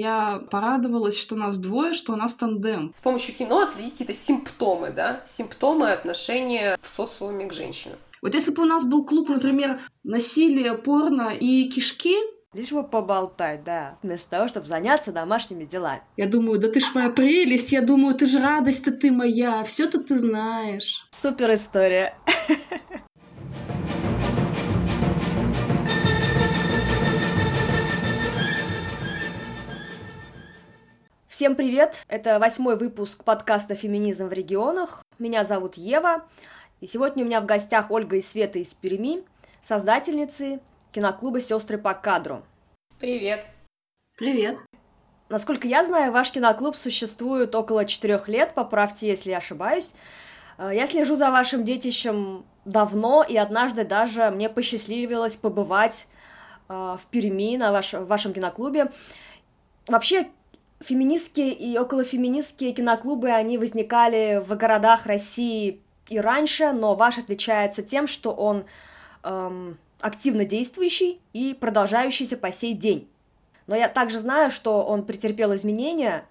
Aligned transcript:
Я 0.00 0.44
порадовалась, 0.52 1.18
что 1.18 1.34
нас 1.34 1.58
двое, 1.58 1.92
что 1.92 2.12
у 2.12 2.16
нас 2.16 2.32
тандем. 2.34 2.92
С 2.94 3.00
помощью 3.00 3.34
кино 3.34 3.62
отследить 3.62 3.92
какие-то 3.92 4.14
симптомы, 4.14 4.92
да? 4.92 5.22
Симптомы 5.26 5.90
отношения 5.90 6.78
в 6.80 6.88
социуме 6.88 7.46
к 7.46 7.52
женщинам. 7.52 7.98
Вот 8.22 8.32
если 8.32 8.52
бы 8.52 8.62
у 8.62 8.66
нас 8.66 8.84
был 8.84 9.04
клуб, 9.04 9.28
например, 9.28 9.80
насилие, 10.04 10.74
порно 10.74 11.30
и 11.30 11.68
кишки, 11.68 12.14
Лишь 12.54 12.72
бы 12.72 12.82
поболтать, 12.82 13.62
да, 13.62 13.98
вместо 14.02 14.30
того, 14.30 14.48
чтобы 14.48 14.66
заняться 14.66 15.12
домашними 15.12 15.66
делами. 15.66 16.00
Я 16.16 16.26
думаю, 16.26 16.58
да 16.58 16.68
ты 16.68 16.80
ж 16.80 16.94
моя 16.94 17.10
прелесть, 17.10 17.72
я 17.72 17.82
думаю, 17.82 18.14
ты 18.14 18.24
же 18.24 18.40
радость-то 18.40 18.90
ты 18.90 19.12
моя, 19.12 19.62
все 19.64 19.86
то 19.86 20.00
ты 20.00 20.16
знаешь. 20.16 21.06
Супер 21.10 21.54
история. 21.54 22.14
Всем 31.38 31.54
привет! 31.54 32.04
Это 32.08 32.40
восьмой 32.40 32.76
выпуск 32.76 33.22
подкаста 33.22 33.76
«Феминизм 33.76 34.26
в 34.26 34.32
регионах». 34.32 35.04
Меня 35.20 35.44
зовут 35.44 35.76
Ева, 35.76 36.24
и 36.80 36.88
сегодня 36.88 37.22
у 37.22 37.26
меня 37.28 37.40
в 37.40 37.46
гостях 37.46 37.92
Ольга 37.92 38.16
и 38.16 38.22
Света 38.22 38.58
из 38.58 38.74
Перми, 38.74 39.22
создательницы 39.62 40.58
киноклуба 40.90 41.40
«Сестры 41.40 41.78
по 41.78 41.94
кадру». 41.94 42.42
Привет! 42.98 43.46
Привет! 44.16 44.58
Насколько 45.28 45.68
я 45.68 45.84
знаю, 45.84 46.10
ваш 46.10 46.32
киноклуб 46.32 46.74
существует 46.74 47.54
около 47.54 47.84
четырех 47.84 48.26
лет, 48.26 48.52
поправьте, 48.52 49.06
если 49.06 49.30
я 49.30 49.36
ошибаюсь. 49.36 49.94
Э, 50.58 50.72
я 50.74 50.88
слежу 50.88 51.14
за 51.14 51.30
вашим 51.30 51.64
детищем 51.64 52.44
давно, 52.64 53.22
и 53.22 53.36
однажды 53.36 53.84
даже 53.84 54.32
мне 54.32 54.48
посчастливилось 54.48 55.36
побывать 55.36 56.08
э, 56.68 56.72
в 56.72 57.06
Перми 57.12 57.56
на 57.56 57.70
ваш, 57.70 57.92
в 57.92 58.06
вашем 58.06 58.32
киноклубе. 58.32 58.90
Вообще, 59.86 60.28
феминистские 60.80 61.52
и 61.52 61.76
околофеминистские 61.76 62.72
киноклубы, 62.72 63.30
они 63.30 63.58
возникали 63.58 64.42
в 64.44 64.56
городах 64.56 65.06
России 65.06 65.80
и 66.08 66.20
раньше, 66.20 66.72
но 66.72 66.94
ваш 66.94 67.18
отличается 67.18 67.82
тем, 67.82 68.06
что 68.06 68.32
он 68.32 68.64
эм, 69.24 69.76
активно 70.00 70.44
действующий 70.44 71.20
и 71.32 71.56
продолжающийся 71.58 72.36
по 72.36 72.52
сей 72.52 72.74
день. 72.74 73.08
Но 73.66 73.76
я 73.76 73.88
также 73.88 74.18
знаю, 74.18 74.50
что 74.50 74.82
он 74.82 75.04
претерпел 75.04 75.54
изменения 75.54 76.24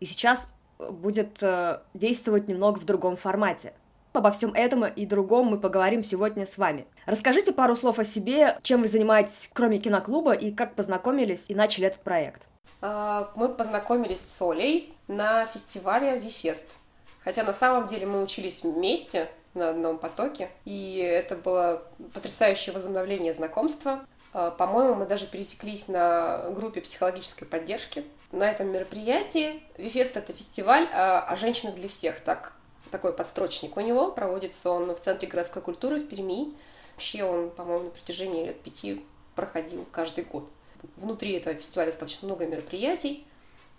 и 0.00 0.04
сейчас 0.04 0.50
будет 0.78 1.38
э, 1.40 1.78
действовать 1.94 2.48
немного 2.48 2.78
в 2.78 2.84
другом 2.84 3.16
формате. 3.16 3.72
Обо 4.12 4.30
всем 4.30 4.52
этом 4.52 4.84
и 4.84 5.06
другом 5.06 5.46
мы 5.46 5.58
поговорим 5.58 6.04
сегодня 6.04 6.46
с 6.46 6.58
вами. 6.58 6.86
Расскажите 7.06 7.52
пару 7.52 7.74
слов 7.74 7.98
о 7.98 8.04
себе, 8.04 8.58
чем 8.62 8.82
вы 8.82 8.88
занимаетесь, 8.88 9.50
кроме 9.52 9.78
киноклуба, 9.78 10.34
и 10.34 10.52
как 10.52 10.74
познакомились 10.74 11.46
и 11.48 11.54
начали 11.54 11.86
этот 11.86 12.02
проект. 12.02 12.46
А, 12.80 13.30
мы 13.36 13.48
познакомились 13.48 14.20
с 14.20 14.42
Олей 14.42 14.94
на 15.08 15.46
фестивале 15.46 16.18
Вифест. 16.18 16.76
Хотя 17.22 17.42
на 17.42 17.52
самом 17.52 17.86
деле 17.86 18.06
мы 18.06 18.22
учились 18.22 18.62
вместе, 18.62 19.28
на 19.54 19.70
одном 19.70 19.98
потоке. 19.98 20.50
И 20.64 20.98
это 20.98 21.36
было 21.36 21.82
потрясающее 22.12 22.74
возобновление 22.74 23.32
знакомства. 23.32 24.04
А, 24.32 24.50
по-моему, 24.50 24.96
мы 24.96 25.06
даже 25.06 25.26
пересеклись 25.26 25.88
на 25.88 26.50
группе 26.50 26.80
психологической 26.80 27.48
поддержки. 27.48 28.04
На 28.32 28.50
этом 28.50 28.70
мероприятии 28.70 29.62
Вифест— 29.78 30.16
это 30.16 30.32
фестиваль 30.32 30.88
о, 30.92 31.20
о 31.20 31.36
женщинах 31.36 31.76
для 31.76 31.88
всех. 31.88 32.20
Так, 32.20 32.52
такой 32.90 33.12
подстрочник 33.12 33.76
у 33.76 33.80
него. 33.80 34.10
Проводится 34.10 34.70
он 34.70 34.92
в 34.94 35.00
Центре 35.00 35.28
городской 35.28 35.62
культуры 35.62 36.00
в 36.00 36.08
Перми. 36.08 36.52
Вообще 36.94 37.24
он, 37.24 37.50
по-моему, 37.50 37.84
на 37.84 37.90
протяжении 37.90 38.44
лет 38.44 38.60
пяти 38.60 39.04
проходил 39.34 39.86
каждый 39.90 40.24
год. 40.24 40.48
Внутри 40.96 41.32
этого 41.32 41.54
фестиваля 41.54 41.88
достаточно 41.88 42.26
много 42.26 42.46
мероприятий, 42.46 43.26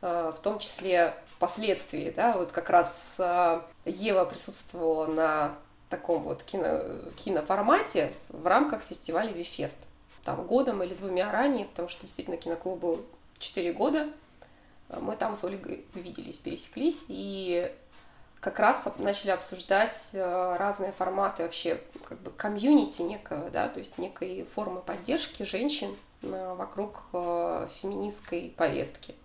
а, 0.02 0.32
в 0.32 0.40
том 0.40 0.60
числе 0.60 1.16
впоследствии, 1.26 2.12
да, 2.12 2.34
вот 2.38 2.52
как 2.52 2.70
раз 2.70 3.16
а, 3.20 3.66
Ева 3.86 4.26
присутствовала 4.26 5.08
на 5.08 5.56
таком 5.90 6.24
вот 6.24 6.44
кино, 6.44 6.82
киноформате 7.16 8.14
в 8.30 8.46
рамках 8.48 8.82
фестиваля 8.82 9.32
Вифест. 9.32 9.78
Там 10.24 10.46
годом 10.46 10.82
или 10.82 10.94
двумя 10.96 11.32
ранее, 11.32 11.66
потому 11.66 11.88
что 11.88 12.02
действительно 12.02 12.38
киноклубу 12.38 13.02
4 13.38 13.74
года. 13.74 14.10
Мы 14.90 15.16
там 15.16 15.36
с 15.36 15.44
Ольгой 15.44 15.86
увиделись, 15.94 16.38
пересеклись 16.38 17.06
и 17.10 17.72
как 18.46 18.60
раз 18.60 18.88
начали 19.00 19.32
обсуждать 19.32 20.12
э, 20.14 20.56
разные 20.58 20.92
форматы 20.92 21.42
вообще 21.42 21.82
как 22.08 22.20
бы 22.20 22.30
комьюнити 22.30 23.02
некого, 23.02 23.50
да, 23.50 23.68
то 23.70 23.80
есть 23.80 23.98
некой 23.98 24.44
формы 24.46 24.84
поддержки 24.84 25.42
женщин 25.42 25.90
э, 25.90 25.96
вокруг 26.22 27.04
э, 27.14 27.68
феминистской 27.70 28.54
повестки. 28.58 29.16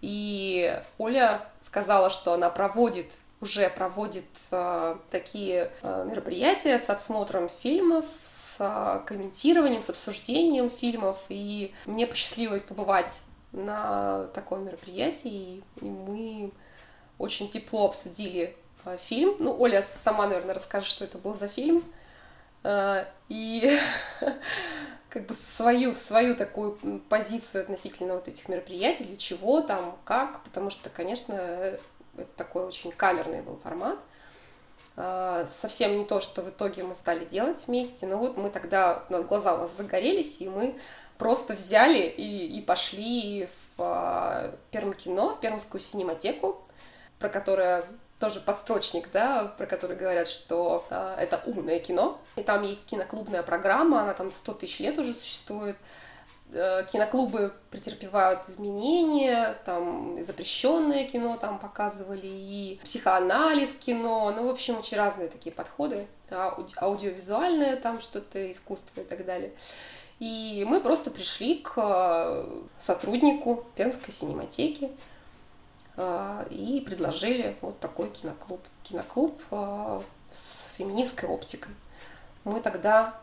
И 0.00 0.80
Оля 0.98 1.40
сказала, 1.60 2.10
что 2.10 2.34
она 2.34 2.50
проводит 2.50 3.12
уже 3.40 3.68
проводит 3.68 4.24
э, 4.50 4.96
такие 5.10 5.70
э, 5.82 6.04
мероприятия 6.08 6.78
с 6.78 6.88
отсмотром 6.88 7.48
фильмов, 7.48 8.06
с 8.22 8.56
э, 8.58 9.00
комментированием, 9.04 9.82
с 9.82 9.90
обсуждением 9.90 10.70
фильмов. 10.70 11.24
И 11.28 11.74
мне 11.84 12.06
посчастливилось 12.06 12.62
побывать 12.62 13.22
на 13.52 14.26
таком 14.28 14.64
мероприятии, 14.64 15.62
и 15.80 15.84
мы 15.84 16.50
очень 17.18 17.48
тепло 17.48 17.86
обсудили 17.86 18.56
э, 18.84 18.96
фильм. 18.98 19.36
Ну, 19.38 19.54
Оля 19.58 19.82
сама, 19.82 20.26
наверное, 20.26 20.54
расскажет, 20.54 20.88
что 20.88 21.04
это 21.04 21.18
был 21.18 21.34
за 21.34 21.48
фильм. 21.48 21.84
Э, 22.66 23.04
и 23.28 23.78
как 25.08 25.26
бы 25.26 25.34
свою, 25.34 25.94
свою 25.94 26.34
такую 26.34 26.72
позицию 27.08 27.62
относительно 27.62 28.14
вот 28.14 28.26
этих 28.26 28.48
мероприятий, 28.48 29.04
для 29.04 29.16
чего 29.16 29.60
там, 29.60 29.96
как, 30.04 30.42
потому 30.42 30.70
что, 30.70 30.90
конечно, 30.90 31.34
это 31.34 32.28
такой 32.36 32.64
очень 32.64 32.90
камерный 32.90 33.42
был 33.42 33.56
формат. 33.62 33.98
А, 34.96 35.46
совсем 35.46 35.96
не 35.96 36.04
то, 36.04 36.20
что 36.20 36.42
в 36.42 36.50
итоге 36.50 36.82
мы 36.82 36.96
стали 36.96 37.24
делать 37.24 37.64
вместе, 37.68 38.06
но 38.06 38.18
вот 38.18 38.36
мы 38.36 38.50
тогда, 38.50 39.04
глаза 39.08 39.54
у 39.54 39.58
нас 39.58 39.76
загорелись, 39.76 40.40
и 40.40 40.48
мы 40.48 40.76
просто 41.18 41.54
взяли 41.54 42.02
и, 42.02 42.58
и 42.58 42.62
пошли 42.62 43.46
в 43.76 43.80
а, 43.80 44.52
Пермкино, 44.72 45.34
в 45.34 45.40
Пермскую 45.40 45.80
синематеку, 45.80 46.60
про 47.20 47.28
которое 47.28 47.84
тоже 48.18 48.40
подстрочник, 48.40 49.10
да, 49.12 49.44
про 49.58 49.66
который 49.66 49.96
говорят, 49.96 50.28
что 50.28 50.86
э, 50.90 51.16
это 51.18 51.40
умное 51.46 51.78
кино. 51.78 52.18
И 52.36 52.42
там 52.42 52.62
есть 52.62 52.86
киноклубная 52.86 53.42
программа, 53.42 54.02
она 54.02 54.14
там 54.14 54.32
100 54.32 54.54
тысяч 54.54 54.80
лет 54.80 54.98
уже 54.98 55.14
существует. 55.14 55.76
Э, 56.52 56.84
киноклубы 56.90 57.52
претерпевают 57.70 58.48
изменения, 58.48 59.58
там 59.64 60.22
запрещенное 60.22 61.06
кино 61.06 61.36
там 61.36 61.58
показывали, 61.58 62.26
и 62.26 62.80
психоанализ 62.84 63.74
кино, 63.74 64.32
ну, 64.34 64.46
в 64.46 64.50
общем, 64.50 64.78
очень 64.78 64.96
разные 64.96 65.28
такие 65.28 65.52
подходы, 65.52 66.06
ауди- 66.30 66.76
аудиовизуальное 66.76 67.76
там 67.76 68.00
что-то, 68.00 68.50
искусство 68.50 69.00
и 69.00 69.04
так 69.04 69.26
далее. 69.26 69.52
И 70.20 70.64
мы 70.66 70.80
просто 70.80 71.10
пришли 71.10 71.56
к 71.56 71.74
э, 71.76 72.62
сотруднику 72.78 73.64
Пермской 73.74 74.14
синематеки 74.14 74.90
и 76.50 76.82
предложили 76.84 77.56
вот 77.60 77.80
такой 77.80 78.10
киноклуб. 78.10 78.60
Киноклуб 78.82 79.40
с 80.30 80.74
феминистской 80.74 81.28
оптикой. 81.28 81.74
Мы 82.44 82.60
тогда, 82.60 83.14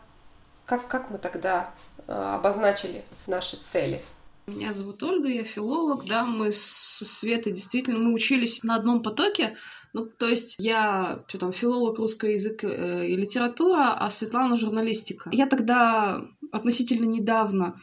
как, 0.66 0.88
как 0.88 1.10
мы 1.10 1.18
тогда 1.18 1.70
Э, 2.06 2.34
обозначили 2.34 3.02
наши 3.26 3.56
цели. 3.56 4.02
Меня 4.46 4.74
зовут 4.74 5.02
Ольга, 5.02 5.28
я 5.28 5.44
филолог, 5.44 6.06
да, 6.06 6.24
мы 6.24 6.52
с 6.52 6.58
Светой 6.58 7.52
действительно, 7.52 7.98
мы 7.98 8.12
учились 8.12 8.62
на 8.62 8.74
одном 8.74 9.02
потоке, 9.02 9.56
ну, 9.94 10.04
то 10.04 10.26
есть 10.26 10.56
я, 10.58 11.22
что 11.28 11.38
там, 11.38 11.52
филолог 11.54 11.98
русского 11.98 12.28
языка 12.28 12.68
э, 12.68 13.06
и 13.06 13.16
литература, 13.16 13.96
а 13.98 14.10
Светлана 14.10 14.56
журналистика. 14.56 15.30
Я 15.32 15.46
тогда 15.46 16.26
относительно 16.52 17.06
недавно 17.06 17.80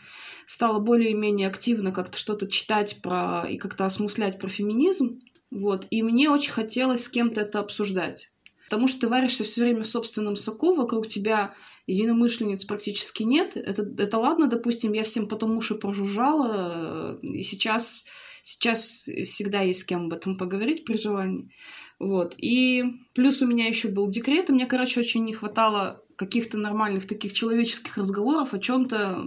стала 0.51 0.79
более-менее 0.79 1.47
активно 1.47 1.93
как-то 1.93 2.17
что-то 2.17 2.45
читать 2.45 3.01
про 3.01 3.45
и 3.49 3.57
как-то 3.57 3.85
осмыслять 3.85 4.37
про 4.37 4.49
феминизм, 4.49 5.21
вот, 5.49 5.87
и 5.89 6.03
мне 6.03 6.29
очень 6.29 6.51
хотелось 6.51 7.05
с 7.05 7.09
кем-то 7.09 7.39
это 7.39 7.59
обсуждать. 7.59 8.33
Потому 8.65 8.89
что 8.89 9.01
ты 9.01 9.07
варишься 9.07 9.45
все 9.45 9.61
время 9.61 9.83
в 9.83 9.87
собственном 9.87 10.35
соку, 10.35 10.75
вокруг 10.75 11.07
тебя 11.07 11.53
единомышленниц 11.87 12.65
практически 12.65 13.23
нет. 13.23 13.55
Это, 13.55 13.83
это 13.97 14.17
ладно, 14.17 14.47
допустим, 14.47 14.91
я 14.91 15.03
всем 15.03 15.29
потом 15.29 15.55
уши 15.55 15.75
прожужжала, 15.75 17.17
э, 17.23 17.27
и 17.27 17.43
сейчас, 17.43 18.03
сейчас 18.43 19.07
всегда 19.25 19.61
есть 19.61 19.81
с 19.81 19.83
кем 19.85 20.07
об 20.07 20.13
этом 20.13 20.37
поговорить 20.37 20.83
при 20.83 20.97
желании. 20.97 21.49
Вот. 21.97 22.35
И 22.37 22.83
плюс 23.13 23.41
у 23.41 23.47
меня 23.47 23.67
еще 23.67 23.87
был 23.87 24.09
декрет, 24.09 24.49
и 24.49 24.53
мне, 24.53 24.65
короче, 24.65 24.99
очень 24.99 25.23
не 25.23 25.33
хватало 25.33 26.03
каких-то 26.21 26.57
нормальных 26.57 27.07
таких 27.07 27.33
человеческих 27.33 27.97
разговоров 27.97 28.53
о 28.53 28.59
чем-то 28.59 29.25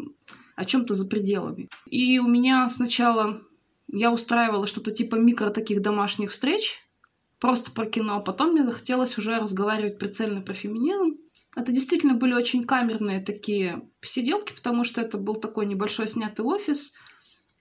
о 0.56 0.64
чем-то 0.64 0.94
за 0.94 1.06
пределами. 1.06 1.68
И 1.86 2.18
у 2.18 2.26
меня 2.28 2.68
сначала 2.68 3.40
я 3.88 4.12
устраивала 4.12 4.66
что-то 4.66 4.92
типа 4.92 5.16
микро 5.16 5.50
таких 5.50 5.82
домашних 5.82 6.30
встреч, 6.30 6.82
просто 7.38 7.70
про 7.70 7.86
кино, 7.86 8.16
а 8.16 8.20
потом 8.20 8.52
мне 8.52 8.64
захотелось 8.64 9.18
уже 9.18 9.38
разговаривать 9.38 9.98
прицельно 9.98 10.40
про 10.40 10.54
феминизм. 10.54 11.18
Это 11.56 11.72
действительно 11.72 12.14
были 12.14 12.32
очень 12.32 12.64
камерные 12.64 13.20
такие 13.20 13.88
посиделки, 14.00 14.54
потому 14.54 14.84
что 14.84 15.00
это 15.00 15.18
был 15.18 15.36
такой 15.36 15.66
небольшой 15.66 16.08
снятый 16.08 16.44
офис. 16.44 16.94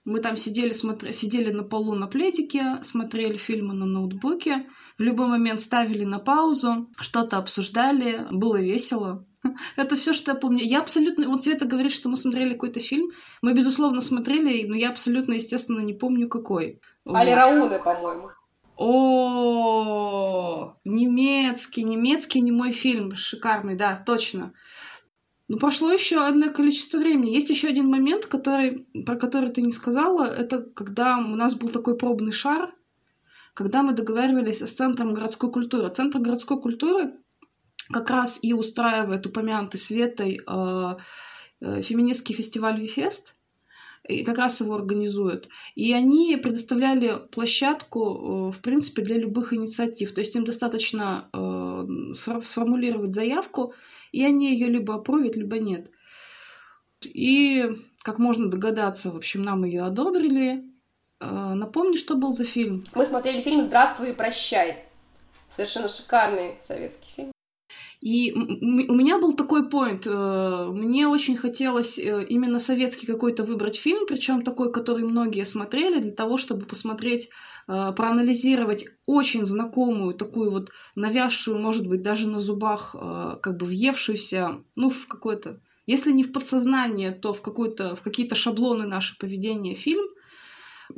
Мы 0.05 0.19
там 0.19 0.35
сидели, 0.35 0.73
смотр... 0.73 1.13
сидели 1.13 1.51
на 1.51 1.63
полу 1.63 1.93
на 1.93 2.07
пледике, 2.07 2.79
смотрели 2.81 3.37
фильмы 3.37 3.73
на 3.73 3.85
ноутбуке, 3.85 4.67
в 4.97 5.01
любой 5.01 5.27
момент 5.27 5.61
ставили 5.61 6.03
на 6.03 6.19
паузу, 6.19 6.89
что-то 6.99 7.37
обсуждали, 7.37 8.25
было 8.31 8.59
весело. 8.59 9.25
Это 9.75 9.95
все, 9.95 10.13
что 10.13 10.31
я 10.31 10.35
помню. 10.35 10.63
Я 10.63 10.79
абсолютно... 10.79 11.27
Вот 11.27 11.43
Света 11.43 11.65
говорит, 11.65 11.91
что 11.91 12.09
мы 12.09 12.17
смотрели 12.17 12.53
какой-то 12.53 12.79
фильм. 12.79 13.11
Мы, 13.41 13.53
безусловно, 13.53 14.01
смотрели, 14.01 14.65
но 14.67 14.75
я 14.75 14.89
абсолютно, 14.89 15.33
естественно, 15.33 15.79
не 15.79 15.93
помню, 15.93 16.27
какой. 16.29 16.79
Али 17.05 17.31
Рауны, 17.31 17.79
по-моему. 17.79 18.29
О, 18.75 20.73
немецкий, 20.83 21.83
немецкий 21.83 22.41
не 22.41 22.51
мой 22.51 22.71
фильм, 22.71 23.15
шикарный, 23.15 23.75
да, 23.75 24.01
точно. 24.03 24.53
Но 25.47 25.57
прошло 25.57 25.91
еще 25.91 26.25
одно 26.25 26.51
количество 26.51 26.97
времени. 26.97 27.35
Есть 27.35 27.51
еще 27.51 27.67
один 27.67 27.87
момент, 27.87 28.25
который, 28.25 28.87
про 29.05 29.15
который 29.15 29.51
ты 29.51 29.61
не 29.61 29.71
сказала. 29.71 30.23
Это 30.25 30.61
когда 30.61 31.17
у 31.17 31.35
нас 31.35 31.53
был 31.53 31.69
такой 31.69 31.95
пробный 31.97 32.31
шар, 32.31 32.73
когда 33.53 33.83
мы 33.83 33.93
договаривались 33.93 34.61
с 34.61 34.71
Центром 34.71 35.13
городской 35.13 35.51
культуры. 35.51 35.91
Центр 35.91 36.17
городской 36.17 36.59
культуры 36.59 37.13
как 37.93 38.09
раз 38.09 38.39
и 38.41 38.53
устраивает 38.53 39.25
упомянутый 39.25 39.79
Светой 39.79 40.41
э, 40.45 40.95
э, 41.61 41.81
феминистский 41.81 42.35
фестиваль 42.35 42.81
Вифест, 42.81 43.35
и 44.07 44.23
как 44.23 44.37
раз 44.37 44.59
его 44.59 44.75
организуют. 44.75 45.47
И 45.75 45.93
они 45.93 46.35
предоставляли 46.35 47.21
площадку, 47.31 48.49
э, 48.49 48.51
в 48.51 48.59
принципе, 48.61 49.01
для 49.01 49.17
любых 49.17 49.53
инициатив. 49.53 50.13
То 50.13 50.19
есть 50.21 50.35
им 50.35 50.43
достаточно 50.43 51.29
э, 51.33 52.13
сформулировать 52.13 53.13
заявку, 53.13 53.73
и 54.11 54.25
они 54.25 54.51
ее 54.51 54.67
либо 54.67 54.95
опровят, 54.95 55.35
либо 55.35 55.59
нет. 55.59 55.89
И, 57.03 57.69
как 58.03 58.19
можно 58.19 58.49
догадаться, 58.49 59.11
в 59.11 59.17
общем, 59.17 59.43
нам 59.43 59.63
ее 59.63 59.83
одобрили. 59.83 60.63
Э, 61.19 61.53
напомни, 61.53 61.95
что 61.95 62.15
был 62.15 62.33
за 62.33 62.45
фильм. 62.45 62.83
Мы 62.95 63.05
смотрели 63.05 63.41
фильм 63.41 63.61
«Здравствуй 63.61 64.11
и 64.11 64.13
прощай». 64.13 64.83
Совершенно 65.47 65.87
шикарный 65.87 66.55
советский 66.59 67.13
фильм. 67.15 67.32
И 68.03 68.33
у 68.33 68.93
меня 68.93 69.17
был 69.17 69.31
такой 69.31 69.69
поинт. 69.69 70.05
Э, 70.05 70.67
мне 70.69 71.07
очень 71.07 71.37
хотелось 71.37 71.97
э, 71.97 72.25
именно 72.25 72.59
советский 72.59 73.07
какой-то 73.07 73.45
выбрать 73.45 73.77
фильм, 73.77 74.05
причем 74.05 74.41
такой, 74.41 74.73
который 74.73 75.05
многие 75.05 75.45
смотрели, 75.45 76.01
для 76.01 76.11
того, 76.11 76.35
чтобы 76.35 76.65
посмотреть, 76.65 77.29
э, 77.69 77.93
проанализировать 77.95 78.87
очень 79.05 79.45
знакомую, 79.45 80.15
такую 80.15 80.51
вот 80.51 80.71
навязшую, 80.95 81.59
может 81.59 81.87
быть, 81.87 82.01
даже 82.01 82.27
на 82.27 82.39
зубах, 82.39 82.91
как 82.91 83.55
бы 83.55 83.65
въевшуюся, 83.65 84.61
ну, 84.75 84.89
в 84.89 85.07
какое-то, 85.07 85.61
если 85.85 86.11
не 86.11 86.23
в 86.23 86.33
подсознание, 86.33 87.13
то 87.13 87.31
в, 87.31 87.41
какой-то, 87.41 87.95
в 87.95 88.01
какие-то 88.01 88.35
шаблоны 88.35 88.85
нашего 88.85 89.17
поведения 89.17 89.75
фильм, 89.75 90.09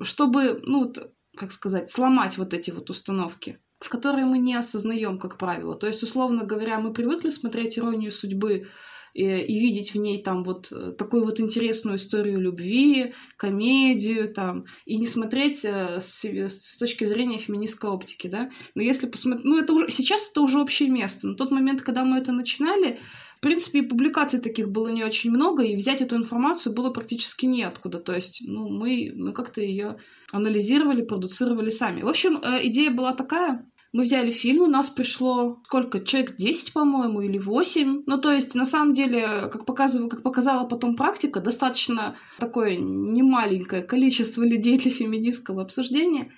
чтобы, 0.01 0.59
ну, 0.63 0.91
как 1.37 1.51
сказать, 1.51 1.91
сломать 1.91 2.39
вот 2.39 2.55
эти 2.55 2.71
вот 2.71 2.89
установки 2.89 3.59
в 3.85 3.89
которые 3.89 4.25
мы 4.25 4.39
не 4.39 4.55
осознаем, 4.55 5.19
как 5.19 5.37
правило. 5.37 5.75
То 5.75 5.87
есть, 5.87 6.03
условно 6.03 6.43
говоря, 6.43 6.79
мы 6.79 6.91
привыкли 6.91 7.29
смотреть 7.29 7.77
иронию 7.77 8.11
судьбы 8.11 8.67
и, 9.13 9.23
и 9.23 9.59
видеть 9.59 9.93
в 9.93 9.97
ней 9.97 10.21
там 10.21 10.43
вот 10.43 10.71
э, 10.71 10.91
такую 10.91 11.23
вот 11.23 11.39
интересную 11.39 11.95
историю 11.95 12.39
любви, 12.39 13.13
комедию 13.37 14.33
там, 14.33 14.65
и 14.85 14.97
не 14.97 15.05
смотреть 15.05 15.63
э, 15.63 16.01
с, 16.01 16.25
с 16.25 16.77
точки 16.77 17.05
зрения 17.05 17.37
феминистской 17.37 17.89
оптики, 17.89 18.27
да. 18.27 18.49
Но 18.75 18.81
если 18.81 19.07
посмотреть, 19.07 19.45
ну 19.45 19.57
это 19.57 19.73
уже, 19.73 19.89
сейчас 19.89 20.27
это 20.29 20.41
уже 20.41 20.59
общее 20.59 20.89
место. 20.89 21.27
На 21.27 21.35
тот 21.35 21.51
момент, 21.51 21.81
когда 21.81 22.03
мы 22.03 22.17
это 22.17 22.33
начинали, 22.33 22.99
в 23.37 23.39
принципе, 23.39 23.83
публикаций 23.83 24.41
таких 24.41 24.69
было 24.69 24.89
не 24.89 25.03
очень 25.03 25.31
много, 25.31 25.63
и 25.63 25.75
взять 25.75 26.01
эту 26.01 26.17
информацию 26.17 26.73
было 26.73 26.89
практически 26.89 27.45
неоткуда. 27.45 27.99
То 27.99 28.13
есть, 28.13 28.41
ну, 28.45 28.67
мы, 28.67 29.13
мы 29.15 29.31
как-то 29.31 29.61
ее 29.61 29.97
анализировали, 30.33 31.03
продуцировали 31.03 31.69
сами. 31.69 32.01
В 32.01 32.09
общем, 32.09 32.37
э, 32.37 32.67
идея 32.67 32.91
была 32.91 33.13
такая, 33.13 33.65
мы 33.95 34.03
взяли 34.03 34.29
фильм, 34.29 34.63
у 34.63 34.67
нас 34.67 34.89
пришло 34.89 35.61
сколько, 35.63 36.01
человек 36.01 36.35
10, 36.35 36.73
по-моему, 36.73 37.21
или 37.21 37.37
8. 37.37 38.03
Ну, 38.05 38.17
то 38.17 38.29
есть, 38.29 38.53
на 38.53 38.65
самом 38.65 38.93
деле, 38.93 39.47
как, 39.47 39.65
показывала, 39.65 40.09
как 40.09 40.21
показала 40.21 40.67
потом 40.67 40.97
практика, 40.97 41.39
достаточно 41.39 42.17
такое 42.37 42.75
немаленькое 42.75 43.83
количество 43.83 44.43
людей 44.43 44.77
для 44.77 44.91
феминистского 44.91 45.61
обсуждения. 45.61 46.33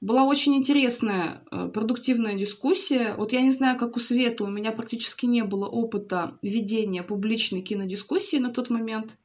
Была 0.00 0.24
очень 0.24 0.56
интересная, 0.56 1.42
э, 1.50 1.68
продуктивная 1.68 2.38
дискуссия. 2.38 3.14
Вот 3.18 3.34
я 3.34 3.42
не 3.42 3.50
знаю, 3.50 3.78
как 3.78 3.96
у 3.96 4.00
Светы, 4.00 4.44
у 4.44 4.46
меня 4.46 4.72
практически 4.72 5.26
не 5.26 5.44
было 5.44 5.66
опыта 5.66 6.38
ведения 6.40 7.02
публичной 7.02 7.60
кинодискуссии 7.60 8.38
на 8.38 8.50
тот 8.50 8.70
момент. 8.70 9.18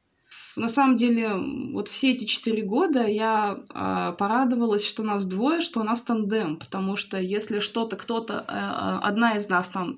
На 0.55 0.67
самом 0.67 0.97
деле, 0.97 1.33
вот 1.71 1.87
все 1.89 2.11
эти 2.11 2.25
четыре 2.25 2.61
года 2.63 3.07
я 3.07 3.57
э, 3.57 4.15
порадовалась, 4.17 4.85
что 4.85 5.01
нас 5.03 5.25
двое, 5.25 5.61
что 5.61 5.79
у 5.79 5.83
нас 5.83 6.03
тандем, 6.03 6.57
потому 6.57 6.95
что 6.95 7.19
если 7.19 7.59
что-то 7.59 7.95
кто-то, 7.95 8.45
э, 8.47 9.05
одна 9.07 9.35
из 9.35 9.49
нас 9.49 9.67
там 9.67 9.97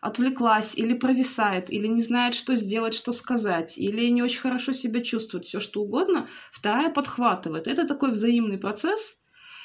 отвлеклась 0.00 0.76
или 0.76 0.94
провисает, 0.94 1.70
или 1.70 1.88
не 1.88 2.02
знает, 2.02 2.34
что 2.34 2.54
сделать, 2.54 2.94
что 2.94 3.12
сказать, 3.12 3.76
или 3.76 4.06
не 4.06 4.22
очень 4.22 4.40
хорошо 4.40 4.72
себя 4.72 5.02
чувствует, 5.02 5.46
все 5.46 5.58
что 5.58 5.82
угодно, 5.82 6.28
вторая 6.52 6.90
подхватывает. 6.90 7.66
Это 7.66 7.86
такой 7.86 8.12
взаимный 8.12 8.58
процесс, 8.58 9.18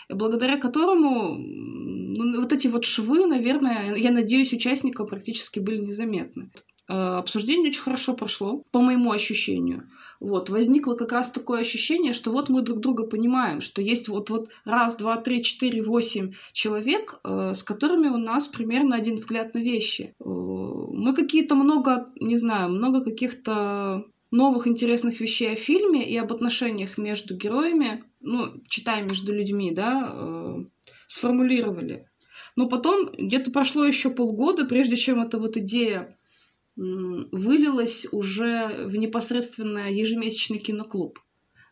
благодаря 0.09 0.57
которому 0.57 1.37
ну, 1.37 2.41
вот 2.41 2.51
эти 2.53 2.67
вот 2.67 2.85
швы, 2.85 3.27
наверное, 3.27 3.95
я 3.95 4.11
надеюсь, 4.11 4.53
участникам 4.53 5.07
практически 5.07 5.59
были 5.59 5.77
незаметны. 5.77 6.51
Э, 6.91 7.19
обсуждение 7.19 7.69
очень 7.69 7.81
хорошо 7.81 8.13
прошло, 8.13 8.63
по 8.71 8.81
моему 8.81 9.13
ощущению. 9.13 9.89
Вот, 10.19 10.49
возникло 10.49 10.95
как 10.95 11.13
раз 11.13 11.31
такое 11.31 11.61
ощущение, 11.61 12.11
что 12.11 12.31
вот 12.31 12.49
мы 12.49 12.63
друг 12.63 12.81
друга 12.81 13.05
понимаем, 13.05 13.61
что 13.61 13.81
есть 13.81 14.09
вот, 14.09 14.29
вот 14.29 14.49
раз, 14.65 14.97
два, 14.97 15.15
три, 15.15 15.41
четыре, 15.41 15.81
восемь 15.81 16.33
человек, 16.51 17.21
э, 17.23 17.53
с 17.55 17.63
которыми 17.63 18.09
у 18.09 18.17
нас 18.17 18.49
примерно 18.49 18.97
один 18.97 19.15
взгляд 19.15 19.53
на 19.53 19.59
вещи. 19.59 20.13
Э, 20.19 20.23
мы 20.25 21.15
какие-то 21.15 21.55
много, 21.55 22.11
не 22.19 22.35
знаю, 22.35 22.69
много 22.71 23.01
каких-то 23.01 24.03
новых 24.29 24.67
интересных 24.67 25.21
вещей 25.21 25.53
о 25.53 25.55
фильме 25.55 26.05
и 26.09 26.17
об 26.17 26.33
отношениях 26.33 26.97
между 26.97 27.37
героями, 27.37 28.03
ну, 28.19 28.61
читая 28.67 29.03
между 29.03 29.33
людьми, 29.33 29.71
да, 29.71 30.55
сформулировали. 31.07 32.07
Но 32.55 32.67
потом 32.67 33.11
где-то 33.11 33.51
прошло 33.51 33.85
еще 33.85 34.09
полгода, 34.09 34.65
прежде 34.65 34.95
чем 34.95 35.21
эта 35.21 35.37
вот 35.37 35.57
идея 35.57 36.15
вылилась 36.75 38.07
уже 38.11 38.85
в 38.85 38.95
непосредственно 38.95 39.91
ежемесячный 39.91 40.59
киноклуб. 40.59 41.19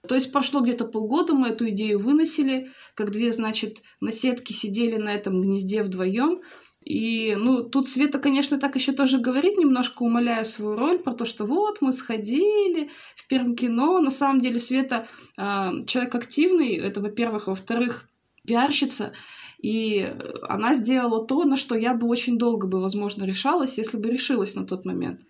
То 0.07 0.15
есть 0.15 0.31
прошло 0.31 0.61
где-то 0.61 0.85
полгода, 0.85 1.33
мы 1.33 1.49
эту 1.49 1.69
идею 1.69 1.99
выносили, 1.99 2.71
как 2.95 3.11
две, 3.11 3.31
значит, 3.31 3.81
наседки 3.99 4.53
сидели 4.53 4.95
на 4.95 5.13
этом 5.13 5.41
гнезде 5.41 5.83
вдвоем. 5.83 6.41
И, 6.85 7.35
ну, 7.35 7.63
тут 7.63 7.89
Света, 7.89 8.19
конечно, 8.19 8.57
так 8.57 8.75
еще 8.75 8.93
тоже 8.93 9.19
говорит, 9.19 9.57
немножко 9.57 10.03
умоляя 10.03 10.45
свою 10.45 10.77
роль 10.77 10.99
про 10.99 11.13
то, 11.13 11.25
что 11.25 11.45
вот 11.45 11.81
мы 11.81 11.91
сходили 11.91 12.89
в 13.17 13.27
первом 13.27 13.55
кино. 13.55 13.99
На 13.99 14.11
самом 14.11 14.39
деле 14.39 14.59
Света 14.59 15.07
э, 15.37 15.71
человек 15.85 16.15
активный, 16.15 16.77
это 16.77 17.01
во-первых. 17.01 17.47
Во-вторых, 17.47 18.07
пиарщица. 18.47 19.11
И 19.61 20.09
она 20.43 20.73
сделала 20.73 21.25
то, 21.25 21.43
на 21.43 21.57
что 21.57 21.75
я 21.75 21.93
бы 21.93 22.07
очень 22.07 22.37
долго 22.37 22.67
бы, 22.67 22.79
возможно, 22.79 23.25
решалась, 23.25 23.77
если 23.77 23.97
бы 23.97 24.09
решилась 24.09 24.55
на 24.55 24.65
тот 24.65 24.85
момент. 24.85 25.21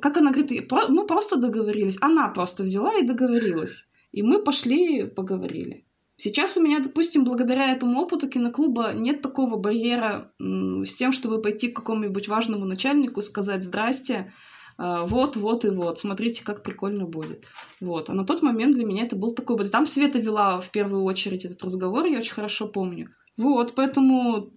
Как 0.00 0.16
она 0.16 0.30
говорит, 0.30 0.70
мы 0.88 1.06
просто 1.06 1.36
договорились. 1.36 1.98
Она 2.00 2.28
просто 2.28 2.62
взяла 2.62 2.94
и 2.94 3.06
договорилась. 3.06 3.88
И 4.12 4.22
мы 4.22 4.42
пошли 4.42 5.04
поговорили. 5.04 5.86
Сейчас 6.18 6.56
у 6.56 6.62
меня, 6.62 6.80
допустим, 6.80 7.24
благодаря 7.24 7.72
этому 7.72 8.00
опыту 8.00 8.28
киноклуба 8.28 8.94
нет 8.94 9.20
такого 9.20 9.56
барьера 9.56 10.32
с 10.38 10.94
тем, 10.94 11.12
чтобы 11.12 11.42
пойти 11.42 11.68
к 11.68 11.76
какому-нибудь 11.76 12.28
важному 12.28 12.64
начальнику 12.64 13.20
и 13.20 13.22
сказать 13.22 13.62
«Здрасте, 13.62 14.32
вот, 14.78 15.36
вот 15.36 15.64
и 15.64 15.70
вот, 15.70 15.98
смотрите, 15.98 16.44
как 16.44 16.62
прикольно 16.62 17.06
будет. 17.06 17.44
Вот. 17.80 18.10
А 18.10 18.12
на 18.12 18.26
тот 18.26 18.42
момент 18.42 18.74
для 18.74 18.84
меня 18.84 19.04
это 19.04 19.16
был 19.16 19.30
такой... 19.30 19.68
Там 19.68 19.86
Света 19.86 20.18
вела 20.18 20.60
в 20.60 20.70
первую 20.70 21.04
очередь 21.04 21.44
этот 21.44 21.62
разговор, 21.64 22.04
я 22.06 22.18
очень 22.18 22.34
хорошо 22.34 22.68
помню. 22.68 23.10
Вот, 23.36 23.74
поэтому 23.74 24.50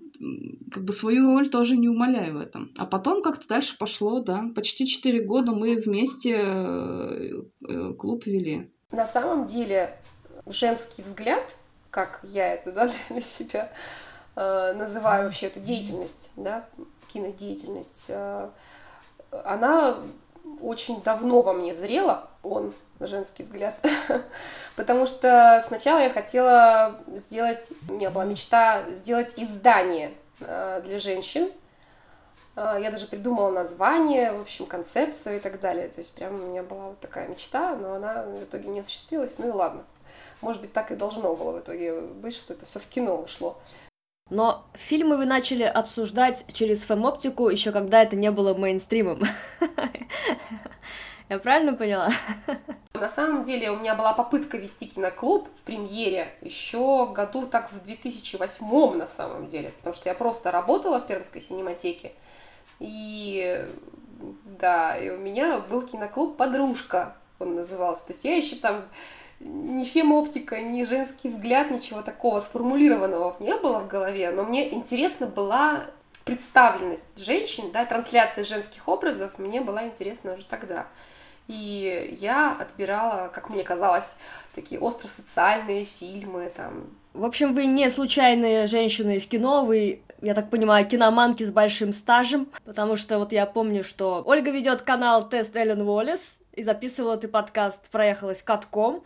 как 0.72 0.84
бы 0.84 0.94
свою 0.94 1.26
роль 1.26 1.50
тоже 1.50 1.78
не 1.78 1.88
умоляю 1.88 2.38
в 2.38 2.42
этом. 2.42 2.72
А 2.78 2.86
потом 2.86 3.24
как-то 3.24 3.48
дальше 3.48 3.78
пошло, 3.78 4.20
да. 4.20 4.44
Почти 4.56 4.86
четыре 4.86 5.22
года 5.22 5.54
мы 5.54 5.76
вместе 5.76 6.36
э, 6.36 7.42
э, 7.68 7.94
клуб 7.94 8.26
вели. 8.26 8.70
На 8.92 9.06
самом 9.06 9.46
деле, 9.46 9.98
женский 10.46 11.04
взгляд, 11.04 11.58
как 11.90 12.20
я 12.24 12.54
это 12.54 12.72
да, 12.74 12.90
для 13.10 13.22
себя 13.22 13.72
э, 14.36 14.74
называю 14.74 15.26
вообще 15.26 15.48
эту 15.48 15.62
деятельность, 15.62 16.32
да, 16.36 16.68
кинодеятельность, 17.08 18.12
она 19.32 19.98
очень 20.62 21.02
давно 21.02 21.42
во 21.42 21.54
мне 21.54 21.74
зрела, 21.76 22.30
он, 22.44 22.74
женский 23.00 23.44
взгляд, 23.44 23.76
потому 24.76 25.06
что 25.06 25.64
сначала 25.66 26.00
я 26.00 26.10
хотела 26.10 27.00
сделать, 27.08 27.72
у 27.88 27.94
меня 27.94 28.10
была 28.10 28.26
мечта 28.26 28.84
сделать 28.90 29.36
издание 29.38 30.14
э, 30.42 30.82
для 30.82 30.98
женщин, 30.98 31.50
А, 32.60 32.78
я 32.78 32.92
даже 32.92 33.08
придумала 33.08 33.52
название, 33.52 34.34
в 34.34 34.42
общем, 34.42 34.66
концепцию 34.66 35.38
и 35.38 35.40
так 35.40 35.62
далее. 35.62 35.88
То 35.88 36.00
есть 36.00 36.14
прям 36.14 36.34
у 36.36 36.48
меня 36.48 36.62
была 36.62 36.88
вот 36.90 37.00
такая 37.00 37.28
мечта, 37.28 37.76
но 37.76 37.94
она 37.94 38.24
в 38.24 38.44
итоге 38.44 38.68
не 38.68 38.82
осуществилась. 38.82 39.36
Ну 39.38 39.48
и 39.48 39.52
ладно. 39.52 39.86
Может 40.42 40.62
быть, 40.62 40.74
так 40.74 40.92
и 40.92 40.96
должно 40.96 41.36
было 41.36 41.54
в 41.54 41.60
итоге 41.60 42.02
быть, 42.02 42.36
что 42.36 42.54
это 42.54 42.66
все 42.66 42.80
в 42.80 42.88
кино 42.88 43.16
ушло. 43.16 43.58
Но 44.30 44.66
фильмы 44.74 45.18
вы 45.18 45.26
начали 45.26 45.64
обсуждать 45.64 46.46
через 46.54 46.84
фэм-оптику 46.84 47.50
еще 47.50 47.72
когда 47.72 48.04
это 48.04 48.16
не 48.16 48.32
было 48.32 48.54
мейнстримом. 48.54 49.24
Я 51.30 51.38
правильно 51.38 51.74
поняла? 51.74 52.10
На 52.94 53.10
самом 53.10 53.44
деле 53.44 53.70
у 53.70 53.78
меня 53.78 53.94
была 53.94 54.14
попытка 54.14 54.58
вести 54.58 54.88
киноклуб 54.88 55.48
в 55.54 55.62
премьере 55.62 56.34
еще 56.42 57.08
году 57.12 57.46
так 57.46 57.72
в 57.72 57.84
2008 57.84 58.98
на 58.98 59.06
самом 59.06 59.48
деле, 59.48 59.70
потому 59.78 59.94
что 59.94 60.10
я 60.10 60.16
просто 60.16 60.52
работала 60.52 61.00
в 61.00 61.06
Пермской 61.06 61.40
синематеке, 61.40 62.14
и 62.80 63.64
да, 64.60 64.98
и 64.98 65.10
у 65.12 65.18
меня 65.18 65.60
был 65.60 65.84
киноклуб 65.84 66.36
«Подружка», 66.36 67.16
он 67.40 67.56
назывался. 67.56 68.08
То 68.08 68.14
есть 68.14 68.26
я 68.26 68.36
еще 68.36 68.56
там 68.56 68.84
ни 69.39 69.86
фемоптика, 69.86 70.62
ни 70.62 70.84
женский 70.84 71.29
взгляд, 71.29 71.72
ничего 71.72 72.01
такого 72.01 72.39
сформулированного 72.39 73.36
не 73.39 73.55
было 73.55 73.79
в 73.79 73.88
голове, 73.88 74.31
но 74.31 74.43
мне 74.43 74.74
интересна 74.74 75.27
была 75.27 75.86
представленность 76.25 77.17
женщин, 77.17 77.72
да, 77.74 77.86
трансляция 77.86 78.43
женских 78.43 78.88
образов 78.88 79.39
мне 79.39 79.62
была 79.62 79.86
интересна 79.86 80.34
уже 80.34 80.46
тогда. 80.46 80.88
И 81.48 82.15
я 82.19 82.55
отбирала, 82.60 83.29
как 83.29 83.50
мне 83.50 83.63
казалось, 83.63 84.17
такие 84.53 84.79
остро-социальные 84.79 85.84
фильмы, 85.84 86.51
там. 86.55 86.91
В 87.13 87.25
общем, 87.25 87.53
вы 87.53 87.65
не 87.65 87.89
случайные 87.89 88.67
женщины 88.67 89.19
в 89.19 89.27
кино, 89.27 89.65
вы 89.65 90.01
я 90.22 90.36
так 90.36 90.50
понимаю, 90.50 90.86
киноманки 90.86 91.43
с 91.43 91.51
большим 91.51 91.93
стажем, 91.93 92.50
потому 92.65 92.98
что 92.98 93.19
вот 93.19 93.31
я 93.31 93.46
помню, 93.46 93.84
что 93.84 94.22
Ольга 94.25 94.51
ведет 94.51 94.81
канал 94.81 95.27
Тест 95.27 95.55
Эллен 95.55 95.81
Уоллес, 95.81 96.38
и 96.53 96.63
записывала 96.63 97.17
ты 97.17 97.27
подкаст 97.27 97.79
«Проехалась 97.89 98.43
катком», 98.43 99.03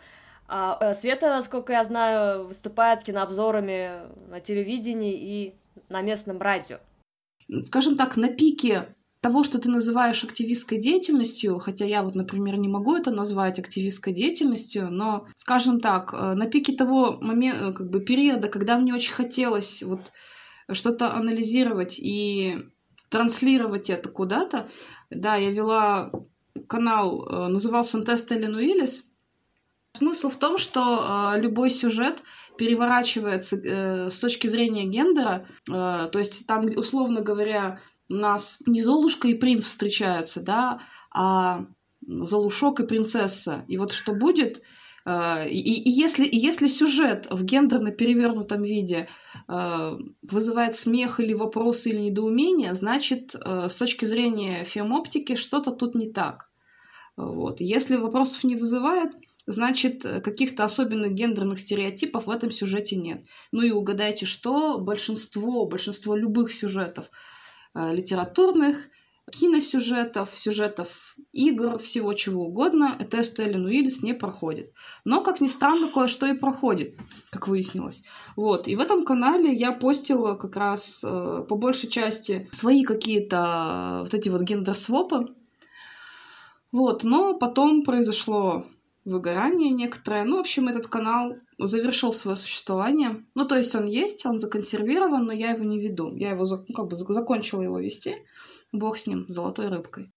а 0.55 0.77
э, 0.79 0.93
Света, 0.93 1.29
насколько 1.29 1.74
я 1.74 1.83
знаю, 1.83 2.45
выступает 2.45 3.03
кинообзорами 3.03 4.03
на 4.29 4.39
телевидении 4.39 5.15
и 5.15 5.55
на 5.89 6.03
местном 6.03 6.39
радио. 6.39 6.77
Скажем 7.65 7.98
так, 7.98 8.17
на 8.17 8.27
пике 8.27 8.95
того, 9.19 9.43
что 9.43 9.57
ты 9.57 9.72
называешь 9.72 10.24
активистской 10.24 10.77
деятельностью, 10.77 11.57
хотя 11.57 11.86
я 11.86 12.03
вот, 12.03 12.13
например, 12.13 12.57
не 12.57 12.67
могу 12.67 12.95
это 12.95 13.10
назвать 13.10 13.57
активистской 13.57 14.13
деятельностью, 14.13 14.91
но, 14.91 15.25
скажем 15.38 15.79
так, 15.79 16.13
э, 16.13 16.36
на 16.36 16.45
пике 16.45 16.74
того 16.74 17.17
момента, 17.19 17.65
э, 17.65 17.74
как 17.74 17.89
бы 17.89 18.01
периода, 18.01 18.48
когда 18.48 18.77
мне 18.77 18.93
очень 18.93 19.13
хотелось 19.13 19.81
вот 19.81 20.12
что-то 20.72 21.15
анализировать 21.15 21.98
и 21.98 22.60
транслировать 23.10 23.89
это 23.89 24.07
куда-то. 24.07 24.69
Да, 25.10 25.36
я 25.36 25.50
вела 25.50 26.12
канал, 26.67 27.25
назывался 27.50 27.98
он 27.98 28.03
«Тест 28.03 28.31
Эллен 28.31 28.53
Уиллис». 28.53 29.12
Смысл 29.95 30.29
в 30.29 30.38
том, 30.38 30.57
что 30.57 31.33
э, 31.35 31.39
любой 31.39 31.69
сюжет 31.69 32.23
переворачивается 32.57 33.57
э, 33.57 34.09
с 34.09 34.17
точки 34.17 34.47
зрения 34.47 34.85
гендера. 34.85 35.47
Э, 35.69 36.09
то 36.12 36.19
есть 36.19 36.47
там, 36.47 36.65
условно 36.75 37.21
говоря, 37.21 37.79
у 38.09 38.15
нас 38.15 38.59
не 38.65 38.81
Золушка 38.81 39.27
и 39.27 39.35
принц 39.35 39.65
встречаются, 39.65 40.41
да, 40.41 40.81
а 41.12 41.65
Золушок 42.01 42.79
и 42.79 42.88
принцесса. 42.88 43.65
И 43.67 43.77
вот 43.77 43.91
что 43.91 44.13
будет, 44.13 44.63
Э, 45.05 45.47
и, 45.47 45.57
и, 45.57 45.89
если, 45.89 46.25
и 46.25 46.38
если 46.38 46.67
сюжет 46.67 47.27
в 47.29 47.43
гендерно 47.43 47.91
перевернутом 47.91 48.63
виде 48.63 49.07
э, 49.47 49.97
вызывает 50.29 50.75
смех 50.75 51.19
или 51.19 51.33
вопросы 51.33 51.89
или 51.89 52.00
недоумение, 52.00 52.73
значит, 52.73 53.35
э, 53.35 53.67
с 53.69 53.75
точки 53.75 54.05
зрения 54.05 54.63
фемоптики 54.63 55.35
что-то 55.35 55.71
тут 55.71 55.95
не 55.95 56.12
так. 56.12 56.50
Вот. 57.15 57.62
Если 57.62 57.95
вопросов 57.95 58.43
не 58.43 58.55
вызывает, 58.55 59.12
значит, 59.45 60.03
каких-то 60.03 60.63
особенных 60.63 61.13
гендерных 61.13 61.59
стереотипов 61.59 62.27
в 62.27 62.29
этом 62.29 62.51
сюжете 62.51 62.95
нет. 62.95 63.25
Ну 63.51 63.62
и 63.62 63.71
угадайте, 63.71 64.25
что 64.25 64.77
большинство, 64.77 65.65
большинство 65.65 66.15
любых 66.15 66.51
сюжетов 66.53 67.05
литературных– 67.73 68.89
киносюжетов, 69.31 70.31
сюжетов 70.35 71.15
игр, 71.31 71.79
всего 71.79 72.13
чего 72.13 72.45
угодно, 72.45 72.97
тест 73.09 73.39
Эллен 73.39 73.65
Уиллис 73.65 74.03
не 74.03 74.13
проходит. 74.13 74.73
Но, 75.05 75.23
как 75.23 75.39
ни 75.41 75.47
странно, 75.47 75.88
кое-что 75.93 76.27
и 76.27 76.33
проходит, 76.33 76.95
как 77.29 77.47
выяснилось. 77.47 78.03
Вот. 78.35 78.67
И 78.67 78.75
в 78.75 78.79
этом 78.79 79.05
канале 79.05 79.53
я 79.53 79.71
постила 79.71 80.35
как 80.35 80.55
раз 80.55 81.03
э, 81.03 81.45
по 81.47 81.55
большей 81.55 81.89
части 81.89 82.50
свои 82.51 82.83
какие-то 82.83 84.00
вот 84.01 84.13
эти 84.13 84.29
вот 84.29 84.41
гендер-свопы. 84.41 85.33
Вот. 86.71 87.03
Но 87.03 87.35
потом 87.35 87.83
произошло 87.83 88.65
выгорание 89.05 89.72
некоторое. 89.72 90.24
Ну, 90.24 90.38
в 90.38 90.41
общем, 90.41 90.67
этот 90.67 90.88
канал 90.88 91.36
завершил 91.57 92.13
свое 92.13 92.38
существование. 92.38 93.24
Ну, 93.36 93.45
то 93.45 93.55
есть 93.55 93.75
он 93.75 93.86
есть, 93.86 94.25
он 94.25 94.39
законсервирован, 94.39 95.25
но 95.25 95.33
я 95.33 95.51
его 95.51 95.63
не 95.63 95.79
веду. 95.79 96.15
Я 96.15 96.31
его, 96.31 96.45
ну, 96.45 96.74
как 96.74 96.88
бы 96.88 96.95
закончила 96.95 97.62
его 97.62 97.79
вести. 97.79 98.17
Бог 98.72 98.98
с 98.98 99.07
ним, 99.07 99.25
золотой 99.27 99.67
рыбкой. 99.67 100.12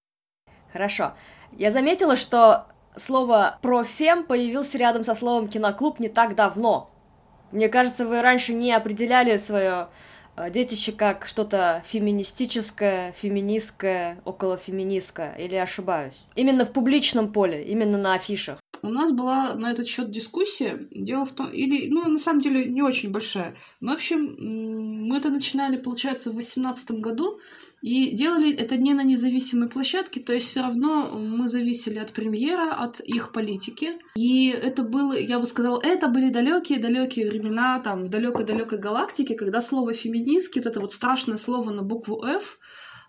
Хорошо. 0.72 1.14
Я 1.52 1.70
заметила, 1.70 2.16
что 2.16 2.66
слово 2.96 3.58
«профем» 3.62 4.24
появился 4.24 4.78
рядом 4.78 5.04
со 5.04 5.14
словом 5.14 5.48
«киноклуб» 5.48 6.00
не 6.00 6.08
так 6.08 6.34
давно. 6.34 6.90
Мне 7.52 7.68
кажется, 7.68 8.06
вы 8.06 8.22
раньше 8.22 8.52
не 8.52 8.72
определяли 8.72 9.36
свое 9.38 9.88
э, 10.36 10.50
детище 10.50 10.92
как 10.92 11.26
что-то 11.26 11.82
феминистическое, 11.86 13.12
феминистское, 13.12 14.18
околофеминистское, 14.24 15.34
или 15.36 15.56
ошибаюсь? 15.56 16.26
Именно 16.34 16.64
в 16.64 16.72
публичном 16.72 17.32
поле, 17.32 17.62
именно 17.64 17.98
на 17.98 18.14
афишах. 18.14 18.58
У 18.86 18.90
нас 18.90 19.10
была 19.10 19.54
на 19.54 19.72
этот 19.72 19.88
счет 19.88 20.12
дискуссия. 20.12 20.86
Дело 20.92 21.26
в 21.26 21.32
том, 21.32 21.48
или, 21.48 21.88
ну, 21.88 22.08
на 22.08 22.20
самом 22.20 22.40
деле, 22.40 22.66
не 22.66 22.82
очень 22.82 23.10
большая. 23.10 23.56
Но, 23.80 23.92
в 23.92 23.94
общем, 23.96 24.36
мы 25.08 25.16
это 25.16 25.28
начинали, 25.30 25.76
получается, 25.76 26.30
в 26.30 26.34
2018 26.34 26.92
году. 26.92 27.40
И 27.82 28.12
делали 28.12 28.54
это 28.54 28.76
не 28.76 28.94
на 28.94 29.02
независимой 29.02 29.68
площадке, 29.68 30.20
то 30.20 30.32
есть 30.32 30.46
все 30.46 30.62
равно 30.62 31.18
мы 31.18 31.48
зависели 31.48 31.98
от 31.98 32.12
премьера, 32.12 32.72
от 32.74 33.00
их 33.00 33.32
политики. 33.32 33.98
И 34.14 34.48
это 34.48 34.82
было, 34.82 35.12
я 35.12 35.38
бы 35.38 35.46
сказала, 35.46 35.80
это 35.82 36.08
были 36.08 36.30
далекие-далекие 36.30 37.28
времена, 37.28 37.80
там, 37.80 38.04
в 38.04 38.08
далекой-далекой 38.08 38.78
галактике, 38.78 39.34
когда 39.34 39.60
слово 39.60 39.92
феминистки, 39.94 40.58
вот 40.58 40.66
это 40.66 40.80
вот 40.80 40.92
страшное 40.92 41.38
слово 41.38 41.70
на 41.70 41.82
букву 41.82 42.24
F, 42.24 42.58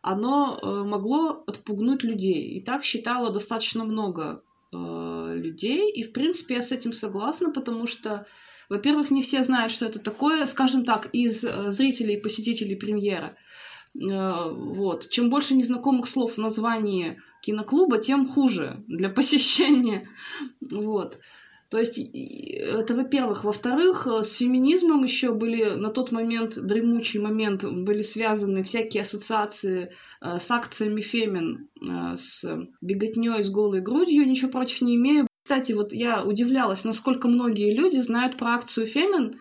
оно 0.02 0.60
э, 0.62 0.84
могло 0.84 1.44
отпугнуть 1.48 2.04
людей. 2.04 2.58
И 2.58 2.62
так 2.62 2.84
считало 2.84 3.32
достаточно 3.32 3.84
много 3.84 4.44
э, 4.74 5.17
людей. 5.36 5.92
И, 5.92 6.04
в 6.04 6.12
принципе, 6.12 6.56
я 6.56 6.62
с 6.62 6.72
этим 6.72 6.94
согласна, 6.94 7.52
потому 7.52 7.88
что, 7.88 8.26
во-первых, 8.70 9.12
не 9.12 9.22
все 9.22 9.44
знают, 9.44 9.72
что 9.72 9.86
это 9.86 10.00
такое, 10.00 10.46
скажем 10.46 10.86
так, 10.86 11.10
из 11.14 11.44
э, 11.44 11.70
зрителей 11.70 12.16
и 12.16 12.22
посетителей 12.22 12.76
премьера. 12.76 13.36
Э, 13.96 14.50
вот. 14.52 15.10
Чем 15.10 15.30
больше 15.30 15.56
незнакомых 15.56 16.08
слов 16.08 16.34
в 16.34 16.38
названии 16.38 17.22
киноклуба, 17.42 17.98
тем 18.00 18.28
хуже 18.28 18.84
для 18.88 19.10
посещения. 19.18 20.10
Вот. 20.62 21.20
То 21.70 21.80
есть 21.80 21.98
это, 21.98 22.96
во-первых. 22.96 23.44
Во-вторых, 23.44 24.08
э, 24.08 24.24
с 24.24 24.34
феминизмом 24.34 25.04
еще 25.04 25.34
были 25.34 25.76
на 25.76 25.90
тот 25.90 26.12
момент, 26.12 26.58
дремучий 26.58 27.20
момент, 27.20 27.64
были 27.64 28.02
связаны 28.02 28.64
всякие 28.64 29.04
ассоциации 29.04 29.92
э, 30.22 30.40
с 30.40 30.50
акциями 30.50 31.02
Фемин, 31.02 31.70
с 32.16 32.46
беготней 32.82 33.44
с 33.44 33.50
голой 33.50 33.82
грудью, 33.82 34.28
ничего 34.28 34.50
против 34.50 34.82
не 34.82 34.96
имею. 34.96 35.28
Кстати, 35.44 35.74
вот 35.74 35.94
я 35.94 36.24
удивлялась, 36.24 36.84
насколько 36.84 37.28
многие 37.28 37.74
люди 37.74 37.98
знают 37.98 38.38
про 38.38 38.56
акцию 38.56 38.88
Фемин, 38.88 39.36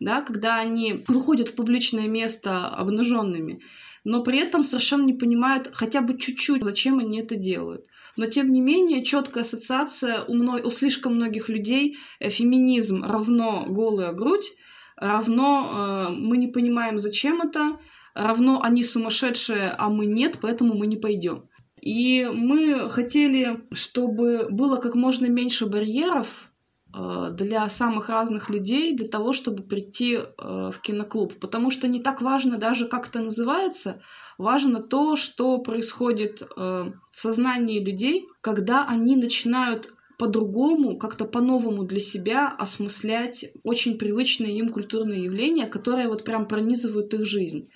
да, 0.00 0.20
когда 0.22 0.58
они 0.58 1.04
выходят 1.06 1.48
в 1.48 1.54
публичное 1.54 2.08
место 2.08 2.68
обнаженными 2.68 3.60
но 4.04 4.22
при 4.22 4.38
этом 4.38 4.64
совершенно 4.64 5.04
не 5.04 5.12
понимают 5.12 5.70
хотя 5.72 6.00
бы 6.00 6.18
чуть-чуть, 6.18 6.64
зачем 6.64 6.98
они 6.98 7.20
это 7.20 7.36
делают. 7.36 7.86
Но 8.16 8.26
тем 8.26 8.52
не 8.52 8.60
менее, 8.60 9.04
четкая 9.04 9.42
ассоциация 9.42 10.24
у, 10.24 10.34
мной, 10.34 10.62
у 10.62 10.70
слишком 10.70 11.14
многих 11.14 11.48
людей 11.48 11.96
э, 12.20 12.30
феминизм 12.30 13.04
равно 13.04 13.66
голая 13.68 14.12
грудь, 14.12 14.52
равно 14.96 16.08
э, 16.10 16.12
мы 16.12 16.36
не 16.36 16.48
понимаем, 16.48 16.98
зачем 16.98 17.40
это, 17.40 17.78
равно 18.14 18.60
они 18.62 18.84
сумасшедшие, 18.84 19.74
а 19.78 19.88
мы 19.88 20.06
нет, 20.06 20.38
поэтому 20.42 20.74
мы 20.74 20.86
не 20.86 20.96
пойдем. 20.96 21.48
И 21.80 22.30
мы 22.32 22.90
хотели, 22.90 23.64
чтобы 23.72 24.48
было 24.50 24.76
как 24.76 24.94
можно 24.94 25.26
меньше 25.26 25.66
барьеров 25.66 26.51
для 26.92 27.68
самых 27.68 28.08
разных 28.08 28.50
людей, 28.50 28.94
для 28.94 29.08
того, 29.08 29.32
чтобы 29.32 29.62
прийти 29.62 30.16
э, 30.16 30.26
в 30.38 30.80
киноклуб. 30.82 31.38
Потому 31.40 31.70
что 31.70 31.88
не 31.88 32.02
так 32.02 32.20
важно 32.20 32.58
даже, 32.58 32.86
как 32.86 33.08
это 33.08 33.20
называется, 33.20 34.02
важно 34.36 34.82
то, 34.82 35.16
что 35.16 35.58
происходит 35.58 36.42
э, 36.42 36.46
в 36.56 37.20
сознании 37.20 37.82
людей, 37.82 38.26
когда 38.42 38.86
они 38.86 39.16
начинают 39.16 39.94
по-другому, 40.18 40.98
как-то 40.98 41.24
по-новому 41.24 41.84
для 41.84 41.98
себя 41.98 42.54
осмыслять 42.58 43.46
очень 43.64 43.98
привычные 43.98 44.58
им 44.58 44.68
культурные 44.68 45.24
явления, 45.24 45.66
которые 45.66 46.08
вот 46.08 46.24
прям 46.24 46.46
пронизывают 46.46 47.12
их 47.14 47.24
жизнь. 47.24 47.70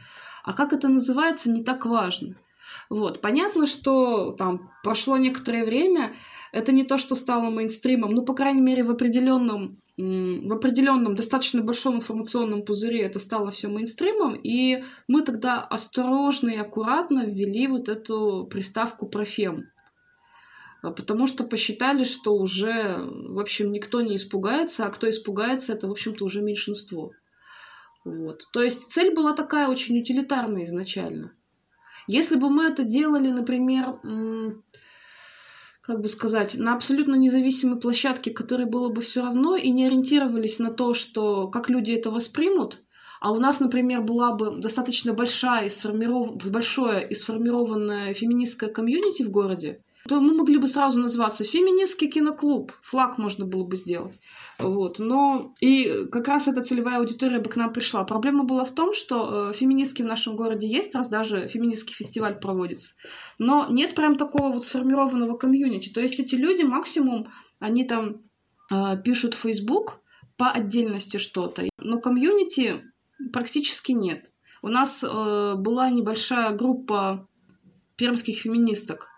А 0.45 0.53
как 0.53 0.73
это 0.73 0.89
называется, 0.89 1.51
не 1.51 1.65
так 1.65 1.87
важно. 1.87 2.37
Вот. 2.89 3.21
Понятно, 3.21 3.67
что 3.67 4.33
там 4.33 4.71
прошло 4.83 5.17
некоторое 5.17 5.65
время, 5.65 6.15
это 6.57 6.73
не 6.73 6.85
то, 6.85 6.97
что 6.97 7.17
стало 7.17 7.51
мейнстримом, 7.51 8.13
ну, 8.13 8.25
по 8.25 8.33
крайней 8.33 8.63
мере, 8.63 8.83
в 8.83 8.91
определенном 8.91 9.79
в 9.99 10.53
определенном 10.53 11.15
достаточно 11.15 11.63
большом 11.63 11.97
информационном 11.97 12.63
пузыре 12.67 13.01
это 13.01 13.19
стало 13.19 13.51
все 13.51 13.69
мейнстримом, 13.69 14.35
и 14.35 14.85
мы 15.09 15.23
тогда 15.23 15.63
осторожно 15.63 16.51
и 16.51 16.57
аккуратно 16.57 17.25
ввели 17.25 17.67
вот 17.67 17.89
эту 17.89 18.47
приставку 18.51 19.07
профем. 19.07 19.71
А, 20.83 20.91
потому 20.91 21.27
что 21.27 21.45
посчитали, 21.45 22.05
что 22.05 22.35
уже, 22.35 22.99
в 23.07 23.39
общем, 23.39 23.73
никто 23.73 24.03
не 24.03 24.17
испугается, 24.17 24.85
а 24.85 24.91
кто 24.91 25.09
испугается, 25.09 25.73
это, 25.73 25.89
в 25.89 25.93
общем-то, 25.93 26.27
уже 26.27 26.43
меньшинство. 26.43 27.13
Вот. 28.05 28.43
То 28.53 28.63
есть 28.63 28.91
цель 28.91 29.15
была 29.15 29.33
такая 29.33 29.69
очень 29.69 29.99
утилитарная 29.99 30.65
изначально. 30.65 31.33
Если 32.07 32.37
бы 32.37 32.51
мы 32.51 32.65
это 32.65 32.85
делали, 32.85 33.31
например, 33.31 33.99
как 35.87 36.01
бы 36.01 36.09
сказать, 36.09 36.57
на 36.57 36.75
абсолютно 36.75 37.15
независимой 37.15 37.79
площадке, 37.79 38.33
которой 38.33 38.67
было 38.67 38.89
бы 38.89 39.01
все 39.03 39.23
равно, 39.23 39.57
и 39.57 39.71
не 39.71 39.87
ориентировались 39.87 40.59
на 40.59 40.73
то, 40.73 40.95
что 40.95 41.47
как 41.47 41.71
люди 41.71 41.93
это 41.93 42.11
воспримут, 42.11 42.83
а 43.21 43.31
у 43.31 43.39
нас, 43.39 43.61
например, 43.61 44.03
была 44.03 44.33
бы 44.33 44.61
достаточно 44.61 45.13
большая 45.15 45.67
и 45.67 45.71
сформиров... 45.71 46.37
большое 46.51 47.09
и 47.09 47.15
сформированное 47.15 48.15
феминистское 48.15 48.69
комьюнити 48.69 49.23
в 49.23 49.31
городе, 49.31 49.81
то 50.09 50.21
мы 50.21 50.35
могли 50.35 50.59
бы 50.59 50.69
сразу 50.69 51.01
называться 51.01 51.45
«Феминистский 51.45 52.09
киноклуб». 52.09 52.73
Флаг 52.83 53.19
можно 53.19 53.45
было 53.45 53.65
бы 53.65 53.77
сделать. 53.77 54.19
Вот. 54.59 54.99
Но 54.99 55.55
и 55.61 56.07
как 56.11 56.29
раз 56.29 56.49
эта 56.49 56.63
целевая 56.63 56.99
аудитория 56.99 57.41
бы 57.41 57.51
к 57.51 57.57
нам 57.57 57.73
пришла. 57.73 58.05
Проблема 58.05 58.45
была 58.45 58.65
в 58.65 58.73
том, 58.73 58.95
что 58.95 59.51
э, 59.51 59.55
феминистки 59.55 60.03
в 60.03 60.07
нашем 60.07 60.37
городе 60.37 60.69
есть, 60.69 60.95
раз 60.95 61.09
даже 61.09 61.49
феминистский 61.49 61.95
фестиваль 61.95 62.39
проводится. 62.39 62.95
Но 63.39 63.67
нет 63.69 63.95
прям 63.95 64.17
такого 64.17 64.53
вот 64.53 64.67
сформированного 64.67 65.37
комьюнити. 65.37 65.91
То 65.91 66.01
есть 66.01 66.21
эти 66.21 66.35
люди 66.35 66.63
максимум, 66.63 67.33
они 67.59 67.85
там 67.85 68.23
э, 68.73 68.97
пишут 69.03 69.35
в 69.35 69.39
Facebook 69.39 70.01
по 70.37 70.51
отдельности 70.51 71.17
что-то. 71.17 71.69
Но 71.79 72.01
комьюнити 72.01 72.85
практически 73.33 73.93
нет. 73.93 74.31
У 74.63 74.69
нас 74.69 75.03
э, 75.03 75.55
была 75.57 75.91
небольшая 75.91 76.53
группа 76.53 77.29
пермских 77.97 78.39
феминисток, 78.39 79.09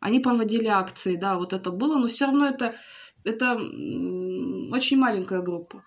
они 0.00 0.20
проводили 0.20 0.66
акции, 0.66 1.16
да, 1.16 1.36
вот 1.36 1.52
это 1.52 1.70
было, 1.70 1.98
но 1.98 2.08
все 2.08 2.26
равно 2.26 2.46
это, 2.46 2.72
это 3.24 3.54
очень 3.54 4.98
маленькая 4.98 5.40
группа. 5.40 5.82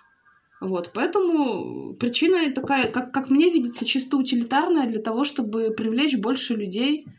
Вот, 0.61 0.91
поэтому 0.93 1.93
причина 1.93 2.51
такая, 2.53 2.91
как, 2.91 3.13
как 3.13 3.29
мне 3.29 3.49
видится, 3.49 3.85
чисто 3.85 4.17
утилитарная 4.17 4.87
для 4.87 5.01
того, 5.01 5.23
чтобы 5.23 5.71
привлечь 5.71 6.17
больше 6.17 6.55
людей 6.55 7.05
э, 7.05 7.11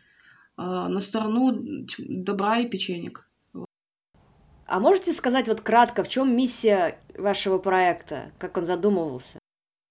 на 0.63 1.01
сторону 1.01 1.87
добра 1.99 2.59
и 2.59 2.69
печенек. 2.69 3.27
А 4.67 4.79
можете 4.79 5.13
сказать 5.13 5.49
вот 5.49 5.63
кратко, 5.63 6.05
в 6.05 6.09
чем 6.09 6.37
миссия 6.37 7.01
вашего 7.17 7.59
проекта, 7.59 8.31
как 8.39 8.59
он 8.59 8.67
задумывался? 8.67 9.39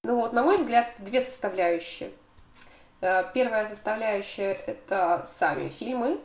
Ну 0.04 0.16
вот, 0.16 0.32
на 0.32 0.44
мой 0.44 0.58
взгляд, 0.58 0.94
две 1.00 1.20
составляющие. 1.20 2.12
Э, 3.02 3.24
первая 3.34 3.66
составляющая– 3.66 4.54
это 4.68 5.24
сами 5.26 5.70
фильмы, 5.70 6.20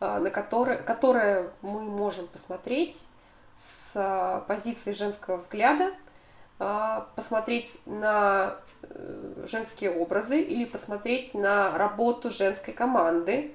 на 0.00 0.30
которые, 0.30 0.78
которые 0.78 1.50
мы 1.60 1.82
можем 1.82 2.26
посмотреть 2.26 3.06
с 3.60 3.92
а, 3.94 4.40
позиции 4.48 4.92
женского 4.92 5.36
взгляда, 5.36 5.92
а, 6.58 7.08
посмотреть 7.14 7.80
на 7.84 8.56
э, 8.82 9.44
женские 9.46 9.90
образы 9.90 10.40
или 10.40 10.64
посмотреть 10.64 11.34
на 11.34 11.76
работу 11.76 12.30
женской 12.30 12.72
команды 12.72 13.54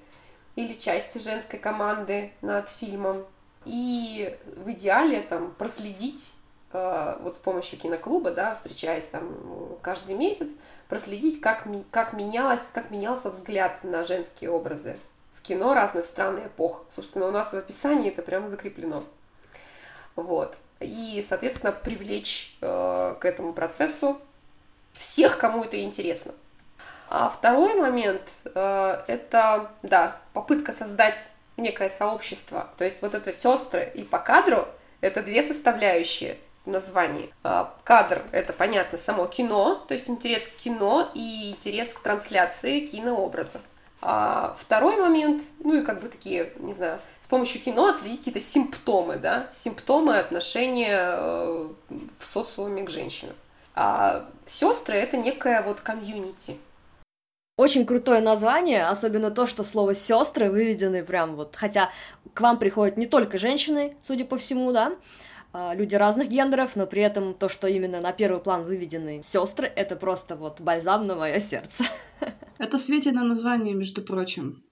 или 0.55 0.73
части 0.73 1.17
женской 1.17 1.57
команды 1.57 2.31
над 2.41 2.69
фильмом. 2.69 3.25
И 3.65 4.37
в 4.57 4.69
идеале 4.71 5.21
там 5.21 5.51
проследить 5.51 6.35
вот 6.71 7.35
с 7.35 7.39
помощью 7.39 7.79
киноклуба, 7.79 8.31
да, 8.31 8.53
встречаясь 8.53 9.05
там 9.05 9.77
каждый 9.81 10.13
месяц, 10.15 10.51
проследить, 10.89 11.39
как, 11.39 11.65
как, 11.89 12.11
менялось, 12.11 12.69
как 12.73 12.91
менялся 12.91 13.29
взгляд 13.29 13.83
на 13.83 14.03
женские 14.03 14.49
образы 14.49 14.97
в 15.35 15.41
кино 15.41 15.73
разных 15.73 16.05
стран 16.05 16.37
и 16.37 16.47
эпох. 16.47 16.85
Собственно, 16.89 17.27
у 17.27 17.31
нас 17.31 17.51
в 17.51 17.55
описании 17.55 18.09
это 18.09 18.21
прямо 18.21 18.47
закреплено. 18.47 19.03
Вот. 20.15 20.55
И, 20.79 21.23
соответственно, 21.27 21.71
привлечь 21.71 22.57
э, 22.61 23.15
к 23.19 23.25
этому 23.25 23.53
процессу 23.53 24.19
всех, 24.93 25.37
кому 25.37 25.63
это 25.63 25.79
интересно. 25.81 26.33
А 27.09 27.29
второй 27.29 27.75
момент 27.75 28.29
э, 28.53 29.03
это, 29.07 29.71
да, 29.83 30.17
попытка 30.33 30.71
создать 30.71 31.27
некое 31.57 31.89
сообщество. 31.89 32.69
То 32.77 32.85
есть 32.85 33.01
вот 33.01 33.13
это 33.13 33.31
сестры 33.31 33.91
и 33.93 34.03
по 34.03 34.19
кадру 34.19 34.67
это 35.01 35.21
две 35.21 35.43
составляющие 35.43 36.37
названий. 36.65 37.33
Э, 37.43 37.65
кадр– 37.83 38.23
это, 38.31 38.53
понятно, 38.53 38.97
само 38.97 39.25
кино, 39.27 39.83
то 39.87 39.93
есть 39.93 40.09
интерес 40.09 40.43
к 40.43 40.55
кино 40.55 41.11
и 41.13 41.51
интерес 41.51 41.93
к 41.93 42.01
трансляции 42.01 42.85
кинообразов. 42.85 43.61
А 44.07 44.55
второй 44.55 44.97
момент, 44.97 45.41
ну 45.63 45.81
и 45.81 45.83
как 45.83 45.99
бы 45.99 46.09
такие, 46.09 46.53
не 46.59 46.75
знаю, 46.75 46.99
с 47.19 47.27
помощью 47.27 47.59
кино 47.59 47.87
отследить 47.87 48.19
какие-то 48.19 48.39
симптомы, 48.39 49.15
да, 49.17 49.47
симптомы 49.51 50.19
отношения 50.19 51.15
э, 51.17 51.69
в 52.19 52.23
социуме 52.23 52.83
к 52.83 52.91
женщинам. 52.91 53.33
А 53.73 54.29
сестры 54.45 54.97
это 54.97 55.17
некая 55.17 55.63
вот 55.63 55.81
комьюнити. 55.81 56.59
Очень 57.57 57.87
крутое 57.87 58.21
название, 58.21 58.85
особенно 58.85 59.31
то, 59.31 59.47
что 59.47 59.63
слово 59.63 59.95
сестры 59.95 60.51
выведены 60.51 61.03
прям 61.03 61.35
вот, 61.35 61.55
хотя 61.55 61.89
к 62.35 62.41
вам 62.41 62.59
приходят 62.59 62.97
не 62.97 63.07
только 63.07 63.39
женщины, 63.39 63.97
судя 64.03 64.25
по 64.25 64.37
всему, 64.37 64.71
да, 64.71 64.91
люди 65.75 65.95
разных 65.95 66.29
гендеров, 66.29 66.75
но 66.75 66.85
при 66.85 67.01
этом 67.01 67.33
то, 67.33 67.49
что 67.49 67.67
именно 67.67 68.01
на 68.01 68.11
первый 68.11 68.41
план 68.41 68.63
выведены 68.63 69.21
сестры, 69.23 69.67
это 69.67 69.95
просто 69.95 70.35
вот 70.35 70.61
бальзам 70.61 71.07
на 71.07 71.15
мое 71.15 71.39
сердце. 71.39 71.85
Это 72.57 72.77
Светина 72.77 73.23
название, 73.23 73.73
между 73.73 74.01
прочим. 74.01 74.63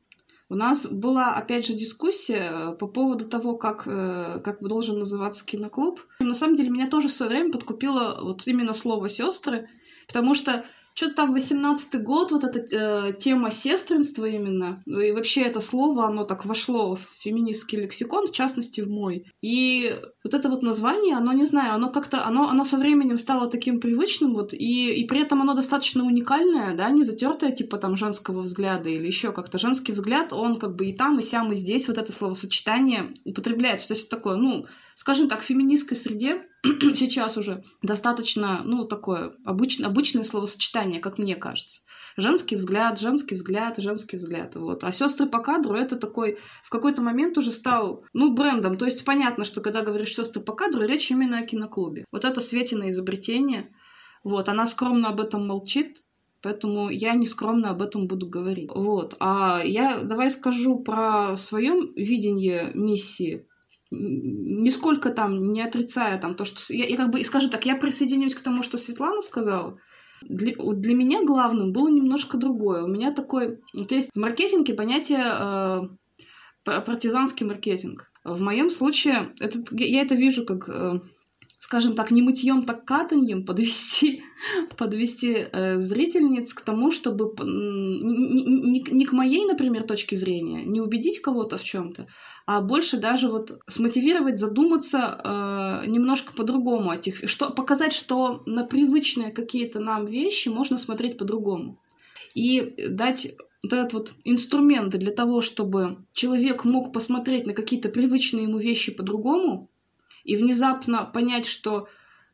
У 0.50 0.56
нас 0.56 0.88
была, 0.88 1.36
опять 1.36 1.66
же, 1.66 1.74
дискуссия 1.74 2.52
э, 2.52 2.76
по 2.76 2.88
поводу 2.88 3.28
того, 3.28 3.58
как, 3.58 3.88
э, 3.88 4.40
как 4.44 4.62
должен 4.62 5.00
называться 5.00 5.46
киноклуб. 5.46 6.02
На 6.20 6.36
самом 6.36 6.56
деле, 6.56 6.70
меня 6.70 6.90
тоже 6.90 7.10
свое 7.10 7.32
время 7.32 7.52
подкупило 7.52 8.20
вот 8.22 8.46
именно 8.46 8.74
слово 8.74 9.10
сестры, 9.10 9.70
потому 10.08 10.34
что 10.34 10.64
что-то 10.94 11.16
там 11.16 11.36
18-й 11.36 12.00
год, 12.00 12.32
вот 12.32 12.44
эта 12.44 12.60
э, 12.60 13.14
тема 13.14 13.52
сестринства 13.52 14.26
именно, 14.26 14.84
и 14.86 15.12
вообще 15.12 15.42
это 15.42 15.60
слово, 15.60 16.06
оно 16.06 16.24
так 16.24 16.46
вошло 16.46 16.96
в 16.96 17.02
феминистский 17.20 17.80
лексикон, 17.80 18.28
в 18.28 18.32
частности 18.32 18.82
в 18.82 18.90
мой. 18.90 19.26
И 19.42 20.00
вот 20.24 20.34
это 20.34 20.50
вот 20.50 20.62
название, 20.62 21.16
оно, 21.16 21.34
не 21.34 21.46
знаю, 21.46 21.74
оно 21.74 21.90
как-то, 21.90 22.26
оно, 22.26 22.48
оно 22.50 22.66
со 22.66 22.78
временем 22.78 23.18
стало 23.18 23.50
таким 23.50 23.80
привычным, 23.80 24.34
вот, 24.34 24.54
и, 24.54 24.94
и 24.94 25.08
при 25.08 25.22
этом 25.22 25.42
оно 25.42 25.54
достаточно 25.54 26.06
уникальное, 26.06 26.76
да, 26.76 26.90
не 26.92 27.04
затертое 27.04 27.52
типа 27.52 27.78
там 27.78 27.96
женского 27.96 28.42
взгляда 28.42 28.90
или 28.90 29.08
еще 29.08 29.32
как-то. 29.32 29.58
Женский 29.58 29.94
взгляд, 29.94 30.32
он 30.32 30.58
как 30.58 30.76
бы 30.76 30.86
и 30.86 30.94
там, 30.94 31.20
и 31.20 31.24
сям, 31.24 31.52
и 31.52 31.56
здесь 31.56 31.88
вот 31.88 31.98
это 31.98 32.12
словосочетание 32.12 33.14
употребляется. 33.26 33.88
То 33.88 33.94
есть 33.96 34.10
такое, 34.10 34.36
ну, 34.36 34.68
скажем 34.96 35.28
так, 35.30 35.42
феминистской 35.42 35.98
среде 35.98 36.44
сейчас 36.96 37.38
уже 37.38 37.64
достаточно, 37.82 38.62
ну, 38.64 38.86
такое 38.86 39.34
обычное, 39.46 39.88
обычное 39.88 40.24
словосочетание, 40.24 41.02
как 41.02 41.18
мне 41.18 41.36
кажется. 41.36 41.82
Женский 42.16 42.56
взгляд, 42.56 43.00
женский 43.00 43.36
взгляд, 43.36 43.78
женский 43.78 44.18
взгляд. 44.18 44.56
Вот. 44.56 44.84
А 44.84 44.92
сестры 44.92 45.28
по 45.28 45.40
кадру 45.40 45.76
это 45.76 45.96
такой 45.96 46.38
в 46.64 46.70
какой-то 46.70 47.02
момент 47.02 47.38
уже 47.38 47.52
стал, 47.52 48.06
ну, 48.14 48.34
брендом. 48.34 48.78
То 48.78 48.86
есть 48.86 49.04
понятно, 49.04 49.46
что 49.46 49.62
когда 49.62 49.82
говоришь 49.82 50.16
сестры 50.16 50.42
по 50.42 50.54
кадру, 50.54 50.84
речь 50.84 51.12
именно 51.12 51.40
о 51.40 51.46
киноклубе. 51.46 52.06
Вот 52.12 52.26
это 52.26 52.42
Светина 52.42 52.90
изобретение. 52.90 53.74
Вот, 54.24 54.48
она 54.48 54.68
скромно 54.68 55.10
об 55.10 55.20
этом 55.20 55.48
молчит, 55.48 55.98
Поэтому 56.44 56.90
я 56.90 57.14
не 57.14 57.26
скромно 57.26 57.70
об 57.70 57.82
этом 57.82 58.06
буду 58.06 58.28
говорить. 58.28 58.70
Вот. 58.76 59.16
А 59.22 59.62
я 59.64 60.04
давай 60.04 60.30
скажу 60.30 60.78
про 60.78 61.38
свое 61.38 61.72
видение 61.96 62.70
миссии 62.74 63.48
нисколько 63.94 65.10
там 65.10 65.52
не 65.52 65.62
отрицая 65.62 66.20
там 66.20 66.36
то, 66.36 66.46
что... 66.46 66.74
Я, 66.74 66.88
я 66.88 66.98
как 66.98 67.12
бы, 67.12 67.24
скажем 67.24 67.50
так, 67.50 67.66
я 67.66 67.76
присоединюсь 67.76 68.36
к 68.36 68.42
тому, 68.42 68.64
что 68.64 68.78
Светлана 68.78 69.22
сказала. 69.22 69.78
Для, 70.22 70.54
для 70.56 70.96
меня 70.96 71.24
главным 71.24 71.72
было 71.72 71.90
немножко 71.90 72.38
другое. 72.38 72.84
У 72.84 72.88
меня 72.88 73.12
такой... 73.14 73.60
Вот 73.74 73.92
есть 73.92 74.10
в 74.14 74.20
маркетинге 74.20 74.74
понятие 74.74 75.24
э, 75.24 75.82
партизанский 76.64 77.46
маркетинг. 77.46 78.12
В 78.24 78.42
моем 78.42 78.70
случае 78.70 79.34
это, 79.40 79.60
я 79.72 80.02
это 80.02 80.16
вижу 80.16 80.46
как 80.46 80.70
э, 80.70 81.00
скажем 81.64 81.96
так, 81.96 82.12
не 82.12 82.22
мытьем, 82.22 82.64
так 82.64 82.84
катаньем 82.84 83.46
подвести, 83.46 84.22
подвести 84.78 85.48
э, 85.50 85.80
зрительниц 85.80 86.54
к 86.54 86.60
тому, 86.60 86.92
чтобы 86.92 87.34
не, 87.42 88.44
не, 88.44 88.82
не 88.92 89.06
к 89.06 89.14
моей, 89.14 89.46
например, 89.46 89.86
точке 89.86 90.18
зрения, 90.18 90.66
не 90.66 90.82
убедить 90.82 91.22
кого-то 91.22 91.58
в 91.58 91.64
чем-то, 91.64 92.08
а 92.46 92.60
больше 92.60 92.98
даже 92.98 93.30
вот 93.30 93.60
смотивировать, 93.68 94.40
задуматься 94.40 94.98
э, 95.00 95.88
немножко 95.88 96.34
по-другому 96.34 96.90
о 96.90 96.98
тех, 96.98 97.30
что, 97.30 97.50
показать, 97.50 97.94
что 97.94 98.44
на 98.46 98.66
привычные 98.66 99.32
какие-то 99.32 99.80
нам 99.80 100.06
вещи 100.06 100.50
можно 100.50 100.78
смотреть 100.78 101.18
по-другому. 101.18 101.80
и 102.36 102.90
дать 102.90 103.38
вот 103.64 103.72
этот 103.72 103.94
вот 103.94 104.14
инструмент 104.26 104.90
для 104.90 105.12
того, 105.12 105.40
чтобы 105.40 105.96
человек 106.12 106.66
мог 106.66 106.92
посмотреть 106.92 107.48
на 107.48 107.54
какие-то 107.54 107.88
привычные 107.88 108.44
ему 108.44 108.58
вещи 108.58 108.92
по-другому 108.92 109.70
и 110.24 110.36
внезапно 110.36 111.06
понять, 111.06 111.46
что, 111.46 111.88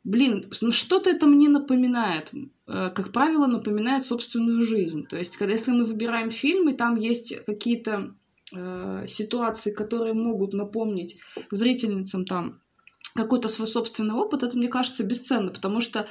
блин, 0.04 0.52
ну 0.62 0.72
что-то 0.72 1.10
это 1.10 1.28
мне 1.28 1.50
напоминает. 1.50 2.32
Э, 2.68 2.90
как 2.94 3.12
правило, 3.12 3.48
напоминает 3.48 4.06
собственную 4.06 4.62
жизнь. 4.62 5.06
То 5.08 5.18
есть, 5.18 5.38
когда, 5.38 5.54
если 5.54 5.72
мы 5.72 5.86
выбираем 5.86 6.32
фильмы, 6.32 6.74
там 6.74 6.96
есть 6.96 7.36
какие-то 7.46 8.16
э, 8.54 9.06
ситуации, 9.08 9.72
которые 9.72 10.14
могут 10.14 10.54
напомнить 10.54 11.18
зрительницам 11.52 12.26
там 12.26 12.62
какой-то 13.16 13.50
свой 13.50 13.68
собственный 13.68 14.16
опыт, 14.16 14.44
это, 14.44 14.56
мне 14.58 14.68
кажется, 14.68 15.04
бесценно, 15.04 15.52
потому 15.52 15.82
что 15.82 16.08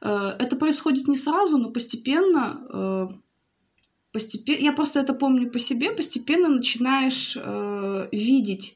э, 0.00 0.08
это 0.38 0.56
происходит 0.56 1.08
не 1.08 1.16
сразу, 1.16 1.58
но 1.58 1.70
постепенно 1.70 2.66
э, 2.70 3.08
постепенно, 4.14 4.60
я 4.60 4.72
просто 4.72 5.00
это 5.00 5.12
помню 5.12 5.50
по 5.50 5.58
себе, 5.58 5.90
постепенно 5.90 6.48
начинаешь 6.48 7.36
э, 7.36 8.08
видеть, 8.12 8.74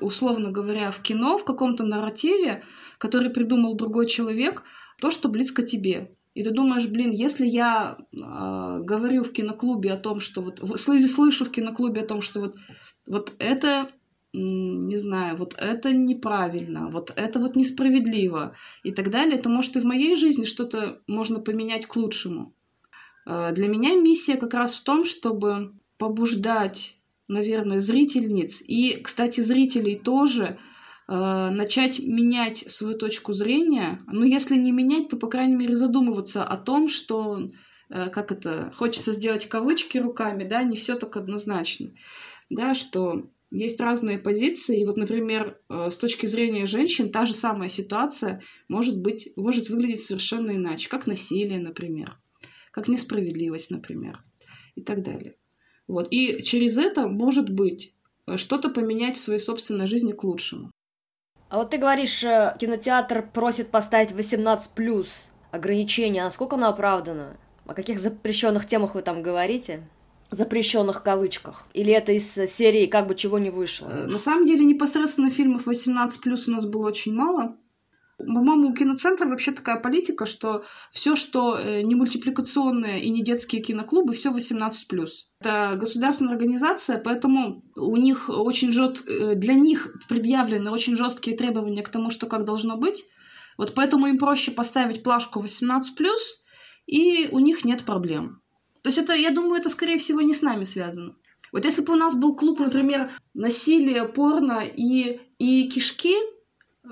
условно 0.00 0.50
говоря, 0.50 0.90
в 0.90 1.00
кино, 1.02 1.38
в 1.38 1.44
каком-то 1.44 1.84
нарративе, 1.84 2.64
который 2.98 3.30
придумал 3.30 3.74
другой 3.74 4.06
человек, 4.06 4.62
то, 5.00 5.10
что 5.10 5.28
близко 5.28 5.62
тебе. 5.62 6.14
И 6.34 6.44
ты 6.44 6.50
думаешь, 6.52 6.86
блин, 6.86 7.10
если 7.10 7.46
я 7.46 7.98
э, 7.98 8.16
говорю 8.16 9.24
в 9.24 9.32
киноклубе 9.32 9.92
о 9.92 9.96
том, 9.98 10.20
что 10.20 10.42
вот, 10.42 10.60
слышу 10.78 11.44
в 11.44 11.50
киноклубе 11.50 12.02
о 12.02 12.06
том, 12.06 12.22
что 12.22 12.40
вот, 12.40 12.56
вот 13.06 13.34
это, 13.40 13.90
не 14.32 14.96
знаю, 14.96 15.36
вот 15.36 15.56
это 15.58 15.92
неправильно, 15.92 16.88
вот 16.88 17.12
это 17.16 17.40
вот 17.40 17.56
несправедливо 17.56 18.54
и 18.84 18.92
так 18.92 19.10
далее, 19.10 19.38
то 19.38 19.48
может 19.48 19.76
и 19.76 19.80
в 19.80 19.84
моей 19.84 20.14
жизни 20.14 20.44
что-то 20.44 21.00
можно 21.08 21.40
поменять 21.40 21.86
к 21.86 21.96
лучшему. 21.96 22.54
Э, 23.26 23.52
для 23.52 23.66
меня 23.66 23.96
миссия 23.96 24.36
как 24.36 24.54
раз 24.54 24.74
в 24.74 24.84
том, 24.84 25.04
чтобы 25.04 25.74
побуждать, 25.98 26.99
наверное, 27.30 27.78
зрительниц 27.78 28.62
и, 28.66 29.00
кстати, 29.02 29.40
зрителей 29.40 29.98
тоже 29.98 30.58
э, 31.08 31.50
начать 31.50 31.98
менять 31.98 32.64
свою 32.70 32.96
точку 32.96 33.32
зрения. 33.32 34.02
Ну, 34.06 34.24
если 34.24 34.56
не 34.56 34.72
менять, 34.72 35.08
то, 35.08 35.16
по 35.16 35.28
крайней 35.28 35.56
мере, 35.56 35.74
задумываться 35.74 36.44
о 36.44 36.56
том, 36.56 36.88
что, 36.88 37.50
э, 37.88 38.10
как 38.10 38.32
это, 38.32 38.72
хочется 38.76 39.12
сделать 39.12 39.48
кавычки 39.48 39.98
руками, 39.98 40.44
да, 40.44 40.62
не 40.62 40.76
все 40.76 40.96
так 40.96 41.16
однозначно, 41.16 41.92
да, 42.50 42.74
что 42.74 43.30
есть 43.50 43.80
разные 43.80 44.18
позиции. 44.18 44.80
И 44.80 44.86
вот, 44.86 44.96
например, 44.96 45.58
с 45.68 45.96
точки 45.96 46.26
зрения 46.26 46.66
женщин 46.66 47.10
та 47.10 47.24
же 47.24 47.34
самая 47.34 47.68
ситуация 47.68 48.42
может 48.68 49.00
быть, 49.00 49.32
может 49.36 49.70
выглядеть 49.70 50.04
совершенно 50.04 50.54
иначе, 50.54 50.88
как 50.88 51.06
насилие, 51.06 51.58
например 51.58 52.16
как 52.70 52.88
несправедливость, 52.88 53.70
например, 53.70 54.22
и 54.74 54.82
так 54.82 55.02
далее. 55.02 55.36
Вот. 55.90 56.06
И 56.10 56.40
через 56.42 56.76
это, 56.76 57.08
может 57.08 57.50
быть, 57.50 57.92
э, 58.26 58.36
что-то 58.36 58.68
поменять 58.68 59.16
в 59.16 59.20
своей 59.20 59.40
собственной 59.40 59.86
жизни 59.86 60.12
к 60.12 60.22
лучшему. 60.22 60.70
А 61.48 61.58
вот 61.58 61.70
ты 61.70 61.78
говоришь, 61.78 62.22
э, 62.22 62.54
кинотеатр 62.60 63.28
просит 63.34 63.70
поставить 63.70 64.12
18 64.12 64.70
плюс 64.70 65.08
ограничения. 65.50 66.22
Насколько 66.22 66.54
оно 66.54 66.68
оправдано? 66.68 67.36
О 67.66 67.74
каких 67.74 67.98
запрещенных 67.98 68.66
темах 68.66 68.94
вы 68.94 69.02
там 69.02 69.22
говорите? 69.22 69.82
запрещенных 70.30 71.02
кавычках? 71.02 71.66
Или 71.74 71.92
это 71.92 72.12
из 72.12 72.32
серии 72.32 72.86
как 72.86 73.08
бы 73.08 73.16
чего 73.16 73.40
не 73.40 73.50
вышло? 73.50 73.88
Э, 73.88 74.06
на 74.06 74.20
самом 74.20 74.46
деле 74.46 74.64
непосредственно 74.64 75.28
фильмов 75.28 75.66
18 75.66 76.20
плюс 76.20 76.46
у 76.46 76.52
нас 76.52 76.64
было 76.64 76.86
очень 76.86 77.12
мало. 77.12 77.56
По-моему, 78.26 78.68
у 78.68 78.74
киноцентра 78.74 79.26
вообще 79.26 79.52
такая 79.52 79.80
политика, 79.80 80.26
что 80.26 80.64
все, 80.92 81.16
что 81.16 81.58
э, 81.58 81.82
не 81.82 81.94
мультипликационное 81.94 82.98
и 82.98 83.10
не 83.10 83.22
детские 83.22 83.62
киноклубы, 83.62 84.12
все 84.12 84.30
18+. 84.30 84.72
Это 85.40 85.76
государственная 85.76 86.32
организация, 86.32 86.98
поэтому 86.98 87.64
у 87.76 87.96
них 87.96 88.28
очень 88.28 88.72
жест... 88.72 89.08
Э, 89.08 89.34
для 89.34 89.54
них 89.54 89.94
предъявлены 90.08 90.70
очень 90.70 90.96
жесткие 90.96 91.36
требования 91.36 91.82
к 91.82 91.88
тому, 91.88 92.10
что 92.10 92.26
как 92.26 92.44
должно 92.44 92.76
быть. 92.76 93.04
Вот 93.58 93.74
поэтому 93.74 94.06
им 94.06 94.18
проще 94.18 94.50
поставить 94.50 95.02
плашку 95.02 95.42
18+, 95.42 95.82
и 96.86 97.28
у 97.30 97.38
них 97.38 97.64
нет 97.64 97.84
проблем. 97.84 98.40
То 98.82 98.88
есть 98.88 98.98
это, 98.98 99.14
я 99.14 99.30
думаю, 99.30 99.60
это, 99.60 99.68
скорее 99.68 99.98
всего, 99.98 100.20
не 100.20 100.32
с 100.32 100.42
нами 100.42 100.64
связано. 100.64 101.16
Вот 101.52 101.64
если 101.64 101.82
бы 101.82 101.92
у 101.92 101.96
нас 101.96 102.14
был 102.14 102.34
клуб, 102.36 102.60
например, 102.60 103.10
насилие, 103.34 104.04
порно 104.04 104.60
и, 104.64 105.20
и 105.38 105.68
кишки, 105.68 106.14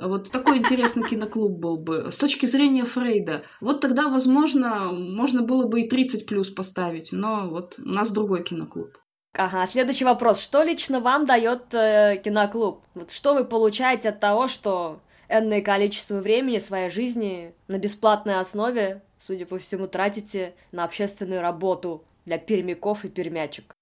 вот 0.00 0.30
такой 0.30 0.58
интересный 0.58 1.08
киноклуб 1.08 1.58
был 1.58 1.76
бы. 1.76 2.11
С 2.11 2.18
точки 2.18 2.46
зрения 2.46 2.84
Фрейда. 2.84 3.44
Вот 3.61 3.80
тогда, 3.80 4.08
возможно, 4.08 4.92
можно 4.92 5.42
было 5.42 5.66
бы 5.66 5.82
и 5.82 5.88
30 5.88 6.26
плюс 6.26 6.48
поставить, 6.50 7.12
но 7.12 7.48
вот 7.48 7.78
у 7.78 7.88
нас 7.88 8.11
другой 8.11 8.44
киноклуб. 8.44 8.96
Ага, 9.34 9.66
следующий 9.66 10.04
вопрос. 10.04 10.40
Что 10.40 10.62
лично 10.62 11.00
вам 11.00 11.26
дает 11.26 11.72
э, 11.72 12.20
киноклуб? 12.24 12.82
Вот 12.94 13.11
что 13.11 13.34
вы 13.34 13.44
получаете 13.44 14.08
от 14.08 14.20
того, 14.20 14.48
что 14.48 15.00
энное 15.28 15.61
количество 15.61 16.16
времени 16.16 16.58
своей 16.58 16.90
жизни 16.90 17.54
на 17.68 17.78
бесплатной 17.78 18.40
основе, 18.40 19.02
судя 19.18 19.46
по 19.46 19.58
всему, 19.58 19.87
тратите 19.87 20.54
на 20.72 20.84
общественную 20.84 21.40
работу 21.40 22.04
для 22.24 22.38
пермяков 22.38 23.04
и 23.04 23.08
пермячек? 23.08 23.74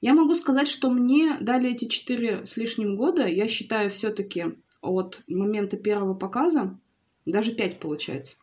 Я 0.00 0.14
могу 0.14 0.34
сказать, 0.34 0.66
что 0.66 0.90
мне 0.90 1.36
дали 1.40 1.70
эти 1.70 1.86
четыре 1.86 2.44
с 2.44 2.56
лишним 2.56 2.96
года. 2.96 3.26
Я 3.26 3.48
считаю 3.48 3.90
все-таки 3.90 4.56
от 4.82 5.22
момента 5.28 5.76
первого 5.76 6.14
показа, 6.14 6.78
даже 7.24 7.52
5 7.52 7.80
получается. 7.80 8.36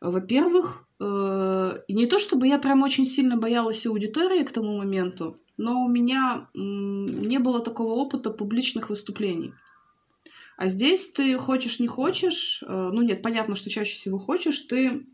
Во-первых, 0.00 0.86
э, 1.00 1.78
не 1.88 2.06
то 2.06 2.18
чтобы 2.18 2.46
я 2.48 2.58
прям 2.58 2.82
очень 2.82 3.06
сильно 3.06 3.36
боялась 3.36 3.86
аудитории 3.86 4.44
к 4.44 4.52
тому 4.52 4.76
моменту, 4.76 5.38
но 5.56 5.84
у 5.84 5.88
меня 5.88 6.48
не 6.54 7.38
было 7.38 7.60
такого 7.60 7.92
опыта 7.92 8.30
публичных 8.30 8.90
выступлений. 8.90 9.54
А 10.56 10.68
здесь 10.68 11.10
ты 11.10 11.36
хочешь, 11.38 11.80
не 11.80 11.86
хочешь, 11.86 12.62
э, 12.66 12.90
ну 12.92 13.02
нет, 13.02 13.22
понятно, 13.22 13.54
что 13.54 13.70
чаще 13.70 13.94
всего 13.94 14.18
хочешь, 14.18 14.60
ты 14.60 15.06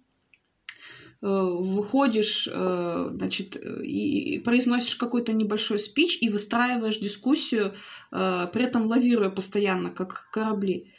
выходишь, 1.20 2.48
э, 2.50 3.08
значит, 3.12 3.56
и 3.56 4.40
произносишь 4.44 4.94
какой-то 4.94 5.32
небольшой 5.32 5.80
спич 5.80 6.18
и 6.20 6.28
выстраиваешь 6.28 6.98
дискуссию, 6.98 7.74
э, 8.12 8.46
при 8.52 8.64
этом 8.64 8.86
лавируя 8.86 9.30
постоянно, 9.30 9.90
как 9.90 10.28
корабли 10.32 10.92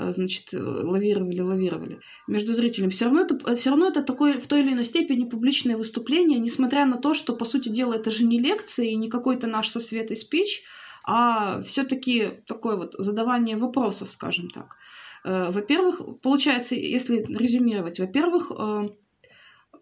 значит, 0.00 0.52
лавировали, 0.52 1.40
лавировали 1.40 1.98
между 2.28 2.54
зрителями. 2.54 2.90
Все 2.90 3.06
равно 3.06 3.22
это, 3.22 3.56
все 3.56 3.70
равно 3.70 3.88
это 3.88 4.04
такое 4.04 4.38
в 4.38 4.46
той 4.46 4.60
или 4.60 4.72
иной 4.72 4.84
степени 4.84 5.28
публичное 5.28 5.76
выступление, 5.76 6.38
несмотря 6.38 6.86
на 6.86 6.98
то, 6.98 7.14
что, 7.14 7.34
по 7.34 7.44
сути 7.44 7.68
дела, 7.68 7.94
это 7.94 8.12
же 8.12 8.24
не 8.24 8.38
лекция 8.38 8.86
и 8.86 8.94
не 8.94 9.10
какой-то 9.10 9.48
наш 9.48 9.70
со 9.70 9.80
Светой 9.80 10.16
спич, 10.16 10.62
а 11.02 11.62
все-таки 11.62 12.30
такое 12.46 12.76
вот 12.76 12.94
задавание 12.96 13.56
вопросов, 13.56 14.12
скажем 14.12 14.50
так. 14.50 14.76
Во-первых, 15.24 16.20
получается, 16.22 16.76
если 16.76 17.26
резюмировать, 17.28 17.98
во-первых, 17.98 18.52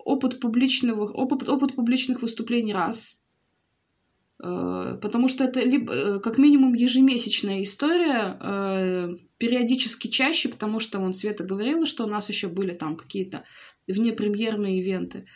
опыт 0.07 0.41
публичного, 0.41 1.11
опыт, 1.13 1.49
опыт 1.49 1.75
публичных 1.75 2.23
выступлений 2.23 2.73
раз, 2.73 3.21
э, 4.43 4.99
потому 5.03 5.29
что 5.29 5.45
это 5.45 5.61
либо, 5.61 5.93
э, 5.93 6.21
как 6.21 6.39
минимум 6.39 6.75
ежемесячная 6.75 7.63
история, 7.65 8.39
э, 8.41 9.17
периодически 9.39 10.07
чаще, 10.09 10.49
потому 10.49 10.79
что 10.81 11.01
вон 11.01 11.13
Света 11.13 11.43
говорила, 11.45 11.87
что 11.87 12.05
у 12.05 12.09
нас 12.09 12.29
еще 12.29 12.47
были 12.47 12.73
там 12.73 12.97
какие-то 12.97 13.45
внепремьерные 13.89 14.81
ивенты. 14.81 15.27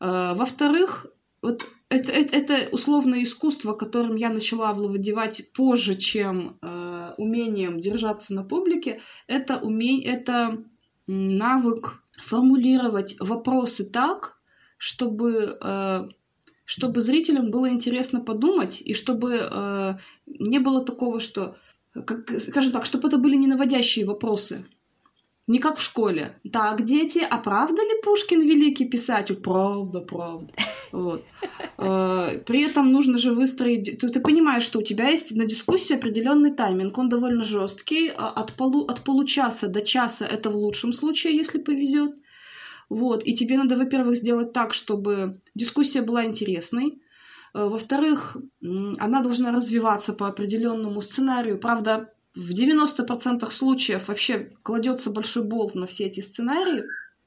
Во-вторых, 0.00 1.06
вот 1.42 1.68
это, 1.88 2.10
это, 2.10 2.36
это 2.36 2.68
условное 2.74 3.22
искусство, 3.22 3.74
которым 3.74 4.16
я 4.16 4.30
начала 4.30 4.70
овладевать 4.70 5.52
позже, 5.52 5.94
чем 5.94 6.58
э, 6.62 7.12
умением 7.18 7.78
держаться 7.78 8.34
на 8.34 8.42
публике, 8.42 9.00
это, 9.26 9.58
уме... 9.58 10.04
это 10.04 10.64
навык 11.06 12.01
формулировать 12.22 13.16
вопросы 13.20 13.84
так, 13.84 14.40
чтобы, 14.78 15.58
э, 15.60 16.08
чтобы 16.64 17.00
зрителям 17.00 17.50
было 17.50 17.68
интересно 17.68 18.20
подумать, 18.20 18.80
и 18.80 18.94
чтобы 18.94 19.34
э, 19.34 19.94
не 20.26 20.58
было 20.58 20.84
такого, 20.84 21.20
что, 21.20 21.56
как, 21.92 22.30
скажем 22.40 22.72
так, 22.72 22.86
чтобы 22.86 23.08
это 23.08 23.18
были 23.18 23.36
не 23.36 23.46
наводящие 23.46 24.06
вопросы. 24.06 24.64
Не 25.48 25.58
как 25.58 25.78
в 25.78 25.82
школе. 25.82 26.38
Так, 26.52 26.84
дети, 26.84 27.20
а 27.28 27.38
правда 27.38 27.82
ли 27.82 28.00
Пушкин 28.04 28.42
великий 28.42 28.84
писатель? 28.84 29.34
Правда, 29.34 30.00
правда. 30.00 30.52
Вот. 30.92 31.24
Э, 31.78 32.38
при 32.46 32.62
этом 32.62 32.92
нужно 32.92 33.18
же 33.18 33.32
выстроить... 33.32 33.98
Ты, 33.98 34.08
ты 34.08 34.20
понимаешь, 34.20 34.62
что 34.62 34.78
у 34.78 34.82
тебя 34.82 35.08
есть 35.08 35.34
на 35.34 35.44
дискуссию 35.44 35.98
определенный 35.98 36.52
тайминг. 36.54 36.96
Он 36.96 37.08
довольно 37.08 37.42
жесткий. 37.42 38.08
А 38.08 38.28
от, 38.28 38.52
полу, 38.52 38.86
от 38.86 39.02
получаса 39.02 39.66
до 39.66 39.82
часа 39.82 40.26
это 40.26 40.50
в 40.50 40.54
лучшем 40.54 40.92
случае, 40.92 41.36
если 41.36 41.58
повезет. 41.58 42.14
Вот. 42.88 43.26
И 43.26 43.34
тебе 43.34 43.56
надо, 43.56 43.74
во-первых, 43.76 44.16
сделать 44.16 44.52
так, 44.52 44.74
чтобы 44.74 45.40
дискуссия 45.56 46.02
была 46.02 46.24
интересной. 46.24 47.02
Э, 47.52 47.64
во-вторых, 47.64 48.36
она 48.60 49.22
должна 49.22 49.50
развиваться 49.50 50.12
по 50.12 50.28
определенному 50.28 51.02
сценарию. 51.02 51.58
Правда, 51.58 52.11
в 52.34 52.50
90% 52.50 53.50
случаев 53.50 54.08
вообще 54.08 54.50
кладется 54.62 55.10
большой 55.10 55.44
болт 55.44 55.74
на 55.74 55.86
все 55.86 56.06
эти 56.06 56.20
сценарии. 56.20 56.84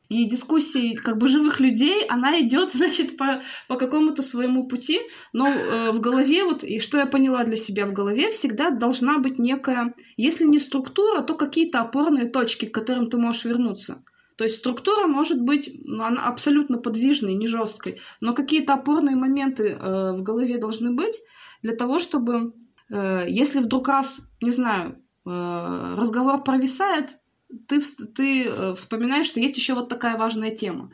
и 0.07 0.25
дискуссии 0.25 0.93
как 0.93 1.17
бы 1.17 1.27
живых 1.27 1.59
людей, 1.59 2.05
она 2.07 2.39
идет, 2.39 2.71
значит, 2.73 3.17
по, 3.17 3.41
по 3.67 3.75
какому-то 3.75 4.21
своему 4.21 4.67
пути, 4.67 4.99
но 5.33 5.47
э, 5.47 5.91
в 5.91 5.99
голове, 5.99 6.43
вот, 6.43 6.63
и 6.63 6.79
что 6.79 6.97
я 6.97 7.07
поняла 7.07 7.43
для 7.43 7.55
себя 7.55 7.85
в 7.87 7.93
голове, 7.93 8.29
всегда 8.29 8.69
должна 8.69 9.17
быть 9.17 9.39
некая, 9.39 9.95
если 10.17 10.45
не 10.45 10.59
структура, 10.59 11.21
то 11.21 11.35
какие-то 11.35 11.81
опорные 11.81 12.29
точки, 12.29 12.65
к 12.65 12.73
которым 12.73 13.09
ты 13.09 13.17
можешь 13.17 13.45
вернуться. 13.45 14.03
То 14.37 14.43
есть 14.43 14.57
структура 14.57 15.07
может 15.07 15.41
быть 15.41 15.71
ну, 15.85 16.03
она 16.03 16.25
абсолютно 16.25 16.77
подвижной, 16.77 17.35
не 17.35 17.47
жесткой, 17.47 17.99
но 18.19 18.33
какие-то 18.33 18.73
опорные 18.73 19.15
моменты 19.15 19.69
э, 19.69 20.11
в 20.11 20.23
голове 20.23 20.57
должны 20.57 20.91
быть 20.91 21.19
для 21.61 21.75
того, 21.75 21.99
чтобы, 21.99 22.53
если 22.89 23.59
вдруг 23.59 23.87
раз, 23.87 24.21
не 24.41 24.51
знаю, 24.51 25.01
э, 25.25 25.29
разговор 25.97 26.43
провисает, 26.43 27.17
ты, 27.67 27.81
ты 27.81 28.45
э, 28.45 28.73
вспоминаешь, 28.75 29.27
что 29.27 29.39
есть 29.39 29.57
еще 29.57 29.73
вот 29.73 29.89
такая 29.89 30.17
важная 30.17 30.51
тема. 30.51 30.91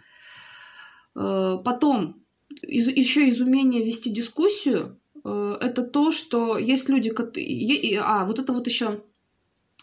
Э, 1.15 1.57
потом, 1.63 2.23
из, 2.61 2.87
еще 2.87 3.27
из 3.27 3.41
умения 3.41 3.83
вести 3.83 4.09
дискуссию, 4.09 4.99
э, 5.23 5.57
это 5.59 5.83
то, 5.83 6.11
что 6.11 6.57
есть 6.57 6.89
люди, 6.89 7.11
а, 7.97 8.25
вот 8.25 8.39
это 8.39 8.53
вот 8.53 8.67
еще 8.67 9.03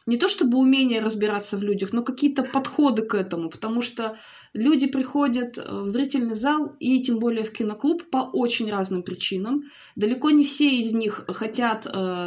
не 0.09 0.17
то 0.17 0.29
чтобы 0.29 0.59
умение 0.59 1.01
разбираться 1.01 1.57
в 1.57 1.63
людях, 1.63 1.93
но 1.93 2.03
какие-то 2.03 2.43
подходы 2.43 3.03
к 3.03 3.15
этому, 3.15 3.51
потому 3.51 3.83
что 3.83 4.17
люди 4.55 4.87
приходят 4.87 5.57
в 5.57 5.89
зрительный 5.89 6.35
зал 6.35 6.75
и 6.81 7.01
тем 7.03 7.19
более 7.19 7.45
в 7.45 7.53
киноклуб 7.53 8.11
по 8.11 8.19
очень 8.19 8.71
разным 8.71 9.03
причинам. 9.03 9.65
Далеко 9.95 10.31
не 10.31 10.45
все 10.45 10.79
из 10.79 10.93
них 10.93 11.25
хотят, 11.29 11.87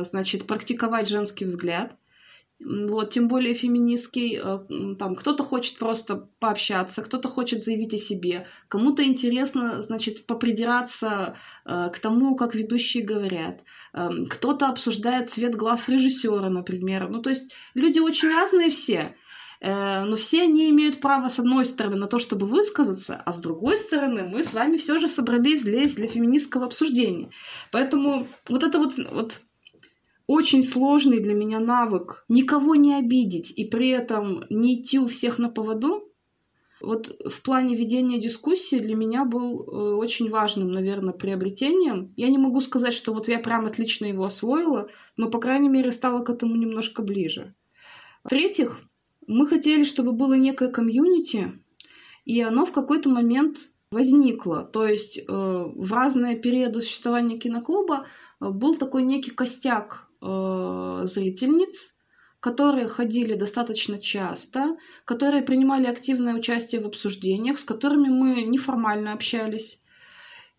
значит, 0.09 0.47
практиковать 0.47 1.09
женский 1.09 1.45
взгляд. 1.45 1.97
Вот, 2.63 3.09
тем 3.09 3.27
более 3.27 3.55
феминистский, 3.55 4.39
э, 4.39 4.95
там 4.99 5.15
кто-то 5.15 5.43
хочет 5.43 5.79
просто 5.79 6.29
пообщаться, 6.39 7.01
кто-то 7.01 7.27
хочет 7.27 7.63
заявить 7.63 7.93
о 7.93 7.97
себе, 7.97 8.45
кому-то 8.67 9.03
интересно, 9.03 9.81
значит, 9.81 10.27
попридираться 10.27 11.35
э, 11.65 11.89
к 11.91 11.99
тому, 11.99 12.35
как 12.35 12.53
ведущие 12.53 13.03
говорят, 13.03 13.61
эм, 13.93 14.27
кто-то 14.27 14.67
обсуждает 14.67 15.31
цвет 15.31 15.55
глаз 15.55 15.89
режиссера, 15.89 16.49
например. 16.49 17.09
Ну, 17.09 17.21
то 17.21 17.31
есть 17.31 17.51
люди 17.73 17.97
очень 17.97 18.29
разные 18.29 18.69
все, 18.69 19.15
э, 19.59 20.03
но 20.03 20.15
все 20.15 20.43
они 20.43 20.69
имеют 20.69 21.01
право, 21.01 21.29
с 21.29 21.39
одной 21.39 21.65
стороны, 21.65 21.95
на 21.95 22.07
то, 22.07 22.19
чтобы 22.19 22.45
высказаться, 22.45 23.19
а 23.25 23.31
с 23.31 23.39
другой 23.39 23.77
стороны, 23.77 24.23
мы 24.23 24.43
с 24.43 24.53
вами 24.53 24.77
все 24.77 24.99
же 24.99 25.07
собрались 25.07 25.63
для, 25.63 25.87
для 25.87 26.07
феминистского 26.07 26.65
обсуждения. 26.65 27.31
Поэтому 27.71 28.27
вот 28.47 28.63
это 28.63 28.77
вот, 28.77 28.93
вот 29.11 29.41
очень 30.31 30.63
сложный 30.63 31.19
для 31.19 31.33
меня 31.33 31.59
навык 31.59 32.23
никого 32.29 32.75
не 32.75 32.95
обидеть 32.95 33.51
и 33.51 33.65
при 33.65 33.89
этом 33.89 34.45
не 34.49 34.75
идти 34.75 34.97
у 34.97 35.07
всех 35.07 35.39
на 35.39 35.49
поводу. 35.49 36.07
Вот 36.79 37.19
в 37.29 37.41
плане 37.41 37.75
ведения 37.75 38.17
дискуссии 38.17 38.79
для 38.79 38.95
меня 38.95 39.25
был 39.25 39.61
э, 39.61 39.95
очень 39.95 40.29
важным, 40.29 40.71
наверное, 40.71 41.13
приобретением. 41.13 42.13
Я 42.15 42.29
не 42.29 42.37
могу 42.37 42.61
сказать, 42.61 42.93
что 42.93 43.13
вот 43.13 43.27
я 43.27 43.39
прям 43.39 43.65
отлично 43.65 44.05
его 44.05 44.23
освоила, 44.23 44.87
но, 45.17 45.29
по 45.29 45.37
крайней 45.37 45.67
мере, 45.67 45.91
стала 45.91 46.23
к 46.23 46.29
этому 46.29 46.55
немножко 46.55 47.01
ближе. 47.01 47.53
В-третьих, 48.23 48.79
мы 49.27 49.45
хотели, 49.47 49.83
чтобы 49.83 50.13
было 50.13 50.35
некое 50.35 50.69
комьюнити, 50.69 51.59
и 52.23 52.39
оно 52.39 52.65
в 52.65 52.71
какой-то 52.71 53.09
момент 53.09 53.73
возникло. 53.91 54.63
То 54.63 54.87
есть 54.87 55.17
э, 55.17 55.23
в 55.27 55.91
разные 55.91 56.37
периоды 56.39 56.79
существования 56.79 57.37
киноклуба 57.37 58.05
э, 58.39 58.49
был 58.49 58.77
такой 58.77 59.03
некий 59.03 59.31
костяк 59.31 60.07
э, 60.21 61.01
зрительниц, 61.03 61.95
которые 62.39 62.87
ходили 62.87 63.35
достаточно 63.35 63.99
часто, 63.99 64.77
которые 65.05 65.43
принимали 65.43 65.85
активное 65.85 66.35
участие 66.35 66.81
в 66.81 66.87
обсуждениях, 66.87 67.59
с 67.59 67.63
которыми 67.63 68.09
мы 68.09 68.43
неформально 68.43 69.13
общались. 69.13 69.79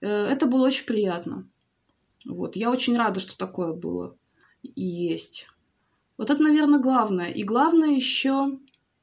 Э, 0.01 0.09
это 0.09 0.47
было 0.47 0.67
очень 0.67 0.87
приятно. 0.87 1.49
Вот. 2.25 2.57
Я 2.57 2.71
очень 2.71 2.97
рада, 2.97 3.21
что 3.21 3.37
такое 3.37 3.73
было 3.73 4.17
и 4.63 4.83
есть. 4.83 5.49
Вот 6.17 6.31
это, 6.31 6.43
наверное, 6.43 6.79
главное. 6.79 7.31
И 7.31 7.43
главное 7.43 7.91
еще 7.91 8.59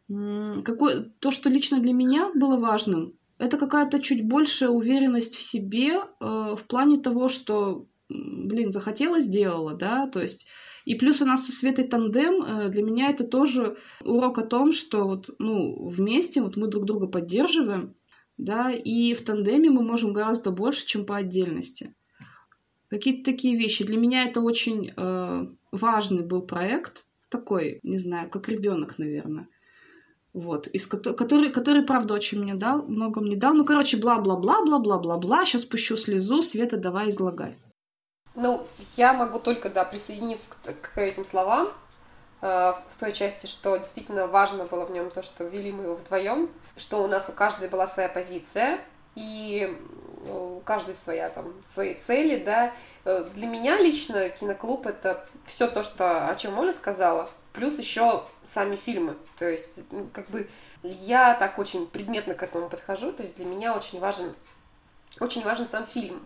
какое, 0.07 1.11
то, 1.19 1.31
что 1.31 1.49
лично 1.49 1.79
для 1.79 1.93
меня 1.93 2.31
было 2.33 2.57
важным, 2.57 3.13
это 3.37 3.57
какая-то 3.57 4.01
чуть 4.01 4.27
большая 4.27 4.69
уверенность 4.69 5.35
в 5.35 5.41
себе 5.41 5.97
э, 5.97 6.01
в 6.19 6.63
плане 6.67 6.99
того, 6.99 7.29
что 7.29 7.85
блин, 8.09 8.71
захотела, 8.71 9.19
сделала, 9.19 9.73
да, 9.75 10.07
то 10.07 10.21
есть 10.21 10.47
и 10.85 10.95
плюс 10.95 11.21
у 11.21 11.25
нас 11.25 11.45
со 11.45 11.51
Светой 11.51 11.87
тандем, 11.87 12.41
э, 12.41 12.69
для 12.69 12.81
меня 12.83 13.09
это 13.09 13.23
тоже 13.23 13.77
урок 14.03 14.39
о 14.39 14.45
том, 14.45 14.71
что 14.71 15.05
вот, 15.05 15.29
ну, 15.37 15.87
вместе 15.87 16.41
вот 16.41 16.57
мы 16.57 16.67
друг 16.67 16.85
друга 16.85 17.07
поддерживаем, 17.07 17.95
да, 18.37 18.71
и 18.71 19.13
в 19.13 19.21
тандеме 19.21 19.69
мы 19.69 19.83
можем 19.83 20.13
гораздо 20.13 20.51
больше, 20.51 20.85
чем 20.85 21.05
по 21.05 21.17
отдельности. 21.17 21.93
Какие-то 22.87 23.31
такие 23.31 23.55
вещи. 23.55 23.85
Для 23.85 23.97
меня 23.97 24.25
это 24.25 24.41
очень 24.41 24.91
э, 24.95 25.47
важный 25.71 26.23
был 26.23 26.41
проект, 26.41 27.05
такой, 27.29 27.79
не 27.83 27.97
знаю, 27.97 28.29
как 28.29 28.49
ребенок, 28.49 28.97
наверное. 28.97 29.47
Вот, 30.33 30.67
из 30.67 30.87
который, 30.87 31.51
который, 31.51 31.83
правда, 31.83 32.13
очень 32.13 32.41
мне 32.41 32.55
дал, 32.55 32.87
много 32.87 33.19
мне 33.21 33.35
дал. 33.35 33.53
Ну, 33.53 33.65
короче, 33.65 33.97
бла-бла-бла-бла-бла-бла-бла. 33.97 35.45
Сейчас 35.45 35.65
пущу 35.65 35.97
слезу, 35.97 36.41
Света, 36.41 36.77
давай 36.77 37.09
излагай. 37.09 37.57
Ну, 38.35 38.65
я 38.95 39.13
могу 39.13 39.39
только, 39.39 39.69
да, 39.69 39.83
присоединиться 39.83 40.51
к, 40.51 40.93
к 40.93 40.97
этим 40.97 41.25
словам 41.25 41.69
э, 42.41 42.47
в 42.87 42.99
той 42.99 43.11
части, 43.11 43.47
что 43.47 43.77
действительно 43.77 44.27
важно 44.27 44.65
было 44.65 44.85
в 44.85 44.91
нем 44.91 45.09
то, 45.09 45.21
что 45.23 45.43
вели 45.43 45.71
мы 45.71 45.85
его 45.85 45.95
вдвоем, 45.95 46.49
что 46.77 47.03
у 47.03 47.07
нас 47.07 47.29
у 47.29 47.31
каждой 47.33 47.69
была 47.69 47.87
своя 47.87 48.07
позиция, 48.07 48.79
и 49.15 49.77
у 50.29 50.61
каждой 50.61 50.95
своя 50.95 51.29
там 51.29 51.53
свои 51.65 51.95
цели, 51.95 52.41
да. 52.43 52.71
Э, 53.05 53.27
для 53.33 53.47
меня 53.47 53.77
лично 53.77 54.29
киноклуб 54.29 54.87
это 54.87 55.25
все 55.45 55.67
то, 55.67 55.83
что 55.83 56.29
о 56.29 56.35
чем 56.35 56.57
Оля 56.59 56.71
сказала, 56.71 57.29
плюс 57.53 57.77
еще 57.77 58.23
сами 58.43 58.75
фильмы. 58.75 59.17
То 59.37 59.49
есть, 59.49 59.79
ну, 59.91 60.07
как 60.13 60.29
бы 60.29 60.49
я 60.83 61.35
так 61.35 61.59
очень 61.59 61.87
предметно 61.87 62.33
к 62.33 62.43
этому 62.43 62.69
подхожу, 62.69 63.11
то 63.11 63.23
есть 63.23 63.35
для 63.37 63.45
меня 63.45 63.75
очень 63.75 63.99
важен, 63.99 64.33
очень 65.19 65.43
важен 65.43 65.67
сам 65.67 65.85
фильм. 65.85 66.21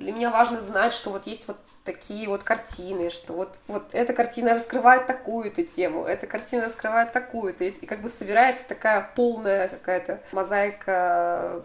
Для 0.00 0.12
меня 0.12 0.30
важно 0.30 0.60
знать, 0.62 0.94
что 0.94 1.10
вот 1.10 1.26
есть 1.26 1.46
вот 1.46 1.58
такие 1.84 2.26
вот 2.26 2.42
картины, 2.42 3.10
что 3.10 3.34
вот, 3.34 3.56
вот 3.68 3.94
эта 3.94 4.12
картина 4.14 4.54
раскрывает 4.54 5.06
такую-то 5.06 5.62
тему, 5.62 6.04
эта 6.04 6.26
картина 6.26 6.64
раскрывает 6.64 7.12
такую-то, 7.12 7.64
и, 7.64 7.68
и 7.68 7.86
как 7.86 8.00
бы 8.00 8.08
собирается 8.08 8.66
такая 8.66 9.10
полная 9.14 9.68
какая-то 9.68 10.20
мозаика 10.32 11.62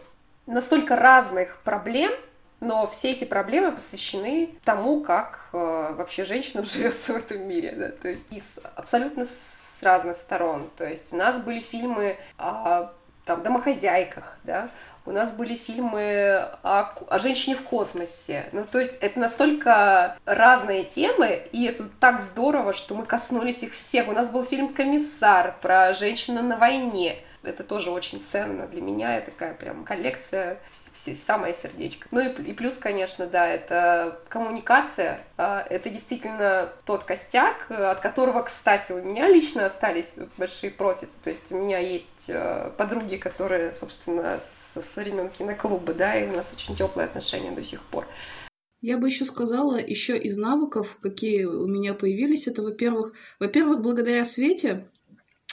настолько 0.48 0.98
разных 0.98 1.62
проблем, 1.64 2.12
но 2.60 2.88
все 2.88 3.12
эти 3.12 3.24
проблемы 3.24 3.72
посвящены 3.72 4.56
тому, 4.64 5.02
как 5.02 5.50
э, 5.54 5.94
вообще 5.94 6.26
женщинам 6.26 6.66
живется 6.66 7.14
в 7.14 7.18
этом 7.18 7.48
мире, 7.48 7.72
да, 7.72 7.90
то 7.90 8.10
есть 8.10 8.32
из 8.32 8.60
абсолютно 8.76 9.26
с 9.26 9.80
разных 9.82 10.18
сторон. 10.18 10.70
То 10.76 10.86
есть 10.86 11.14
у 11.14 11.16
нас 11.16 11.40
были 11.40 11.62
фильмы 11.62 12.18
о 12.38 12.92
там, 13.26 13.44
домохозяйках, 13.44 14.38
да, 14.44 14.70
у 15.06 15.12
нас 15.12 15.34
были 15.34 15.56
фильмы 15.56 16.48
о, 16.64 16.94
о 17.10 17.20
женщине 17.20 17.56
в 17.56 17.64
космосе. 17.64 18.48
Ну, 18.52 18.66
то 18.66 18.80
есть 18.80 18.94
это 19.02 19.20
настолько 19.20 20.18
разные 20.26 20.84
темы, 20.84 21.44
и 21.52 21.66
это 21.66 21.88
так 22.00 22.22
здорово, 22.22 22.74
что 22.74 22.96
мы 22.96 23.06
коснулись 23.06 23.64
их 23.64 23.74
всех. 23.74 24.08
У 24.08 24.14
нас 24.14 24.32
был 24.32 24.44
фильм 24.44 24.74
«Комиссар» 24.74 25.56
про 25.62 25.94
женщину 25.94 26.42
на 26.42 26.58
войне 26.58 27.18
это 27.48 27.64
тоже 27.64 27.92
очень 27.92 28.20
ценно 28.20 28.68
для 28.68 28.82
меня, 28.82 29.18
это 29.18 29.32
такая 29.32 29.54
прям 29.54 29.84
коллекция 29.86 30.60
самое 30.70 31.54
сердечко. 31.54 32.08
Ну 32.12 32.20
и, 32.20 32.42
и 32.44 32.54
плюс, 32.54 32.78
конечно, 32.78 33.28
да, 33.28 33.48
это 33.48 34.20
коммуникация, 34.30 35.22
а, 35.38 35.66
это 35.70 35.90
действительно 35.90 36.70
тот 36.86 37.04
костяк, 37.04 37.70
от 37.70 38.00
которого, 38.00 38.42
кстати, 38.44 38.92
у 38.92 39.02
меня 39.02 39.28
лично 39.28 39.66
остались 39.66 40.16
большие 40.38 40.72
профиты, 40.72 41.14
то 41.24 41.30
есть 41.30 41.52
у 41.52 41.58
меня 41.58 41.80
есть 41.80 42.30
а, 42.34 42.72
подруги, 42.78 43.18
которые, 43.18 43.76
собственно, 43.76 44.40
с, 44.40 44.78
с 44.82 44.96
времен 44.96 45.30
киноклуба, 45.30 45.94
да, 45.94 46.16
и 46.16 46.28
у 46.28 46.32
нас 46.32 46.54
очень 46.54 46.76
теплые 46.76 47.06
отношения 47.06 47.52
до 47.52 47.64
сих 47.64 47.82
пор. 47.84 48.08
Я 48.82 49.00
бы 49.00 49.08
еще 49.08 49.26
сказала, 49.26 49.78
еще 49.78 50.16
из 50.16 50.38
навыков, 50.38 51.00
какие 51.02 51.46
у 51.46 51.66
меня 51.66 51.96
появились, 51.96 52.46
это, 52.48 52.62
во-первых, 52.62 53.14
во-первых, 53.40 53.82
благодаря 53.82 54.24
Свете, 54.24 54.88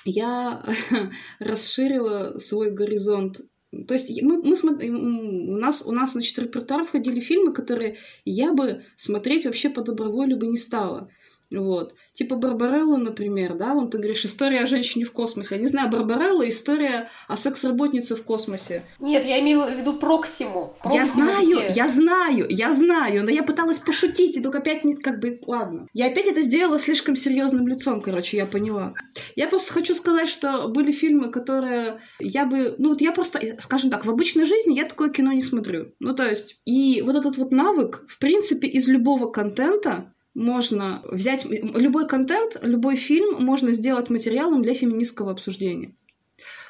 я 0.05 0.65
расширила 1.38 2.38
свой 2.38 2.71
горизонт. 2.71 3.41
То 3.88 3.95
есть 3.95 4.23
мы, 4.23 4.43
мы 4.43 4.53
у 4.53 5.57
нас 5.57 5.83
у 5.87 5.93
нас 5.93 6.12
значит 6.12 6.38
репертуар 6.38 6.85
входили 6.85 7.21
фильмы, 7.21 7.55
которые 7.55 7.97
я 8.25 8.53
бы 8.53 8.85
смотреть 8.97 9.47
вообще 9.47 9.71
по 9.71 9.83
доброволю 9.83 10.37
бы 10.37 10.47
не 10.47 10.59
стала. 10.59 11.09
Вот. 11.53 11.95
Типа 12.15 12.37
Барбарелла, 12.37 12.97
например, 12.97 13.55
да, 13.57 13.75
вон 13.75 13.91
ты 13.91 13.99
говоришь, 13.99 14.25
история 14.25 14.61
о 14.61 14.67
женщине 14.67 15.05
в 15.05 15.12
космосе. 15.12 15.57
Я 15.57 15.61
не 15.61 15.67
знаю, 15.67 15.91
Барбарелла— 15.91 16.49
история 16.49 17.09
о 17.29 17.37
секс-работнице 17.37 18.17
в 18.17 18.23
космосе. 18.23 18.83
Нет, 19.01 19.25
я 19.25 19.41
имела 19.41 19.67
в 19.67 19.79
виду 19.79 19.99
Проксиму. 19.99 20.75
Проксиму 20.83 20.97
я 20.97 21.05
знаю, 21.05 21.71
где... 21.71 21.73
я 21.75 21.88
знаю, 21.88 22.47
я 22.49 22.75
знаю, 22.75 23.25
но 23.25 23.31
я 23.31 23.43
пыталась 23.43 23.79
пошутить, 23.79 24.37
и 24.37 24.41
только 24.41 24.59
опять 24.59 24.85
не 24.85 24.97
как 24.97 25.21
бы, 25.21 25.38
ладно. 25.47 25.87
Я 25.93 26.07
опять 26.07 26.27
это 26.27 26.41
сделала 26.43 26.79
слишком 26.79 27.17
серьезным 27.17 27.67
лицом, 27.67 28.01
короче, 28.01 28.37
я 28.37 28.47
поняла. 28.47 28.95
Я 29.37 29.49
просто 29.49 29.73
хочу 29.73 29.95
сказать, 29.95 30.29
что 30.29 30.69
были 30.69 30.93
фильмы, 30.93 31.31
которые 31.31 32.01
я 32.19 32.47
бы, 32.47 32.75
ну 32.79 32.91
вот 32.91 33.01
я 33.01 33.12
просто, 33.12 33.41
скажем 33.59 33.91
так, 33.91 34.05
в 34.05 34.11
обычной 34.11 34.45
жизни 34.45 34.75
я 34.75 34.85
такое 34.85 35.11
кино 35.11 35.33
не 35.33 35.43
смотрю. 35.43 35.93
Ну 36.01 36.15
то 36.15 36.29
есть, 36.29 36.61
и 36.65 37.03
вот 37.03 37.17
этот 37.17 37.37
вот 37.38 37.51
навык, 37.51 38.05
в 38.09 38.19
принципе, 38.19 38.69
из 38.69 38.88
любого 38.88 39.31
контента 39.31 40.12
можно 40.35 41.03
взять 41.05 41.45
любой 41.45 42.09
контент, 42.09 42.59
любой 42.62 42.97
фильм 42.97 43.42
можно 43.42 43.73
сделать 43.73 44.11
материалом 44.11 44.62
для 44.62 44.75
феминистского 44.75 45.33
обсуждения. 45.33 45.95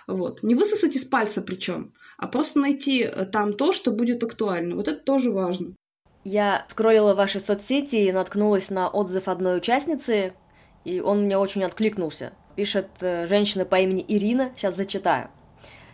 Вот. 0.07 0.43
Не 0.43 0.55
высосать 0.55 0.97
из 0.97 1.05
пальца 1.05 1.43
причем, 1.43 1.93
а 2.19 2.27
просто 2.27 2.59
найти 2.59 3.03
э, 3.03 3.25
там 3.27 3.55
то, 3.55 3.73
что 3.73 3.93
будет 3.93 4.23
актуально. 4.25 4.77
Вот 4.77 4.89
это 4.89 5.01
тоже 5.01 5.31
важно. 5.31 5.75
Я 6.25 6.67
скроллила 6.69 7.15
ваши 7.15 7.41
соцсети 7.41 7.97
и 7.97 8.13
наткнулась 8.13 8.71
на 8.71 8.89
отзыв 8.89 9.29
одной 9.29 9.59
участницы, 9.59 10.35
и 10.85 11.01
он 11.01 11.23
мне 11.23 11.37
очень 11.37 11.65
откликнулся. 11.65 12.33
Пишет 12.57 12.89
э, 13.01 13.27
женщина 13.27 13.65
по 13.65 13.81
имени 13.81 14.05
Ирина, 14.07 14.53
сейчас 14.57 14.77
зачитаю. 14.77 15.31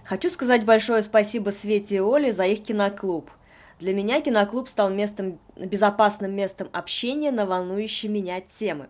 Хочу 0.04 0.30
сказать 0.30 0.64
большое 0.64 1.02
спасибо 1.02 1.50
Свете 1.50 1.96
и 1.96 2.00
Оле 2.00 2.32
за 2.32 2.44
их 2.44 2.62
киноклуб. 2.62 3.30
Для 3.78 3.94
меня 3.94 4.20
киноклуб 4.20 4.68
стал 4.68 4.90
местом, 4.90 5.38
безопасным 5.56 6.34
местом 6.34 6.68
общения 6.72 7.30
на 7.30 7.46
волнующие 7.46 8.10
меня 8.10 8.40
темы. 8.40 8.88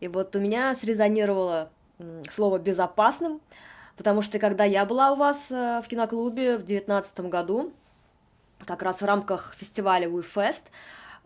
И 0.00 0.08
вот 0.08 0.36
у 0.36 0.40
меня 0.40 0.74
срезонировало 0.74 1.70
слово 2.30 2.58
«безопасным», 2.58 3.40
потому 3.96 4.22
что 4.22 4.38
когда 4.38 4.64
я 4.64 4.84
была 4.84 5.12
у 5.12 5.16
вас 5.16 5.50
э, 5.50 5.80
в 5.82 5.88
киноклубе 5.88 6.56
в 6.56 6.64
2019 6.64 7.20
году, 7.20 7.72
как 8.64 8.82
раз 8.82 9.00
в 9.00 9.04
рамках 9.04 9.54
фестиваля 9.56 10.06
WeFest, 10.08 10.64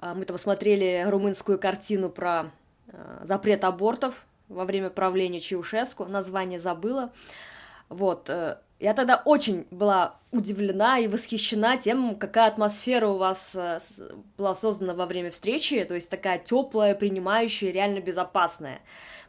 э, 0.01 0.15
мы 0.15 0.25
там 0.25 0.39
смотрели 0.39 1.05
румынскую 1.07 1.59
картину 1.59 2.09
про 2.09 2.51
э, 2.87 3.21
запрет 3.25 3.65
абортов 3.65 4.25
во 4.49 4.65
время 4.65 4.89
правления 4.89 5.41
Чаушеску, 5.41 6.07
название 6.07 6.61
забыла. 6.61 7.13
Вот, 7.89 8.31
я 8.83 8.95
тогда 8.95 9.23
очень 9.25 9.67
была 9.71 10.17
удивлена 10.33 10.99
и 10.99 11.07
восхищена 11.07 11.77
тем, 11.77 12.17
какая 12.17 12.49
атмосфера 12.49 13.07
у 13.07 13.17
вас 13.17 13.53
э, 13.55 13.79
была 14.37 14.57
создана 14.57 14.93
во 14.93 15.07
время 15.07 15.31
встречи, 15.31 15.85
то 15.85 15.95
есть 15.95 16.11
такая 16.11 16.39
теплая, 16.39 16.97
принимающая, 16.97 17.71
реально 17.71 18.01
безопасная 18.01 18.81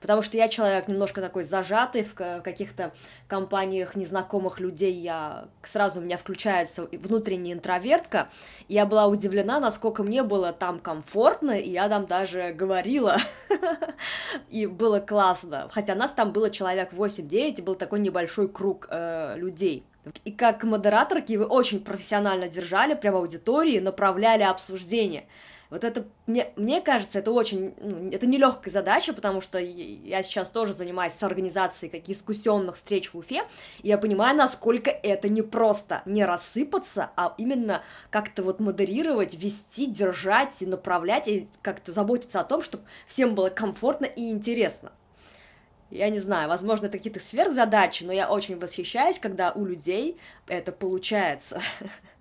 потому 0.03 0.21
что 0.21 0.35
я 0.35 0.49
человек 0.49 0.89
немножко 0.89 1.21
такой 1.21 1.45
зажатый 1.45 2.03
в 2.03 2.13
каких-то 2.13 2.91
компаниях 3.29 3.95
незнакомых 3.95 4.59
людей, 4.59 4.91
я 4.91 5.45
сразу 5.61 6.01
у 6.01 6.03
меня 6.03 6.17
включается 6.17 6.89
внутренняя 6.91 7.55
интровертка, 7.55 8.27
и 8.67 8.73
я 8.73 8.85
была 8.85 9.07
удивлена, 9.07 9.61
насколько 9.61 10.03
мне 10.03 10.21
было 10.21 10.51
там 10.51 10.79
комфортно, 10.79 11.51
и 11.51 11.69
я 11.69 11.87
там 11.87 12.05
даже 12.05 12.51
говорила, 12.51 13.15
и 14.49 14.65
было 14.65 14.99
классно, 14.99 15.69
хотя 15.71 15.95
нас 15.95 16.11
там 16.11 16.33
было 16.33 16.49
человек 16.49 16.91
8-9, 16.91 17.55
и 17.59 17.61
был 17.61 17.75
такой 17.75 18.01
небольшой 18.01 18.49
круг 18.49 18.87
э, 18.89 19.35
людей. 19.37 19.85
И 20.25 20.33
как 20.33 20.65
модераторки 20.65 21.37
вы 21.37 21.45
очень 21.45 21.81
профессионально 21.81 22.49
держали 22.49 22.93
прямо 22.93 23.19
аудитории, 23.19 23.79
направляли 23.79 24.43
обсуждение. 24.43 25.27
Вот 25.73 25.83
это, 25.83 26.05
мне, 26.27 26.53
мне 26.55 26.81
кажется, 26.81 27.17
это 27.17 27.31
очень, 27.31 27.73
это 28.11 28.27
нелегкая 28.27 28.71
задача, 28.71 29.11
потому 29.11 29.41
что 29.41 29.57
я 29.57 30.21
сейчас 30.21 30.51
тоже 30.51 30.71
занимаюсь 30.71 31.13
с 31.13 31.23
организацией 31.23 31.89
каких 31.89 32.15
искусенных 32.15 32.75
встреч 32.75 33.11
в 33.11 33.17
Уфе, 33.17 33.41
и 33.81 33.87
я 33.87 33.97
понимаю, 33.97 34.37
насколько 34.37 34.91
это 34.91 35.29
непросто 35.29 36.03
не 36.05 36.25
рассыпаться, 36.25 37.09
а 37.15 37.33
именно 37.39 37.81
как-то 38.11 38.43
вот 38.43 38.59
модерировать, 38.59 39.33
вести, 39.33 39.87
держать 39.87 40.61
и 40.61 40.67
направлять, 40.67 41.27
и 41.27 41.47
как-то 41.63 41.91
заботиться 41.91 42.39
о 42.39 42.43
том, 42.43 42.61
чтобы 42.61 42.83
всем 43.07 43.33
было 43.33 43.49
комфортно 43.49 44.05
и 44.05 44.29
интересно. 44.29 44.91
Я 45.93 46.09
не 46.09 46.17
знаю, 46.17 46.49
возможно, 46.49 46.87
это 46.87 46.97
какие-то 46.97 47.19
сверхзадачи, 47.19 48.03
но 48.03 48.11
я 48.11 48.27
очень 48.27 48.59
восхищаюсь, 48.59 49.19
когда 49.19 49.51
у 49.51 49.63
людей 49.63 50.17
это 50.47 50.71
получается. 50.71 51.61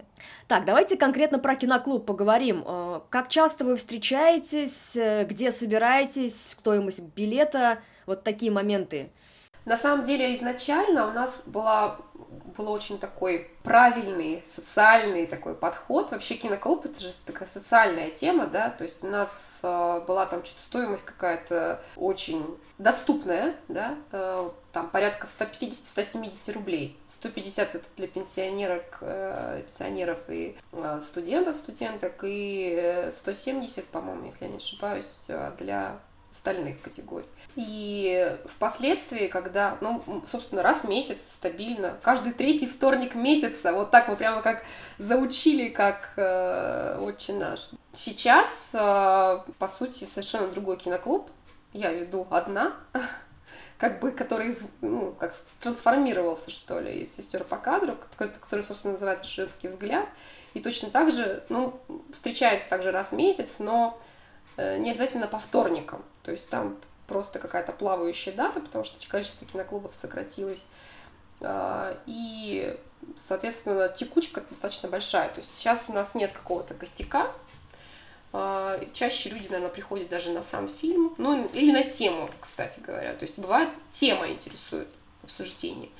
Так, 0.48 0.64
давайте 0.64 0.96
конкретно 0.96 1.38
про 1.38 1.56
киноклуб 1.56 2.06
поговорим. 2.06 2.64
Э, 2.66 3.00
как 3.10 3.28
часто 3.28 3.64
вы 3.64 3.76
встречаетесь, 3.76 4.96
э, 4.96 5.24
где 5.24 5.50
собираетесь, 5.52 6.52
стоимость 6.58 7.00
билета, 7.00 7.80
вот 8.06 8.24
такие 8.24 8.50
моменты. 8.50 9.10
На 9.64 9.76
самом 9.76 10.04
деле 10.04 10.34
изначально 10.34 11.08
у 11.08 11.12
нас 11.12 11.42
была 11.46 11.98
был 12.56 12.70
очень 12.70 12.98
такой 12.98 13.50
правильный 13.62 14.42
социальный 14.46 15.26
такой 15.26 15.54
подход. 15.54 16.10
Вообще 16.10 16.34
киноклуб 16.34 16.84
это 16.84 17.00
же 17.00 17.12
такая 17.24 17.48
социальная 17.48 18.10
тема, 18.10 18.46
да, 18.46 18.70
то 18.70 18.84
есть 18.84 19.02
у 19.02 19.06
нас 19.06 19.60
э, 19.62 20.00
была 20.06 20.26
там 20.26 20.44
что-то 20.44 20.62
стоимость 20.62 21.04
какая-то 21.04 21.82
очень 21.96 22.58
доступная, 22.82 23.54
да, 23.68 23.96
э, 24.10 24.50
там 24.72 24.90
порядка 24.90 25.26
150-170 25.26 26.52
рублей. 26.52 26.98
150 27.08 27.74
это 27.74 27.86
для 27.96 28.08
пенсионерок, 28.08 28.98
э, 29.00 29.62
пенсионеров 29.62 30.18
и 30.28 30.56
студентов, 31.00 31.56
студенток, 31.56 32.20
и 32.24 33.10
170, 33.12 33.84
э, 33.84 33.86
по-моему, 33.92 34.26
если 34.26 34.44
я 34.44 34.50
не 34.50 34.56
ошибаюсь, 34.56 35.26
для 35.58 35.98
остальных 36.30 36.80
категорий. 36.80 37.26
И 37.54 38.38
впоследствии, 38.46 39.26
когда, 39.26 39.76
ну, 39.80 40.02
собственно, 40.26 40.62
раз 40.62 40.84
в 40.84 40.88
месяц 40.88 41.18
стабильно, 41.28 41.98
каждый 42.02 42.32
третий 42.32 42.66
вторник 42.66 43.14
месяца, 43.14 43.72
вот 43.72 43.90
так 43.90 44.08
мы 44.08 44.16
прямо 44.16 44.40
как 44.40 44.64
заучили, 44.98 45.68
как 45.68 46.14
э, 46.16 46.98
отче 47.00 47.34
наш. 47.34 47.72
Сейчас, 47.92 48.70
э, 48.72 48.78
по 49.58 49.68
сути, 49.68 50.04
совершенно 50.04 50.48
другой 50.48 50.78
киноклуб. 50.78 51.30
Я 51.74 51.92
веду 51.92 52.26
одна, 52.30 52.74
как 53.78 54.00
бы, 54.00 54.12
который, 54.12 54.56
ну, 54.80 55.12
как 55.12 55.34
трансформировался, 55.60 56.50
что 56.50 56.80
ли, 56.80 57.00
из 57.00 57.14
сестер 57.14 57.44
по 57.44 57.58
кадру, 57.58 57.98
который, 58.16 58.62
собственно, 58.62 58.92
называется 58.92 59.26
«Женский 59.26 59.68
взгляд». 59.68 60.08
И 60.54 60.60
точно 60.60 60.90
так 60.90 61.10
же, 61.10 61.42
ну, 61.50 61.78
встречаемся 62.10 62.70
также 62.70 62.92
раз 62.92 63.10
в 63.10 63.14
месяц, 63.14 63.58
но 63.58 63.98
э, 64.56 64.78
не 64.78 64.90
обязательно 64.90 65.26
по 65.26 65.38
вторникам. 65.38 66.02
То 66.22 66.30
есть 66.30 66.48
там 66.48 66.78
просто 67.12 67.38
какая-то 67.38 67.72
плавающая 67.72 68.32
дата, 68.32 68.58
потому 68.58 68.84
что 68.84 69.06
количество 69.06 69.46
киноклубов 69.46 69.94
сократилось. 69.94 70.66
А, 71.42 71.94
и, 72.06 72.74
соответственно, 73.18 73.90
текучка 73.90 74.40
достаточно 74.48 74.88
большая. 74.88 75.28
То 75.28 75.40
есть 75.40 75.54
сейчас 75.54 75.90
у 75.90 75.92
нас 75.92 76.14
нет 76.14 76.32
какого-то 76.32 76.72
костяка. 76.72 77.30
А, 78.32 78.80
чаще 78.94 79.28
люди, 79.28 79.48
наверное, 79.48 79.68
приходят 79.68 80.08
даже 80.08 80.30
на 80.30 80.42
сам 80.42 80.70
фильм, 80.70 81.14
ну 81.18 81.46
или 81.52 81.70
на 81.70 81.84
тему, 81.84 82.30
кстати 82.40 82.80
говоря. 82.80 83.12
То 83.12 83.26
есть 83.26 83.38
бывает 83.38 83.68
тема 83.90 84.28
интересует 84.28 84.88
обсуждение. 85.22 85.90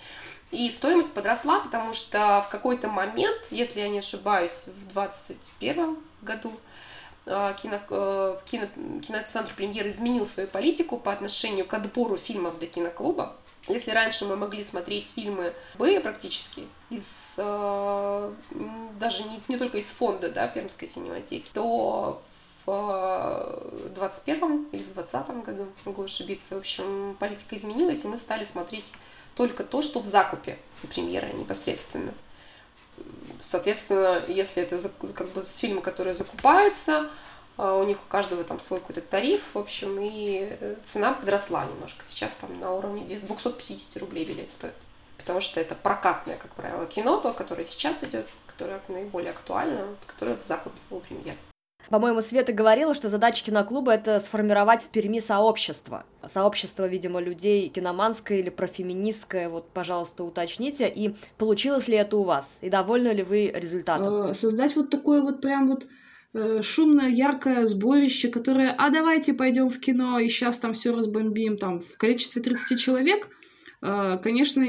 И 0.51 0.71
стоимость 0.71 1.13
подросла, 1.13 1.61
потому 1.61 1.93
что 1.93 2.43
в 2.43 2.49
какой-то 2.49 2.89
момент, 2.89 3.49
если 3.51 3.81
я 3.81 3.91
не 3.91 3.99
ошибаюсь, 3.99 4.65
в 4.67 4.95
2021 4.95 5.99
году, 6.23 6.59
кино, 7.25 7.81
э, 7.91 8.39
кино, 8.45 8.67
киноцентр 9.01 9.53
премьер 9.55 9.87
изменил 9.89 10.27
свою 10.27 10.49
политику 10.49 10.99
по 10.99 11.13
отношению 11.13 11.67
к 11.67 11.75
отбору 11.75 12.17
фильмов 12.17 12.59
для 12.59 12.69
киноклуба. 12.69 13.37
Если 13.69 13.93
раньше 13.93 14.25
мы 14.25 14.35
могли 14.35 14.65
смотреть 14.65 15.13
фильмы 15.15 15.55
Б 15.79 16.01
практически 16.01 16.67
из 16.91 17.35
э, 17.37 18.33
даже 18.99 19.23
не, 19.25 19.41
не 19.47 19.57
только 19.57 19.79
из 19.79 19.91
фонда 19.91 20.31
да, 20.31 20.49
Пермской 20.49 20.89
синематеки, 20.89 21.49
то 21.53 22.21
в 22.67 23.91
21 23.95 24.69
или 24.73 24.83
в 24.83 24.95
20 24.95 25.45
году, 25.45 25.69
могу 25.85 26.05
ошибиться, 26.05 26.55
в 26.55 26.59
общем, 26.59 27.17
политика 27.19 27.57
изменилась, 27.57 28.05
и 28.05 28.09
мы 28.09 28.17
стали 28.17 28.45
смотреть 28.45 28.95
только 29.35 29.65
то, 29.65 29.83
что 29.83 29.99
в 30.01 30.05
закупе 30.05 30.59
у 30.83 30.87
премьеры 30.87 31.33
непосредственно. 31.33 32.13
Соответственно, 33.43 34.23
если 34.29 34.63
это 34.63 34.79
как 35.15 35.29
бы 35.33 35.43
фильмы, 35.43 35.83
которые 35.83 36.15
закупаются, 36.15 37.11
а, 37.57 37.75
у 37.75 37.85
них 37.85 37.99
у 37.99 38.09
каждого 38.09 38.45
там 38.45 38.61
свой 38.61 38.81
какой-то 38.81 39.03
тариф, 39.03 39.55
в 39.55 39.59
общем, 39.59 39.99
и 40.01 40.57
э, 40.61 40.77
цена 40.85 41.13
подросла 41.13 41.65
немножко. 41.65 42.05
Сейчас 42.07 42.37
там 42.37 42.59
на 42.61 42.73
уровне 42.73 43.05
250 43.05 43.97
рублей 44.01 44.25
билет 44.25 44.51
стоит. 44.51 44.75
Потому 45.19 45.41
что 45.41 45.61
это 45.61 45.75
прокатное, 45.75 46.37
как 46.37 46.55
правило, 46.55 46.87
кино, 46.87 47.19
то, 47.19 47.33
которое 47.33 47.65
сейчас 47.65 48.03
идет, 48.05 48.29
которое 48.47 48.81
наиболее 48.89 49.33
актуально, 49.33 49.97
которое 50.07 50.37
в 50.37 50.43
закупе 50.43 50.79
у 50.91 51.01
премьер. 51.01 51.35
По-моему, 51.91 52.21
Света 52.21 52.53
говорила, 52.53 52.95
что 52.95 53.09
задача 53.09 53.45
киноклуба– 53.45 53.93
это 53.95 54.21
сформировать 54.21 54.83
в 54.83 54.89
Перми 54.89 55.19
сообщество. 55.19 56.05
Сообщество, 56.29 56.87
видимо, 56.87 57.21
людей 57.21 57.69
киноманское 57.69 58.39
или 58.39 58.51
профеминистское. 58.51 59.49
Вот, 59.49 59.69
пожалуйста, 59.71 60.25
уточните. 60.25 60.89
И 60.89 61.15
получилось 61.39 61.89
ли 61.89 61.97
это 61.97 62.17
у 62.17 62.23
вас? 62.23 62.51
И 62.61 62.71
довольны 62.71 63.09
ли 63.09 63.23
вы 63.23 63.53
результатом? 63.55 64.31
Э, 64.31 64.35
создать 64.35 64.77
вот 64.77 64.91
такое 64.91 65.23
вот 65.23 65.41
прям 65.41 65.69
вот 65.69 65.87
э, 66.35 66.63
шумное, 66.63 67.09
яркое 67.09 67.67
сборище, 67.67 68.29
которое, 68.29 68.75
а 68.79 68.91
давайте 68.91 69.35
пойдем 69.35 69.69
в 69.69 69.79
кино, 69.81 70.19
и 70.19 70.29
сейчас 70.29 70.59
там 70.59 70.75
все 70.75 70.95
разбомбим, 70.95 71.59
там, 71.59 71.81
в 71.81 71.97
количестве 71.99 72.43
30 72.43 72.79
человек, 72.79 73.29
э, 73.83 74.19
конечно, 74.23 74.65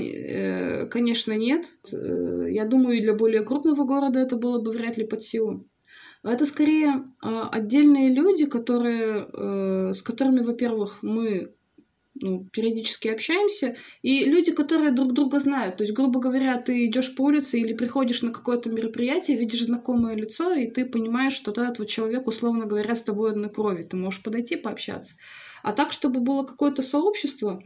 конечно, 0.89 1.33
нет. 1.33 1.67
Я 1.91 2.65
думаю, 2.65 3.01
для 3.01 3.13
более 3.13 3.43
крупного 3.43 3.85
города 3.85 4.19
это 4.19 4.35
было 4.35 4.59
бы 4.59 4.71
вряд 4.71 4.97
ли 4.97 5.05
под 5.05 5.23
силу. 5.23 5.67
Это 6.23 6.45
скорее 6.45 7.03
отдельные 7.21 8.13
люди, 8.13 8.45
которые, 8.45 9.93
с 9.93 10.01
которыми, 10.01 10.39
во-первых, 10.39 10.99
мы 11.01 11.53
ну, 12.15 12.47
периодически 12.51 13.07
общаемся, 13.07 13.75
и 14.01 14.23
люди, 14.25 14.51
которые 14.51 14.91
друг 14.91 15.13
друга 15.13 15.39
знают. 15.39 15.77
То 15.77 15.83
есть, 15.83 15.93
грубо 15.93 16.19
говоря, 16.19 16.61
ты 16.61 16.85
идешь 16.85 17.13
по 17.15 17.23
улице 17.23 17.59
или 17.59 17.73
приходишь 17.73 18.21
на 18.21 18.31
какое-то 18.31 18.69
мероприятие, 18.69 19.37
видишь 19.37 19.65
знакомое 19.65 20.15
лицо, 20.15 20.53
и 20.53 20.69
ты 20.69 20.85
понимаешь, 20.85 21.33
что 21.33 21.51
этот 21.51 21.79
вот 21.79 21.87
человек, 21.87 22.27
условно 22.27 22.65
говоря, 22.65 22.95
с 22.95 23.01
тобой 23.01 23.31
одной 23.31 23.49
крови. 23.49 23.83
Ты 23.83 23.97
можешь 23.97 24.23
подойти 24.23 24.55
пообщаться. 24.55 25.15
А 25.63 25.73
так, 25.73 25.91
чтобы 25.91 26.19
было 26.19 26.43
какое-то 26.43 26.83
сообщество, 26.83 27.61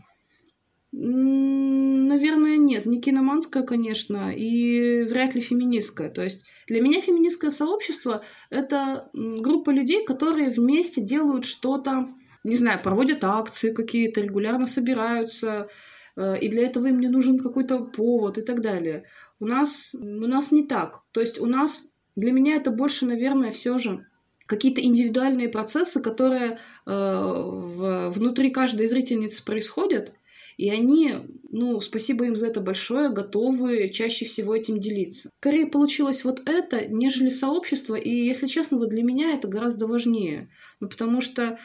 наверное, 0.91 2.57
нет. 2.57 2.85
Не 2.85 3.01
киноманское, 3.01 3.63
конечно, 3.63 4.31
и 4.33 5.03
вряд 5.03 5.35
ли 5.35 5.41
феминистское. 5.41 6.09
То 6.09 6.23
есть 6.23 6.43
для 6.67 6.81
меня 6.81 7.01
феминистское 7.01 7.51
сообщество— 7.51 8.23
это 8.49 9.09
группа 9.13 9.69
людей, 9.69 10.05
которые 10.05 10.49
вместе 10.49 11.01
делают 11.01 11.45
что-то 11.45 12.09
не 12.47 12.55
знаю, 12.55 12.79
проводят 12.81 13.23
акции 13.23 13.73
какие-то, 13.73 14.21
регулярно 14.21 14.67
собираются, 14.67 15.67
э, 16.15 16.39
и 16.39 16.47
для 16.47 16.65
этого 16.65 16.87
им 16.87 16.99
не 16.99 17.09
нужен 17.09 17.39
какой-то 17.39 17.79
повод 17.79 18.37
и 18.37 18.41
так 18.41 18.61
далее. 18.61 19.03
У 19.39 19.45
нас, 19.45 19.93
у 19.93 20.27
нас 20.27 20.51
не 20.51 20.63
так. 20.65 21.01
То 21.11 21.19
есть 21.19 21.39
у 21.39 21.45
нас, 21.45 21.91
для 22.15 22.31
меня 22.31 22.55
это 22.55 22.71
больше, 22.71 23.05
наверное, 23.05 23.51
все 23.51 23.77
же 23.77 24.05
какие-то 24.45 24.81
индивидуальные 24.81 25.49
процессы, 25.49 26.01
которые 26.01 26.51
э, 26.51 26.57
в, 26.85 28.11
внутри 28.11 28.49
каждой 28.49 28.87
зрительницы 28.87 29.43
происходят, 29.43 30.13
и 30.57 30.69
они, 30.69 31.13
ну, 31.51 31.79
спасибо 31.81 32.25
им 32.25 32.35
за 32.35 32.47
это 32.47 32.61
большое, 32.61 33.09
готовы 33.09 33.89
чаще 33.89 34.25
всего 34.25 34.55
этим 34.55 34.79
делиться. 34.79 35.29
Скорее 35.39 35.67
получилось 35.67 36.23
вот 36.23 36.41
это, 36.49 36.87
нежели 36.87 37.29
сообщество, 37.29 37.95
и, 37.95 38.09
если 38.09 38.47
честно, 38.47 38.77
вот 38.77 38.89
для 38.89 39.03
меня 39.03 39.33
это 39.33 39.47
гораздо 39.47 39.87
важнее. 39.87 40.49
Ну, 40.79 40.89
потому 40.89 41.21
что 41.21 41.59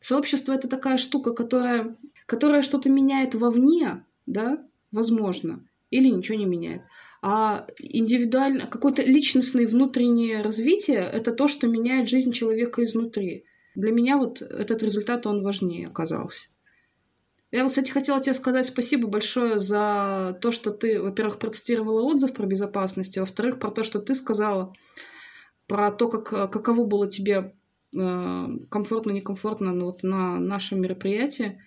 Сообщество 0.00 0.52
это 0.52 0.68
такая 0.68 0.96
штука, 0.96 1.32
которая, 1.32 1.96
которая 2.26 2.62
что-то 2.62 2.88
меняет 2.88 3.34
вовне, 3.34 4.04
да, 4.26 4.64
возможно, 4.92 5.64
или 5.90 6.08
ничего 6.08 6.38
не 6.38 6.46
меняет. 6.46 6.82
А 7.20 7.66
индивидуально, 7.78 8.68
какое-то 8.68 9.02
личностное 9.02 9.66
внутреннее 9.66 10.42
развитие– 10.42 10.98
это 11.12 11.32
то, 11.32 11.48
что 11.48 11.66
меняет 11.66 12.08
жизнь 12.08 12.32
человека 12.32 12.84
изнутри. 12.84 13.44
Для 13.74 13.90
меня 13.90 14.18
вот 14.18 14.40
этот 14.40 14.82
результат, 14.84 15.26
он 15.26 15.42
важнее 15.42 15.88
оказался. 15.88 16.48
Я 17.50 17.66
кстати, 17.66 17.90
хотела 17.90 18.20
тебе 18.20 18.34
сказать 18.34 18.66
спасибо 18.66 19.08
большое 19.08 19.58
за 19.58 20.38
то, 20.42 20.52
что 20.52 20.70
ты, 20.70 21.00
во-первых, 21.00 21.38
процитировала 21.38 22.02
отзыв 22.02 22.34
про 22.34 22.46
безопасность, 22.46 23.16
а 23.16 23.22
во-вторых, 23.22 23.58
про 23.58 23.70
то, 23.70 23.82
что 23.82 24.00
ты 24.00 24.14
сказала 24.14 24.74
про 25.66 25.90
то, 25.90 26.08
как, 26.08 26.50
каково 26.50 26.84
было 26.84 27.10
тебе 27.10 27.54
Э, 27.96 28.46
комфортно, 28.70 29.12
некомфортно 29.12 29.72
ну, 29.72 29.86
вот 29.86 30.02
на 30.02 30.38
нашем 30.38 30.80
мероприятии. 30.80 31.62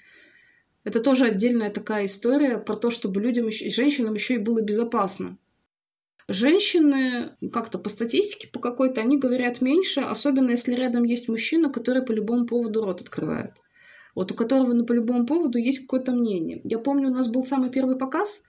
Это 0.84 0.99
тоже 0.99 1.25
отдельная 1.25 1.71
такая 1.71 2.05
история 2.05 2.57
про 2.57 2.75
то, 2.75 2.89
чтобы 2.91 3.21
людям, 3.21 3.47
еще, 3.47 3.69
женщинам 3.69 4.13
еще 4.13 4.36
и 4.36 4.39
было 4.39 4.61
безопасно. 4.61 5.38
Женщины, 6.27 7.36
как-то 7.51 7.77
по 7.77 7.89
статистике 7.89 8.47
по 8.47 8.59
какой-то, 8.59 9.01
они 9.01 9.17
говорят 9.17 9.61
меньше, 9.61 10.01
особенно 10.01 10.51
если 10.51 10.73
рядом 10.73 11.03
есть 11.03 11.27
мужчина, 11.27 11.71
который 11.71 12.03
по 12.03 12.11
любому 12.11 12.45
поводу 12.45 12.86
рот 12.86 13.01
открывает. 13.01 13.53
Вот 14.16 14.32
у 14.32 14.36
которого 14.36 14.74
на 14.74 14.84
по 14.84 14.93
любому 14.93 15.26
поводу 15.26 15.57
есть 15.57 15.80
какое-то 15.80 16.12
мнение. 16.12 16.62
Я 16.64 16.80
помню, 16.80 17.09
у 17.09 17.14
нас 17.14 17.30
был 17.30 17.43
самый 17.43 17.70
первый 17.70 17.97
показ, 17.97 18.43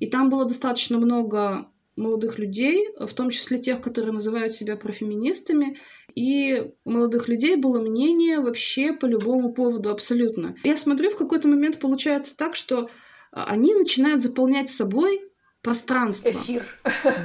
и 0.00 0.06
там 0.06 0.30
было 0.30 0.44
достаточно 0.44 0.98
много 0.98 1.68
молодых 1.98 2.38
людей, 2.38 2.88
в 2.98 3.12
том 3.12 3.30
числе 3.30 3.58
тех, 3.58 3.80
которые 3.80 4.12
называют 4.12 4.52
себя 4.52 4.76
профеминистами, 4.76 5.78
и 6.14 6.70
у 6.84 6.90
молодых 6.90 7.28
людей 7.28 7.56
было 7.56 7.80
мнение 7.80 8.40
вообще 8.40 8.92
по 8.92 9.06
любому 9.06 9.52
поводу 9.52 9.90
абсолютно. 9.90 10.54
Я 10.62 10.76
смотрю, 10.76 11.10
в 11.10 11.16
какой-то 11.16 11.48
момент 11.48 11.78
получается 11.80 12.36
так, 12.36 12.54
что 12.54 12.88
а, 13.32 13.44
они 13.46 13.74
начинают 13.74 14.22
заполнять 14.22 14.70
собой 14.70 15.20
пространство. 15.62 16.30
Эфир. 16.30 16.64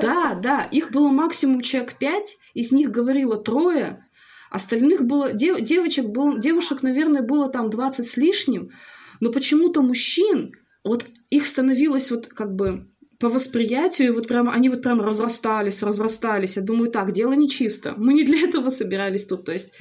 Да, 0.02 0.34
да. 0.42 0.64
Их 0.66 0.92
было 0.92 1.10
максимум 1.10 1.62
человек 1.62 1.98
пять, 1.98 2.38
из 2.54 2.72
них 2.72 2.92
говорило 2.92 3.38
трое, 3.38 4.06
остальных 4.54 5.04
было... 5.04 5.34
Дев, 5.34 5.60
девочек 5.62 6.06
было... 6.06 6.40
Девушек, 6.40 6.84
наверное, 6.84 7.24
было 7.24 7.50
там 7.50 7.70
20 7.70 8.08
с 8.08 8.18
лишним, 8.18 8.70
но 9.20 9.32
почему-то 9.32 9.82
мужчин, 9.82 10.54
вот 10.84 11.06
их 11.30 11.48
становилось 11.48 12.12
вот 12.12 12.28
как 12.28 12.56
бы 12.56 12.88
по 13.20 13.30
восприятию, 13.30 14.14
вот 14.14 14.28
прям, 14.28 14.50
они 14.50 14.70
вот 14.70 14.84
прям 14.84 15.02
разрастались, 15.02 15.82
разрастались. 15.82 16.56
Я 16.56 16.62
думаю, 16.62 16.92
так, 16.92 17.14
дело 17.14 17.34
нечисто. 17.34 17.96
Мы 17.98 18.14
не 18.14 18.24
для 18.24 18.48
этого 18.48 18.70
собирались 18.70 19.26
тут. 19.26 19.46
То 19.46 19.54
есть 19.54 19.74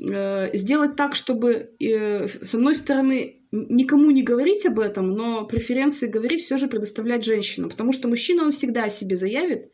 э, 0.00 0.56
сделать 0.56 0.94
так, 0.94 1.16
чтобы, 1.16 1.70
э, 1.80 2.28
с 2.28 2.54
одной 2.54 2.74
стороны, 2.74 3.42
никому 3.50 4.10
не 4.12 4.22
говорить 4.22 4.66
об 4.66 4.78
этом, 4.78 5.14
но 5.14 5.44
преференции 5.46 6.06
говорить 6.06 6.42
все 6.42 6.58
же 6.58 6.68
предоставлять 6.68 7.24
женщинам. 7.24 7.70
Потому 7.70 7.92
что 7.92 8.08
мужчина, 8.08 8.44
он 8.44 8.52
всегда 8.52 8.84
о 8.84 8.90
себе 8.90 9.16
заявит, 9.16 9.71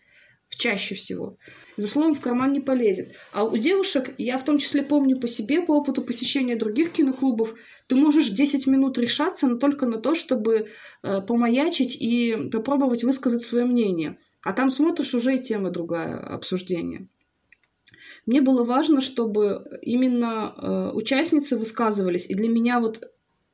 чаще 0.51 0.94
всего 0.94 1.36
за 1.78 1.86
словом 1.86 2.14
в 2.14 2.20
карман 2.20 2.53
не 2.53 2.61
полезет. 2.61 3.12
А 3.32 3.44
у 3.44 3.57
девушек, 3.57 4.12
я 4.18 4.36
в 4.36 4.44
том 4.44 4.59
числе 4.59 4.82
помню 4.82 5.18
по 5.18 5.28
себе, 5.28 5.62
по 5.62 5.76
опыту 5.76 6.03
посещения 6.03 6.57
других 6.57 6.90
киноклубов, 6.92 7.55
ты 7.86 7.94
можешь 7.94 8.30
10 8.30 8.66
минут 8.66 8.99
решаться 8.99 9.46
но 9.46 9.59
только 9.59 9.86
на 9.86 10.01
то, 10.01 10.16
чтобы 10.16 10.66
э, 11.03 11.20
помаячить 11.22 11.96
и 11.99 12.51
попробовать 12.51 13.05
высказать 13.05 13.44
свое 13.44 13.64
мнение. 13.64 14.18
А 14.42 14.53
там 14.53 14.70
смотришь, 14.70 15.14
уже 15.14 15.36
и 15.36 15.42
тема 15.42 15.70
другая 15.70 16.18
обсуждения. 16.18 17.09
Мне 18.26 18.40
было 18.40 18.64
важно, 18.64 19.01
чтобы 19.01 19.78
именно 19.80 20.53
э, 20.57 20.90
участницы 20.94 21.57
высказывались. 21.57 22.28
И 22.28 22.34
для 22.34 22.49
меня 22.49 22.80
вот 22.80 23.09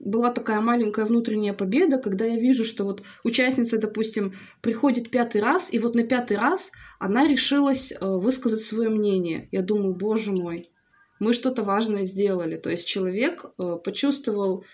была 0.05 0.31
такая 0.31 0.61
маленькая 0.61 1.07
внутренняя 1.07 1.55
победа, 1.55 1.99
когда 1.99 2.25
я 2.25 2.39
вижу, 2.39 2.65
что 2.65 2.85
вот 2.85 3.03
участница, 3.25 3.79
допустим, 3.79 4.35
приходит 4.61 5.11
пятый 5.11 5.41
раз, 5.41 5.73
и 5.73 5.79
вот 5.79 5.95
на 5.95 6.05
пятый 6.05 6.37
раз 6.37 6.71
она 6.99 7.27
решилась 7.27 7.93
э, 7.93 7.97
высказать 8.01 8.63
свое 8.63 8.91
мнение. 8.91 9.49
Я 9.51 9.63
думаю, 9.63 9.95
боже 9.95 10.33
мой, 10.33 10.71
мы 11.19 11.33
что-то 11.33 11.63
важное 11.63 12.05
сделали. 12.05 12.57
То 12.57 12.71
есть 12.71 12.87
человек 12.87 13.45
э, 13.45 13.77
почувствовал 13.83 14.63
э, 14.63 14.65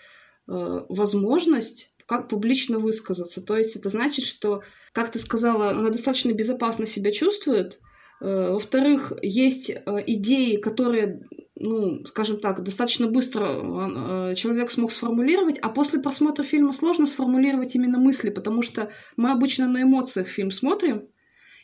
возможность 0.47 1.93
как 2.05 2.27
публично 2.27 2.77
высказаться. 2.77 3.41
То 3.41 3.55
есть 3.55 3.75
это 3.75 3.89
значит, 3.89 4.25
что, 4.25 4.59
как 4.91 5.11
ты 5.11 5.19
сказала, 5.19 5.69
она 5.69 5.89
достаточно 5.89 6.33
безопасно 6.33 6.85
себя 6.85 7.11
чувствует. 7.11 7.79
Во-вторых, 8.21 9.13
есть 9.21 9.71
идеи, 9.71 10.57
которые 10.57 11.23
ну, 11.61 12.05
скажем 12.05 12.39
так, 12.39 12.63
достаточно 12.63 13.07
быстро 13.07 14.31
э, 14.31 14.35
человек 14.35 14.71
смог 14.71 14.91
сформулировать, 14.91 15.59
а 15.59 15.69
после 15.69 15.99
просмотра 15.99 16.43
фильма 16.43 16.71
сложно 16.71 17.05
сформулировать 17.05 17.75
именно 17.75 17.99
мысли, 17.99 18.29
потому 18.29 18.61
что 18.61 18.91
мы 19.15 19.31
обычно 19.31 19.67
на 19.67 19.83
эмоциях 19.83 20.27
фильм 20.27 20.51
смотрим, 20.51 21.07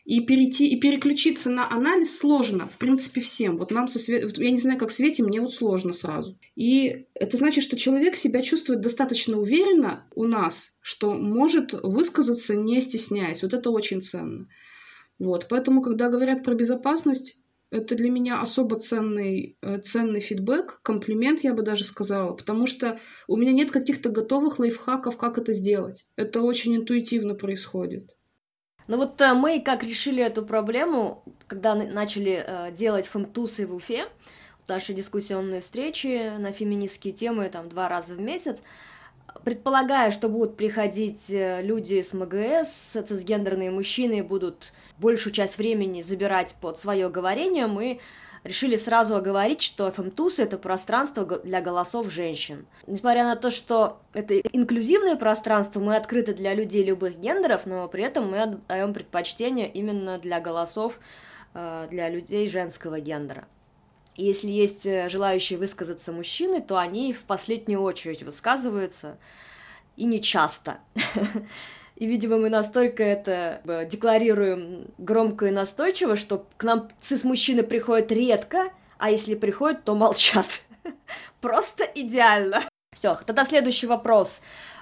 и 0.05 0.22
перейти 0.22 0.70
и 0.70 0.80
переключиться 0.80 1.49
на 1.49 1.70
анализ 1.70 2.18
сложно, 2.18 2.70
в 2.70 2.78
принципе, 2.78 3.20
всем. 3.20 3.58
Вот 3.58 3.72
нам 3.72 3.89
со 3.89 3.99
Свет... 3.99 4.38
я 4.38 4.51
не 4.51 4.58
знаю, 4.58 4.80
как 4.80 4.89
Свете, 4.89 5.22
мне 5.22 5.41
вот 5.41 5.53
сложно 5.53 5.91
сразу. 5.91 6.39
И 6.55 7.08
это 7.14 7.36
значит, 7.36 7.66
что 7.66 7.76
человек 7.76 8.16
себя 8.16 8.41
чувствует 8.41 8.80
достаточно 8.80 9.38
уверенно 9.38 10.08
у 10.16 10.24
нас, 10.24 10.78
что 10.80 11.12
может 11.12 11.74
высказаться, 11.74 12.55
не 12.55 12.80
стесняясь. 12.80 13.43
Вот 13.43 13.53
это 13.53 13.70
очень 13.70 14.01
ценно. 14.01 14.47
Вот. 15.20 15.47
Поэтому, 15.49 15.82
когда 15.82 16.09
говорят 16.09 16.43
про 16.43 16.53
безопасность, 16.53 17.39
это 17.70 17.95
для 17.95 18.09
меня 18.09 18.39
особо 18.41 18.78
ценный, 18.78 19.57
э, 19.61 19.80
ценный 19.80 20.22
фидбэк, 20.22 20.80
комплимент, 20.84 21.41
я 21.41 21.53
бы 21.53 21.63
даже 21.63 21.84
сказала, 21.84 22.34
потому 22.34 22.65
что 22.65 22.99
у 23.28 23.36
меня 23.36 23.51
нет 23.51 23.72
каких-то 23.72 24.09
готовых 24.09 24.59
лайфхаков, 24.59 25.18
как 25.18 25.38
это 25.38 25.51
сделать. 25.53 26.07
Это 26.15 26.41
очень 26.41 26.76
интуитивно 26.76 27.36
происходит. 27.36 28.15
Ну 28.88 28.97
вот 28.97 29.20
э, 29.20 29.34
мы 29.34 29.59
как 29.59 29.84
решили 29.84 30.24
эту 30.24 30.45
проблему, 30.45 31.24
когда 31.47 31.76
начали 31.76 32.43
э, 32.45 32.72
делать 32.72 33.05
фемтусы 33.05 33.68
в 33.68 33.76
Уфе, 33.76 34.05
наши 34.68 34.93
дискуссионные 34.93 35.59
встречи 35.59 36.38
на 36.38 36.51
феминистские 36.53 37.13
темы 37.13 37.49
там 37.49 37.68
два 37.68 37.89
раза 37.89 38.15
в 38.15 38.22
месяц, 38.22 38.63
предполагая, 39.44 40.12
что 40.12 40.30
будут 40.30 40.58
приходить 40.58 41.30
э, 41.30 41.62
люди 41.62 42.02
с 42.02 42.14
МГС, 42.14 42.98
цисгендерные 43.08 43.72
мужчины 43.72 44.24
будут 44.24 44.74
большую 44.98 45.34
часть 45.34 45.58
времени 45.58 46.02
забирать 46.02 46.56
под 46.60 46.78
свое 46.78 47.10
говорение, 47.10 47.68
мы 47.68 48.00
решили 48.44 48.76
сразу 48.76 49.16
оговорить, 49.16 49.62
что 49.62 49.92
ФМТУС– 49.92 50.40
это 50.40 50.58
пространство 50.58 51.26
для 51.26 51.62
голосов 51.62 52.12
женщин. 52.12 52.66
Несмотря 52.88 53.26
на 53.26 53.36
то, 53.36 53.52
что 53.52 54.00
это 54.14 54.38
инклюзивное 54.38 55.16
пространство, 55.16 55.80
мы 55.80 55.96
открыты 55.96 56.34
для 56.34 56.54
людей 56.54 56.84
любых 56.84 57.20
гендеров, 57.20 57.66
но 57.66 57.88
при 57.88 58.04
этом 58.04 58.32
мы 58.32 58.42
отдаем 58.42 58.94
предпочтение 58.94 59.70
именно 59.70 60.18
для 60.18 60.40
голосов 60.40 61.00
э, 61.54 61.88
для 61.90 62.10
людей 62.10 62.48
женского 62.48 63.00
гендера. 63.00 63.48
Если 64.26 64.49
есть 64.49 64.86
э, 64.86 65.09
желающие 65.09 65.59
высказаться 65.59 66.11
мужчины, 66.11 66.61
то 66.61 66.78
они 66.78 67.13
в 67.13 67.24
последнюю 67.24 67.82
очередь 67.82 68.24
высказываются, 68.24 69.18
и 69.95 70.05
не 70.05 70.22
часто. 70.22 70.80
И, 71.95 72.05
видимо, 72.05 72.38
мы 72.38 72.49
настолько 72.49 73.01
это 73.01 73.61
декларируем 73.89 74.86
громко 74.99 75.47
и 75.47 75.51
настойчиво, 75.51 76.15
что 76.15 76.45
к 76.57 76.63
нам 76.63 76.89
цис-мужчины 77.01 77.63
приходят 77.63 78.11
редко, 78.11 78.72
а 78.99 79.09
если 79.09 79.34
приходят, 79.34 79.84
то 79.84 79.95
молчат. 79.95 80.45
Просто 81.41 81.86
идеально. 81.95 82.61
Все, 82.93 83.15
тогда 83.26 83.45
следующий 83.45 83.88
вопрос. 83.88 84.41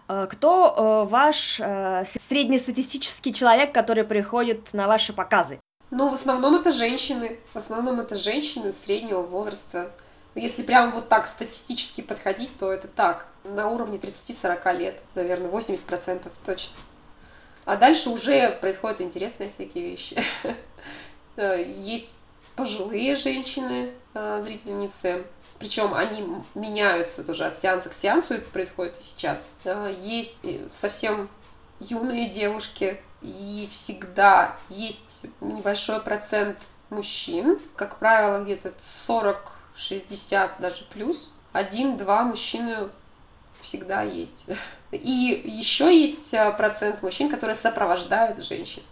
Э, 0.10 0.28
кто 0.30 1.06
э, 1.06 1.10
ваш 1.10 1.62
среднестатистический 2.28 3.34
человек, 3.34 3.74
который 3.74 4.04
приходит 4.04 4.74
на 4.74 4.88
ваши 4.88 5.14
показы? 5.14 5.62
Ну, 5.92 6.10
в 6.10 6.14
основном 6.14 6.56
это 6.56 6.72
женщины. 6.72 7.40
В 7.54 7.58
основном 7.58 8.00
это 8.00 8.16
женщины 8.16 8.72
среднего 8.72 9.22
возраста. 9.22 9.92
Если 10.34 10.64
прям 10.64 10.92
вот 10.92 11.08
так 11.08 11.28
статистически 11.28 12.02
подходить, 12.02 12.58
то 12.58 12.72
это 12.72 12.88
так. 12.88 13.28
На 13.44 13.70
уровне 13.70 13.98
30-40 13.98 14.78
лет, 14.78 15.04
наверное, 15.14 15.50
80% 15.50 16.30
точно. 16.46 16.76
А 17.66 17.78
дальше 17.78 18.10
уже 18.10 18.52
происходят 18.62 19.02
интересные 19.02 19.50
всякие 19.50 19.86
вещи. 19.86 20.18
Э, 21.38 21.62
есть 21.80 22.16
пожилые 22.56 23.14
женщины, 23.16 23.92
э, 24.14 24.42
зрительницы, 24.42 25.26
причем 25.60 25.94
они 25.94 26.26
меняются 26.54 27.26
тоже 27.26 27.44
от 27.44 27.58
сеанса 27.58 27.90
к 27.90 27.94
сеансу, 27.94 28.36
это 28.36 28.50
происходит 28.50 28.98
и 28.98 29.02
сейчас. 29.02 29.48
Э, 29.66 29.92
есть 30.02 30.38
совсем 30.70 31.30
юные 31.82 32.30
девушки, 32.30 33.02
и 33.26 33.68
всегда 33.70 34.56
есть 34.70 35.26
небольшой 35.42 36.00
процент 36.02 36.58
мужчин, 36.90 37.60
как 37.76 37.98
правило, 37.98 38.44
где-то 38.44 38.74
40-60 38.82 40.52
даже 40.60 40.86
плюс. 40.86 41.34
Один-два 41.52 42.24
мужчины 42.24 42.90
всегда 43.60 44.04
есть. 44.04 44.46
И 44.92 45.44
еще 45.46 45.86
есть 45.86 46.34
э, 46.34 46.52
процент 46.56 47.02
мужчин, 47.02 47.30
которые 47.30 47.56
сопровождают 47.56 48.44
женщин. 48.44 48.84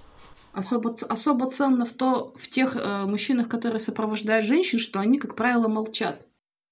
Особо, 0.54 0.96
особо 1.10 1.50
ценно 1.50 1.86
в, 1.86 1.94
то, 1.94 2.34
в 2.36 2.48
тех 2.48 2.76
э, 2.76 3.06
мужчинах, 3.06 3.50
которые 3.50 3.80
сопровождают 3.80 4.46
женщин, 4.46 4.80
что 4.80 5.00
они, 5.00 5.20
как 5.20 5.36
правило, 5.36 5.68
молчат. 5.68 6.26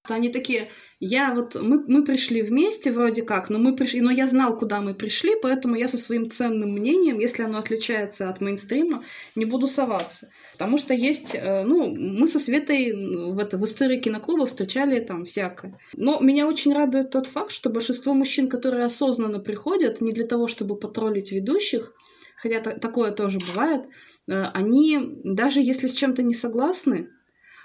Они 0.10 0.30
такие, 0.30 0.70
я 1.00 1.32
вот, 1.32 1.54
мы, 1.54 1.84
мы 1.88 2.04
пришли 2.04 2.42
вместе 2.42 2.92
вроде 2.92 3.22
как, 3.22 3.52
но 3.52 3.60
мы 3.60 3.76
пришли, 3.76 4.02
но 4.02 4.10
я 4.10 4.26
знал, 4.26 4.58
куда 4.58 4.82
мы 4.82 4.96
пришли, 4.96 5.36
поэтому 5.40 5.76
я 5.76 5.88
со 5.88 5.98
своим 6.00 6.28
ценным 6.28 6.72
мнением, 6.72 7.20
если 7.20 7.44
оно 7.44 7.60
отличается 7.60 8.28
от 8.28 8.42
мейнстрима, 8.42 9.06
не 9.36 9.46
буду 9.46 9.68
соваться. 9.68 10.32
Потому 10.54 10.80
что 10.80 10.96
есть, 10.96 11.36
э, 11.36 11.64
ну, 11.64 11.96
мы 11.96 12.28
со 12.28 12.40
Светой 12.40 12.94
в, 12.94 13.38
это, 13.38 13.60
в 13.60 13.66
истории 13.66 14.00
киноклуба 14.00 14.48
встречали 14.48 15.00
там 15.00 15.26
всякое. 15.26 15.78
Но 15.94 16.20
меня 16.20 16.48
очень 16.48 16.74
радует 16.74 17.12
тот 17.12 17.28
факт, 17.28 17.52
что 17.52 17.70
большинство 17.70 18.16
мужчин, 18.16 18.50
которые 18.50 18.86
осознанно 18.86 19.40
приходят, 19.40 20.02
не 20.02 20.14
для 20.14 20.26
того, 20.26 20.48
чтобы 20.48 20.80
потроллить 20.80 21.32
ведущих, 21.32 21.94
хотя 22.38 22.60
такое 22.60 23.12
тоже 23.12 23.38
бывает, 23.38 23.84
э, 24.28 24.34
они, 24.34 25.00
даже 25.24 25.62
если 25.62 25.86
с 25.86 25.94
чем-то 25.94 26.24
не 26.24 26.34
согласны, 26.34 27.10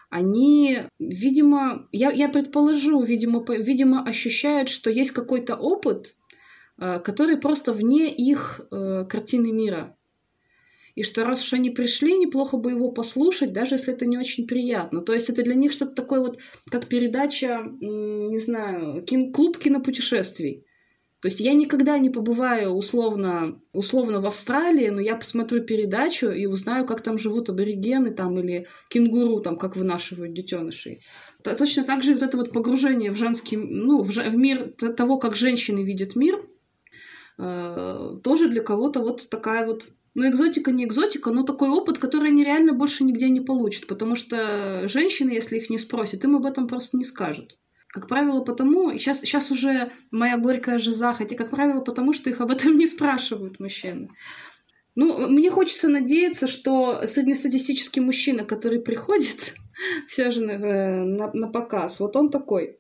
они, 0.08 0.84
видимо, 0.98 1.88
я, 1.92 2.10
я 2.10 2.28
предположу, 2.28 3.02
видимо, 3.02 3.44
видимо, 3.48 4.02
ощущают, 4.02 4.68
что 4.68 4.90
есть 4.90 5.10
какой-то 5.10 5.56
опыт, 5.56 6.14
э, 6.78 7.00
который 7.00 7.36
просто 7.36 7.72
вне 7.72 8.12
их 8.12 8.60
э, 8.70 9.04
картины 9.08 9.52
мира. 9.52 9.96
И 10.94 11.02
что 11.02 11.24
раз 11.24 11.42
уж 11.42 11.52
они 11.52 11.70
пришли, 11.70 12.16
неплохо 12.16 12.56
бы 12.56 12.70
его 12.70 12.90
послушать, 12.90 13.52
даже 13.52 13.74
если 13.74 13.92
это 13.92 14.06
не 14.06 14.16
очень 14.16 14.46
приятно. 14.46 15.02
То 15.02 15.12
есть 15.12 15.28
это 15.28 15.42
для 15.42 15.54
них 15.54 15.72
что-то 15.72 15.94
такое 15.94 16.20
вот, 16.20 16.38
как 16.70 16.86
передача, 16.86 17.62
не 17.80 18.38
знаю, 18.38 19.02
кин, 19.02 19.30
клуб 19.30 19.58
кинопутешествий. 19.58 20.64
То 21.26 21.28
есть 21.28 21.40
я 21.40 21.54
никогда 21.54 21.98
не 21.98 22.08
побываю 22.08 22.70
условно, 22.70 23.60
условно 23.72 24.20
в 24.20 24.26
Австралии, 24.26 24.90
но 24.90 25.00
я 25.00 25.16
посмотрю 25.16 25.60
передачу 25.60 26.28
и 26.30 26.46
узнаю, 26.46 26.86
как 26.86 27.00
там 27.00 27.18
живут 27.18 27.50
аборигены 27.50 28.12
там, 28.12 28.38
или 28.38 28.68
кенгуру, 28.90 29.40
там, 29.40 29.58
как 29.58 29.74
вынашивают 29.74 30.34
детенышей. 30.34 31.02
Точно 31.42 31.82
так 31.82 32.04
же 32.04 32.14
вот 32.14 32.22
это 32.22 32.36
вот 32.36 32.52
погружение 32.52 33.10
в 33.10 33.16
женский, 33.16 33.56
ну, 33.56 34.02
в, 34.02 34.10
в 34.10 34.36
мир 34.36 34.72
того, 34.96 35.18
как 35.18 35.34
женщины 35.34 35.82
видят 35.82 36.14
мир, 36.14 36.48
э, 37.38 38.18
тоже 38.22 38.48
для 38.48 38.62
кого-то 38.62 39.00
вот 39.00 39.28
такая 39.28 39.66
вот 39.66 39.88
ну, 40.14 40.28
экзотика 40.28 40.70
не 40.70 40.84
экзотика, 40.84 41.32
но 41.32 41.42
такой 41.42 41.70
опыт, 41.70 41.98
который 41.98 42.30
они 42.30 42.44
реально 42.44 42.72
больше 42.72 43.02
нигде 43.02 43.28
не 43.30 43.40
получат, 43.40 43.88
потому 43.88 44.14
что 44.14 44.86
женщины, 44.86 45.30
если 45.30 45.56
их 45.56 45.70
не 45.70 45.78
спросят, 45.78 46.22
им 46.22 46.36
об 46.36 46.46
этом 46.46 46.68
просто 46.68 46.96
не 46.96 47.02
скажут. 47.02 47.58
Как 47.96 48.08
правило, 48.08 48.42
потому, 48.42 48.92
сейчас, 48.92 49.20
сейчас 49.20 49.50
уже 49.50 49.90
моя 50.10 50.36
горькая 50.36 50.76
жиза, 50.76 51.14
хотя, 51.14 51.34
как 51.34 51.48
правило, 51.48 51.80
потому 51.80 52.12
что 52.12 52.28
их 52.28 52.42
об 52.42 52.50
этом 52.50 52.76
не 52.76 52.86
спрашивают 52.86 53.58
мужчины. 53.58 54.10
Ну, 54.94 55.26
мне 55.28 55.50
хочется 55.50 55.88
надеяться, 55.88 56.46
что 56.46 57.06
среднестатистический 57.06 58.00
мужчина, 58.00 58.44
который 58.44 58.80
приходит 58.80 59.54
все 60.08 60.30
же 60.30 60.42
на, 60.42 61.06
на, 61.06 61.32
на 61.32 61.48
показ, 61.48 61.98
вот 61.98 62.16
он 62.16 62.28
такой. 62.28 62.76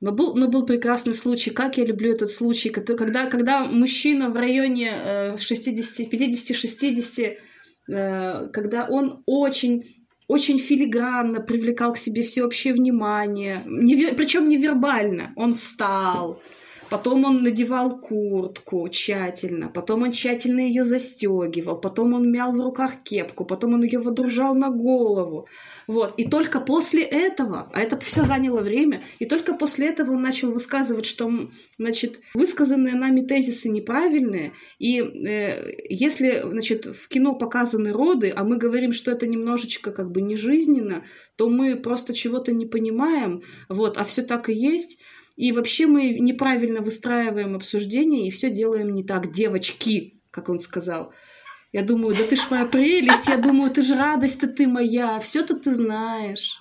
Но 0.00 0.12
был, 0.12 0.36
но 0.36 0.46
был 0.46 0.64
прекрасный 0.64 1.14
случай, 1.14 1.50
как 1.50 1.76
я 1.76 1.84
люблю 1.84 2.12
этот 2.12 2.30
случай, 2.30 2.70
когда, 2.70 3.26
когда 3.26 3.64
мужчина 3.64 4.30
в 4.30 4.36
районе 4.36 5.36
60, 5.38 6.08
50, 6.08 6.56
60, 6.56 8.52
когда 8.52 8.86
он 8.88 9.24
очень 9.26 10.01
очень 10.32 10.58
филигранно 10.58 11.40
привлекал 11.40 11.92
к 11.92 11.98
себе 11.98 12.22
всеобщее 12.22 12.72
внимание, 12.72 13.62
не, 13.66 14.12
причем 14.14 14.48
невербально. 14.48 15.32
Он 15.36 15.54
встал, 15.54 16.42
потом 16.92 17.24
он 17.24 17.42
надевал 17.42 17.98
куртку 17.98 18.86
тщательно, 18.90 19.70
потом 19.70 20.02
он 20.02 20.12
тщательно 20.12 20.60
ее 20.60 20.84
застегивал, 20.84 21.80
потом 21.80 22.12
он 22.12 22.30
мял 22.30 22.52
в 22.52 22.60
руках 22.60 23.02
кепку, 23.02 23.46
потом 23.46 23.72
он 23.72 23.82
ее 23.82 23.98
водружал 23.98 24.54
на 24.54 24.68
голову, 24.68 25.48
вот. 25.86 26.12
И 26.18 26.28
только 26.28 26.60
после 26.60 27.02
этого, 27.02 27.70
а 27.72 27.80
это 27.80 27.98
все 27.98 28.24
заняло 28.24 28.60
время, 28.60 29.02
и 29.18 29.24
только 29.24 29.54
после 29.54 29.88
этого 29.88 30.12
он 30.12 30.20
начал 30.20 30.52
высказывать, 30.52 31.06
что, 31.06 31.30
значит, 31.78 32.20
высказанные 32.34 32.94
нами 32.94 33.22
тезисы 33.22 33.70
неправильные, 33.70 34.52
и 34.78 35.00
э, 35.00 35.72
если, 35.88 36.42
значит, 36.44 36.84
в 36.84 37.08
кино 37.08 37.34
показаны 37.34 37.92
роды, 37.92 38.30
а 38.36 38.44
мы 38.44 38.58
говорим, 38.58 38.92
что 38.92 39.10
это 39.10 39.26
немножечко 39.26 39.92
как 39.92 40.10
бы 40.10 40.20
не 40.20 40.36
жизненно, 40.36 41.04
то 41.36 41.48
мы 41.48 41.74
просто 41.76 42.12
чего-то 42.12 42.52
не 42.52 42.66
понимаем, 42.66 43.40
вот, 43.70 43.96
а 43.96 44.04
все 44.04 44.20
так 44.20 44.50
и 44.50 44.52
есть, 44.52 45.00
и 45.36 45.52
вообще 45.52 45.86
мы 45.86 46.10
неправильно 46.18 46.80
выстраиваем 46.80 47.54
обсуждение 47.54 48.26
и 48.26 48.30
все 48.30 48.50
делаем 48.50 48.94
не 48.94 49.04
так, 49.04 49.32
девочки, 49.32 50.20
как 50.30 50.48
он 50.48 50.58
сказал. 50.58 51.12
Я 51.72 51.82
думаю, 51.82 52.14
да 52.14 52.24
ты 52.24 52.36
ж 52.36 52.40
моя 52.50 52.66
прелесть, 52.66 53.28
я 53.28 53.38
думаю, 53.38 53.70
ты 53.70 53.82
же 53.82 53.96
радость-то 53.96 54.46
ты 54.46 54.66
моя, 54.66 55.18
все-то 55.20 55.54
ты 55.58 55.72
знаешь. 55.72 56.58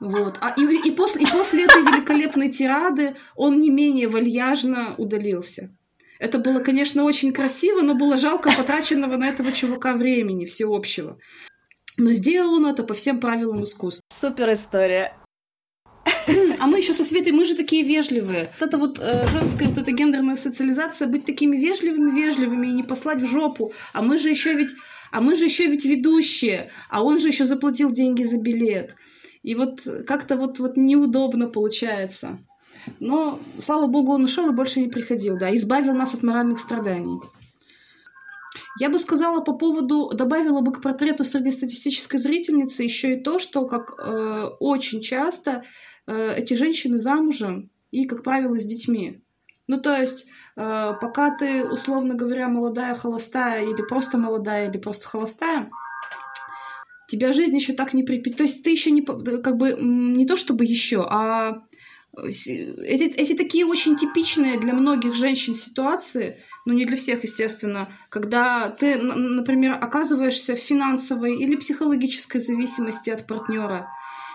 Вот. 0.00 0.38
А 0.40 0.54
и, 0.56 0.88
и, 0.88 0.90
после, 0.90 1.22
и 1.22 1.26
после 1.26 1.64
этой 1.64 1.82
великолепной 1.82 2.50
тирады 2.50 3.16
он 3.36 3.60
не 3.60 3.70
менее 3.70 4.08
вальяжно 4.08 4.94
удалился. 4.96 5.74
Это 6.18 6.38
было, 6.38 6.60
конечно, 6.60 7.04
очень 7.04 7.32
красиво, 7.32 7.80
но 7.80 7.94
было 7.94 8.18
жалко 8.18 8.50
потраченного 8.54 9.16
на 9.16 9.28
этого 9.28 9.52
чувака 9.52 9.94
времени 9.94 10.44
всеобщего. 10.44 11.18
Но 11.96 12.10
сделал 12.12 12.54
он 12.54 12.66
это 12.66 12.82
по 12.82 12.94
всем 12.94 13.20
правилам 13.20 13.64
искусства. 13.64 14.02
Супер 14.10 14.52
история. 14.54 15.14
А 16.58 16.66
мы 16.66 16.78
еще 16.78 16.94
со 16.94 17.04
Светой, 17.04 17.32
мы 17.32 17.44
же 17.44 17.54
такие 17.54 17.82
вежливые. 17.82 18.50
Вот 18.58 18.68
это 18.68 18.78
вот 18.78 18.98
э, 19.00 19.28
женская, 19.28 19.66
вот 19.68 19.78
эта 19.78 19.90
гендерная 19.92 20.36
социализация, 20.36 21.08
быть 21.08 21.24
такими 21.24 21.56
вежливыми, 21.56 22.10
вежливыми 22.20 22.66
и 22.66 22.72
не 22.72 22.82
послать 22.82 23.22
в 23.22 23.26
жопу. 23.26 23.72
А 23.92 24.02
мы 24.02 24.18
же 24.18 24.28
еще 24.28 24.54
ведь, 24.54 24.70
а 25.10 25.20
мы 25.20 25.34
же 25.36 25.44
еще 25.44 25.66
ведь 25.66 25.84
ведущие, 25.84 26.70
а 26.88 27.02
он 27.02 27.18
же 27.18 27.28
еще 27.28 27.44
заплатил 27.44 27.90
деньги 27.90 28.24
за 28.24 28.38
билет. 28.38 28.94
И 29.42 29.54
вот 29.54 29.80
как-то 30.06 30.36
вот, 30.36 30.58
вот 30.58 30.76
неудобно 30.76 31.48
получается. 31.48 32.38
Но, 32.98 33.40
слава 33.58 33.86
богу, 33.86 34.12
он 34.12 34.24
ушел 34.24 34.48
и 34.50 34.54
больше 34.54 34.80
не 34.80 34.88
приходил, 34.88 35.38
да, 35.38 35.54
избавил 35.54 35.94
нас 35.94 36.14
от 36.14 36.22
моральных 36.22 36.58
страданий. 36.58 37.20
Я 38.78 38.88
бы 38.88 38.98
сказала 38.98 39.40
по 39.40 39.52
поводу, 39.52 40.10
добавила 40.14 40.60
бы 40.60 40.72
к 40.72 40.80
портрету 40.80 41.24
среднестатистической 41.24 42.18
зрительницы 42.18 42.82
еще 42.82 43.14
и 43.14 43.20
то, 43.20 43.38
что 43.38 43.66
как 43.66 43.94
э, 43.98 44.46
очень 44.58 45.02
часто 45.02 45.64
эти 46.12 46.54
женщины 46.54 46.98
замужем 46.98 47.70
и, 47.90 48.06
как 48.06 48.22
правило, 48.22 48.58
с 48.58 48.64
детьми. 48.64 49.20
Ну, 49.66 49.80
то 49.80 49.94
есть, 49.94 50.26
э, 50.56 50.92
пока 51.00 51.36
ты, 51.36 51.64
условно 51.64 52.14
говоря, 52.14 52.48
молодая, 52.48 52.94
холостая, 52.94 53.64
или 53.64 53.82
просто 53.82 54.18
молодая, 54.18 54.68
или 54.68 54.78
просто 54.78 55.06
холостая, 55.06 55.70
тебя 57.08 57.32
жизнь 57.32 57.56
еще 57.56 57.72
так 57.72 57.94
не 57.94 58.02
припит. 58.02 58.36
То 58.36 58.44
есть 58.44 58.62
ты 58.62 58.70
еще 58.70 58.90
не, 58.90 59.02
как 59.02 59.56
бы, 59.56 59.76
не 59.80 60.26
то 60.26 60.36
чтобы 60.36 60.64
еще, 60.64 61.06
а 61.08 61.62
эти, 62.16 63.02
эти 63.02 63.34
такие 63.34 63.64
очень 63.64 63.96
типичные 63.96 64.58
для 64.58 64.74
многих 64.74 65.14
женщин 65.14 65.54
ситуации, 65.54 66.42
ну 66.66 66.72
не 66.72 66.84
для 66.84 66.96
всех, 66.96 67.22
естественно, 67.22 67.92
когда 68.08 68.70
ты, 68.70 68.98
например, 68.98 69.78
оказываешься 69.80 70.56
в 70.56 70.58
финансовой 70.58 71.38
или 71.38 71.56
психологической 71.56 72.40
зависимости 72.40 73.10
от 73.10 73.26
партнера, 73.26 73.88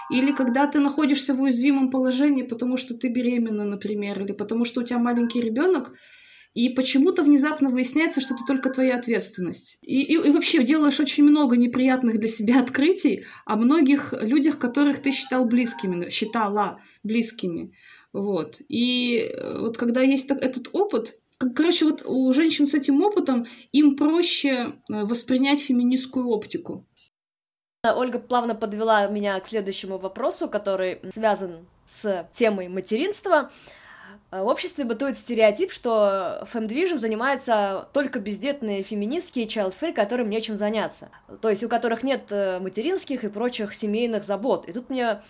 или 0.10 0.32
когда 0.32 0.68
ты 0.68 0.80
находишься 0.80 1.34
в 1.34 1.42
уязвимом 1.42 1.90
положении, 1.90 2.44
потому 2.44 2.78
что 2.78 2.96
ты 2.96 3.08
беременна, 3.10 3.66
например, 3.66 4.22
или 4.22 4.32
потому 4.32 4.66
что 4.66 4.82
у 4.82 4.84
тебя 4.84 5.00
маленький 5.00 5.42
ребенок, 5.42 5.94
и 6.56 6.70
почему-то 6.70 7.22
внезапно 7.22 7.70
выясняется, 7.70 8.22
что 8.22 8.34
это 8.34 8.44
только 8.48 8.70
твоя 8.70 8.96
ответственность. 8.98 9.78
И, 9.82 10.02
и, 10.02 10.14
и 10.14 10.32
вообще 10.32 10.64
делаешь 10.64 11.02
очень 11.02 11.26
много 11.26 11.58
неприятных 11.58 12.18
для 12.18 12.30
себя 12.30 12.62
открытий 12.62 13.26
о 13.46 13.58
многих 13.58 14.14
людях, 14.14 14.58
которых 14.58 15.02
ты 15.02 15.12
считал 15.12 15.46
близкими, 15.46 16.10
считала 16.10 16.80
близкими. 17.04 17.74
Вот. 18.14 18.62
И 18.70 19.18
э, 19.18 19.60
вот 19.60 19.78
когда 19.78 20.02
есть 20.02 20.32
этот 20.32 20.70
опыт, 20.72 21.20
короче, 21.38 21.84
вот 21.84 22.04
у 22.06 22.32
женщин 22.32 22.68
с 22.68 22.74
этим 22.74 23.02
опытом 23.02 23.46
им 23.74 23.98
проще 23.98 24.50
э, 24.50 24.72
воспринять 24.88 25.60
феминистскую 25.60 26.28
оптику. 26.28 26.88
Ольга 27.94 28.20
плавно 28.20 28.56
подвела 28.56 29.06
меня 29.08 29.40
к 29.40 29.48
следующему 29.48 29.98
вопросу, 29.98 30.48
который 30.48 31.02
связан 31.14 31.68
с 31.88 32.28
темой 32.34 32.70
материнства. 32.70 33.52
Э, 34.32 34.42
в 34.42 34.48
обществе 34.48 34.86
бытует 34.86 35.18
стереотип, 35.18 35.72
что 35.72 36.48
фэм-движем 36.52 36.98
занимаются 36.98 37.90
только 37.92 38.20
бездетные 38.20 38.82
феминистки 38.82 39.40
и 39.40 39.48
child-free, 39.48 39.94
которым 39.94 40.30
нечем 40.30 40.56
заняться. 40.56 41.10
То 41.42 41.50
есть 41.50 41.64
у 41.64 41.70
которых 41.70 42.02
нет 42.04 42.32
материнских 42.32 43.26
и 43.26 43.28
прочих 43.28 43.76
семейных 43.76 44.24
забот. 44.24 44.70
И 44.70 44.74
тут 44.74 44.90
мне 44.90 45.22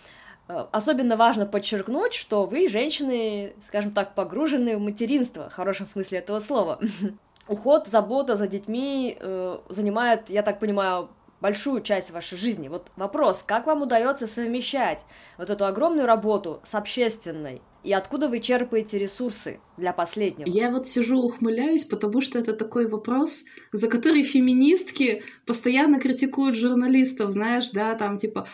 Э, 0.48 0.66
особенно 0.72 1.16
важно 1.16 1.46
подчеркнуть, 1.46 2.14
что 2.14 2.46
вы, 2.46 2.68
женщины, 2.68 3.54
скажем 3.66 3.92
так, 3.92 4.14
погружены 4.14 4.76
в 4.76 4.80
материнство, 4.80 5.48
в 5.48 5.52
хорошем 5.52 5.86
смысле 5.86 6.18
этого 6.18 6.40
слова. 6.40 6.78
Уход, 7.48 7.88
забота 7.88 8.36
за 8.36 8.46
детьми 8.46 9.16
э, 9.18 9.58
занимает, 9.68 10.30
я 10.30 10.42
так 10.42 10.58
понимаю, 10.60 11.08
большую 11.40 11.82
часть 11.82 12.10
вашей 12.10 12.38
жизни. 12.38 12.68
Вот 12.68 12.90
вопрос, 12.96 13.44
как 13.46 13.66
вам 13.66 13.82
удается 13.82 14.26
совмещать 14.26 15.04
вот 15.38 15.50
эту 15.50 15.66
огромную 15.66 16.06
работу 16.06 16.60
с 16.64 16.74
общественной? 16.74 17.62
И 17.84 17.92
откуда 17.92 18.28
вы 18.28 18.40
черпаете 18.40 18.98
ресурсы 18.98 19.60
для 19.76 19.92
последнего? 19.92 20.48
Я 20.48 20.70
вот 20.70 20.88
сижу, 20.88 21.20
ухмыляюсь, 21.20 21.84
потому 21.84 22.20
что 22.20 22.38
это 22.38 22.52
такой 22.52 22.88
вопрос, 22.88 23.44
за 23.72 23.88
который 23.88 24.24
феминистки 24.24 25.22
постоянно 25.46 26.00
критикуют 26.00 26.56
журналистов, 26.56 27.30
знаешь, 27.30 27.70
да, 27.70 27.94
там 27.94 28.18
типа, 28.18 28.48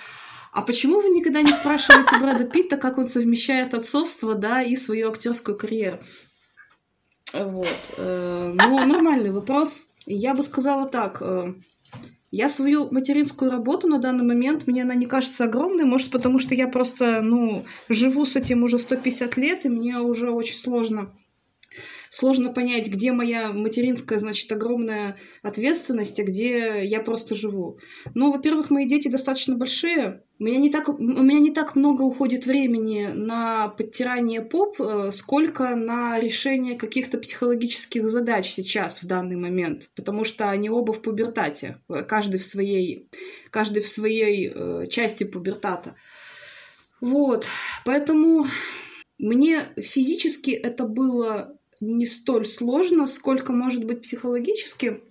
а 0.53 0.61
почему 0.61 1.01
вы 1.01 1.09
никогда 1.09 1.41
не 1.41 1.53
спрашиваете 1.53 2.19
Брэда 2.19 2.45
Питта, 2.45 2.77
как 2.77 2.99
он 2.99 3.07
совмещает 3.07 3.73
отцовство, 3.73 4.35
да, 4.35 4.63
и 4.63 4.77
свою 4.77 5.11
актерскую 5.11 5.57
карьеру? 5.57 6.01
Вот. 7.33 7.67
Э, 7.97 8.53
ну, 8.55 8.85
нормальный 8.85 9.31
вопрос. 9.31 9.89
Я 10.05 10.35
бы 10.35 10.43
сказала 10.43 10.87
так. 10.87 11.23
Я 12.35 12.49
свою 12.49 12.91
материнскую 12.91 13.51
работу 13.51 13.89
на 13.89 13.99
данный 13.99 14.25
момент, 14.25 14.67
мне 14.67 14.83
она 14.83 14.95
не 14.95 15.05
кажется 15.05 15.45
огромной, 15.45 15.85
может, 15.85 16.11
потому 16.11 16.39
что 16.39 16.55
я 16.55 16.67
просто, 16.67 17.21
ну, 17.21 17.67
живу 17.91 18.25
с 18.25 18.37
этим 18.37 18.63
уже 18.65 18.79
150 18.79 19.37
лет, 19.37 19.67
и 19.67 19.69
мне 19.69 19.99
уже 19.99 20.31
очень 20.31 20.57
сложно 20.57 21.13
сложно 22.13 22.53
понять, 22.53 22.89
где 22.89 23.11
моя 23.11 23.55
материнская, 23.55 24.19
значит, 24.19 24.53
огромная 24.53 25.17
ответственность, 25.41 26.21
а 26.21 26.25
где 26.25 26.85
я 26.85 27.01
просто 27.01 27.35
живу. 27.35 27.79
Ну, 28.15 28.31
во-первых, 28.31 28.71
мои 28.71 28.87
дети 28.87 29.09
достаточно 29.09 29.57
большие. 29.57 30.23
У 30.39 30.45
меня 30.45 30.59
не 30.59 30.71
так, 30.71 30.91
у 30.91 30.99
меня 30.99 31.41
не 31.41 31.53
так 31.53 31.75
много 31.75 32.03
уходит 32.03 32.45
времени 32.45 33.07
на 33.07 33.69
подтирание 33.69 34.43
поп, 34.43 34.79
э, 34.79 35.11
сколько 35.11 35.75
на 35.75 36.21
решение 36.21 36.77
каких-то 36.77 37.17
психологических 37.17 38.07
задач 38.11 38.51
сейчас, 38.51 39.03
в 39.03 39.07
данный 39.07 39.37
момент. 39.37 39.89
Потому 39.97 40.25
что 40.25 40.51
они 40.51 40.69
оба 40.69 40.93
в 40.93 41.01
пубертате. 41.01 41.79
Каждый 42.09 42.41
в 42.41 42.45
своей, 42.45 43.09
каждый 43.51 43.83
в 43.83 43.89
своей 43.89 44.53
э, 44.55 44.85
части 44.87 45.25
пубертата. 45.25 45.97
Вот. 47.01 47.47
Поэтому 47.87 48.45
мне 49.17 49.73
физически 49.79 50.51
это 50.51 50.85
было 50.85 51.57
не 51.83 52.07
столь 52.07 52.47
сложно, 52.47 53.07
сколько 53.07 53.53
может 53.53 53.85
быть 53.85 54.03
психологически. 54.03 55.03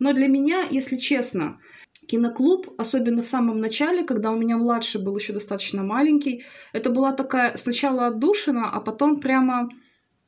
Но 0.00 0.12
для 0.12 0.26
меня, 0.26 0.66
если 0.68 0.96
честно, 0.96 1.60
киноклуб, 2.06 2.68
особенно 2.78 3.22
в 3.22 3.28
самом 3.28 3.60
начале, 3.60 4.02
когда 4.02 4.32
у 4.32 4.36
меня 4.36 4.56
младший 4.56 5.00
был 5.00 5.16
еще 5.16 5.32
достаточно 5.32 5.82
маленький, 5.82 6.44
это 6.72 6.90
была 6.90 7.12
такая 7.12 7.56
сначала 7.56 8.08
отдушина, 8.08 8.70
а 8.70 8.80
потом 8.80 9.20
прямо 9.20 9.68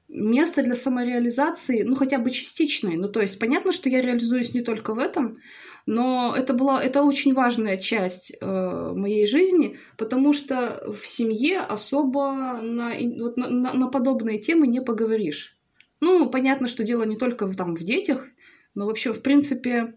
место 0.08 0.62
для 0.62 0.74
самореализации, 0.74 1.82
ну 1.82 1.96
хотя 1.96 2.18
бы 2.18 2.30
частичной. 2.30 2.96
Ну 2.96 3.08
то 3.08 3.20
есть 3.20 3.38
понятно, 3.38 3.72
что 3.72 3.90
я 3.90 4.00
реализуюсь 4.00 4.54
не 4.54 4.62
только 4.62 4.94
в 4.94 4.98
этом, 4.98 5.38
но 5.84 6.34
это 6.36 6.54
была 6.54 6.82
это 6.82 7.02
очень 7.02 7.34
важная 7.34 7.76
часть 7.76 8.32
э, 8.40 8.92
моей 8.94 9.26
жизни, 9.26 9.78
потому 9.96 10.32
что 10.32 10.92
в 10.92 11.06
семье 11.06 11.60
особо 11.60 12.60
на, 12.62 12.94
вот 13.20 13.36
на, 13.36 13.74
на 13.74 13.88
подобные 13.88 14.38
темы 14.38 14.66
не 14.66 14.80
поговоришь. 14.80 15.57
Ну, 16.00 16.30
понятно, 16.30 16.68
что 16.68 16.84
дело 16.84 17.02
не 17.02 17.16
только 17.16 17.46
в, 17.46 17.56
там, 17.56 17.74
в 17.74 17.82
детях, 17.82 18.26
но 18.74 18.86
вообще, 18.86 19.12
в 19.12 19.22
принципе, 19.22 19.94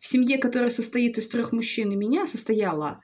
в 0.00 0.06
семье, 0.06 0.38
которая 0.38 0.70
состоит 0.70 1.18
из 1.18 1.28
трех 1.28 1.52
мужчин 1.52 1.90
и 1.90 1.96
меня, 1.96 2.26
состояла, 2.26 3.00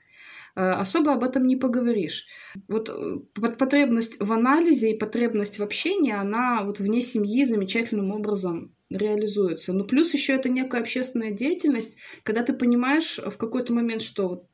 э, 0.55 0.61
особо 0.61 1.13
об 1.13 1.23
этом 1.23 1.45
не 1.45 1.57
поговоришь. 1.57 2.25
Вот 2.67 2.89
э, 2.89 3.19
потребность 3.57 4.19
в 4.19 4.31
анализе 4.31 4.91
и 4.91 4.97
потребность 4.97 5.59
в 5.59 5.63
общении, 5.63 6.13
она 6.13 6.63
вот 6.63 6.79
вне 6.79 7.01
семьи 7.01 7.43
замечательным 7.43 8.11
образом 8.11 8.75
реализуется. 8.91 9.73
Ну, 9.73 9.85
плюс 9.85 10.13
еще 10.13 10.33
это 10.33 10.49
некая 10.49 10.81
общественная 10.81 11.31
деятельность, 11.31 11.97
когда 12.23 12.43
ты 12.43 12.53
понимаешь 12.53 13.19
в 13.19 13.37
какой-то 13.37 13.73
момент, 13.73 14.01
что 14.01 14.45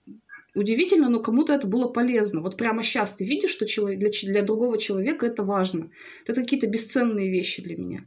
удивительно, 0.56 1.10
но 1.10 1.20
кому-то 1.20 1.54
это 1.54 1.68
было 1.68 1.88
полезно. 1.88 2.42
Вот 2.42 2.58
прямо 2.58 2.84
сейчас 2.84 3.14
ты 3.14 3.26
видишь, 3.26 3.52
что 3.52 3.66
для, 3.66 4.10
для 4.24 4.42
другого 4.42 4.78
человека 4.78 5.26
это 5.26 5.44
важно. 5.44 5.92
Это 6.26 6.42
какие-то 6.42 6.68
бесценные 6.68 7.30
вещи 7.30 7.62
для 7.62 7.78
меня. 7.78 8.06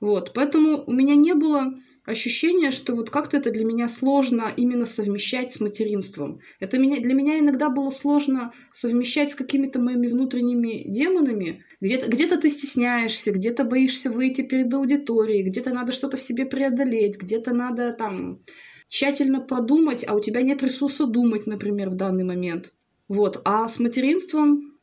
Вот, 0.00 0.32
поэтому 0.32 0.82
у 0.86 0.92
меня 0.92 1.14
не 1.14 1.34
было 1.34 1.74
ощущения, 2.06 2.70
что 2.70 2.94
вот 2.94 3.10
как-то 3.10 3.36
это 3.36 3.50
для 3.50 3.66
меня 3.66 3.86
сложно 3.86 4.50
именно 4.56 4.86
совмещать 4.86 5.52
с 5.52 5.60
материнством. 5.60 6.40
Это 6.58 6.78
меня, 6.78 7.00
для 7.00 7.12
меня 7.12 7.38
иногда 7.38 7.68
было 7.68 7.90
сложно 7.90 8.54
совмещать 8.72 9.32
с 9.32 9.34
какими-то 9.34 9.78
моими 9.78 10.08
внутренними 10.08 10.90
демонами. 10.90 11.64
Где-то 11.82 12.10
где 12.10 12.26
ты 12.26 12.48
стесняешься, 12.48 13.30
где-то 13.30 13.64
боишься 13.64 14.10
выйти 14.10 14.40
перед 14.40 14.72
аудиторией, 14.72 15.42
где-то 15.42 15.70
надо 15.74 15.92
что-то 15.92 16.16
в 16.16 16.22
себе 16.22 16.46
преодолеть, 16.46 17.18
где-то 17.18 17.52
надо 17.52 17.92
там 17.92 18.40
тщательно 18.88 19.40
продумать, 19.40 20.04
а 20.08 20.14
у 20.14 20.20
тебя 20.20 20.40
нет 20.40 20.62
ресурса 20.62 21.06
думать, 21.06 21.46
например, 21.46 21.90
в 21.90 21.96
данный 21.96 22.24
момент. 22.24 22.72
Вот. 23.08 23.42
А 23.44 23.68
с 23.68 23.78
материнством 23.78 24.78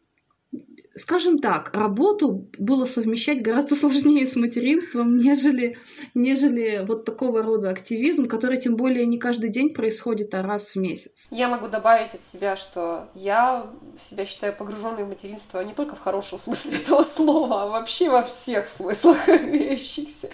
скажем 0.97 1.39
так, 1.39 1.73
работу 1.73 2.47
было 2.57 2.85
совмещать 2.85 3.41
гораздо 3.41 3.75
сложнее 3.75 4.27
с 4.27 4.35
материнством, 4.35 5.17
нежели, 5.17 5.77
нежели 6.13 6.85
вот 6.87 7.05
такого 7.05 7.41
рода 7.41 7.69
активизм, 7.69 8.25
который 8.25 8.59
тем 8.59 8.75
более 8.75 9.05
не 9.05 9.17
каждый 9.17 9.49
день 9.49 9.73
происходит, 9.73 10.33
а 10.33 10.41
раз 10.41 10.71
в 10.71 10.75
месяц. 10.77 11.27
Я 11.31 11.47
могу 11.47 11.67
добавить 11.67 12.13
от 12.13 12.21
себя, 12.21 12.55
что 12.55 13.09
я 13.13 13.67
себя 13.97 14.25
считаю 14.25 14.53
погруженной 14.53 15.03
в 15.03 15.09
материнство 15.09 15.61
не 15.61 15.73
только 15.73 15.95
в 15.95 15.99
хорошем 15.99 16.39
смысле 16.39 16.77
этого 16.77 17.03
слова, 17.03 17.63
а 17.63 17.67
вообще 17.67 18.09
во 18.09 18.23
всех 18.23 18.67
смыслах 18.67 19.29
имеющихся. 19.29 20.29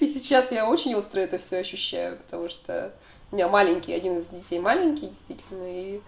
И 0.00 0.06
сейчас 0.06 0.52
я 0.52 0.68
очень 0.68 0.94
остро 0.94 1.20
это 1.20 1.38
все 1.38 1.58
ощущаю, 1.58 2.16
потому 2.16 2.48
что 2.48 2.92
у 3.30 3.36
меня 3.36 3.48
маленький, 3.48 3.92
один 3.92 4.18
из 4.18 4.28
детей 4.28 4.58
маленький, 4.58 5.06
действительно, 5.06 5.64
и 5.66 6.00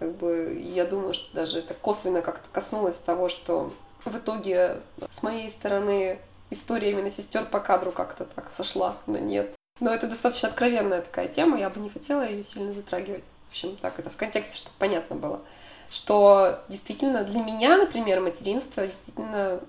как 0.00 0.16
бы 0.16 0.58
я 0.60 0.86
думаю, 0.86 1.12
что 1.12 1.32
даже 1.34 1.58
это 1.58 1.74
косвенно 1.74 2.22
как-то 2.22 2.48
коснулось 2.50 2.98
того, 2.98 3.28
что 3.28 3.72
в 4.00 4.16
итоге 4.16 4.80
с 5.10 5.22
моей 5.22 5.50
стороны 5.50 6.18
история 6.48 6.90
именно 6.90 7.10
сестер 7.10 7.44
по 7.44 7.60
кадру 7.60 7.92
как-то 7.92 8.24
так 8.24 8.50
сошла 8.56 8.96
на 9.06 9.18
нет. 9.18 9.54
Но 9.78 9.92
это 9.92 10.06
достаточно 10.06 10.48
откровенная 10.48 11.02
такая 11.02 11.28
тема, 11.28 11.58
я 11.58 11.68
бы 11.68 11.80
не 11.80 11.90
хотела 11.90 12.22
ее 12.22 12.42
сильно 12.42 12.72
затрагивать. 12.72 13.24
В 13.48 13.50
общем, 13.50 13.76
так 13.76 13.98
это 13.98 14.08
в 14.08 14.16
контексте, 14.16 14.56
чтобы 14.56 14.74
понятно 14.78 15.16
было. 15.16 15.40
Что 15.90 16.60
действительно 16.68 17.24
для 17.24 17.42
меня, 17.42 17.76
например, 17.76 18.20
материнство 18.20 18.86
действительно 18.86 19.60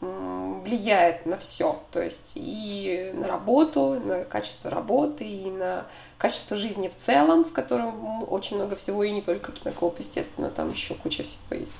влияет 0.00 1.26
на 1.26 1.36
все, 1.36 1.80
то 1.90 2.02
есть 2.02 2.32
и 2.36 3.12
на 3.14 3.26
работу, 3.26 4.00
на 4.00 4.24
качество 4.24 4.70
работы, 4.70 5.24
и 5.24 5.50
на 5.50 5.86
качество 6.16 6.56
жизни 6.56 6.88
в 6.88 6.96
целом, 6.96 7.44
в 7.44 7.52
котором 7.52 8.30
очень 8.30 8.56
много 8.56 8.76
всего, 8.76 9.04
и 9.04 9.10
не 9.10 9.22
только 9.22 9.52
киноклуб, 9.52 9.98
естественно, 9.98 10.50
там 10.50 10.70
еще 10.70 10.94
куча 10.94 11.22
всего 11.22 11.54
есть. 11.54 11.72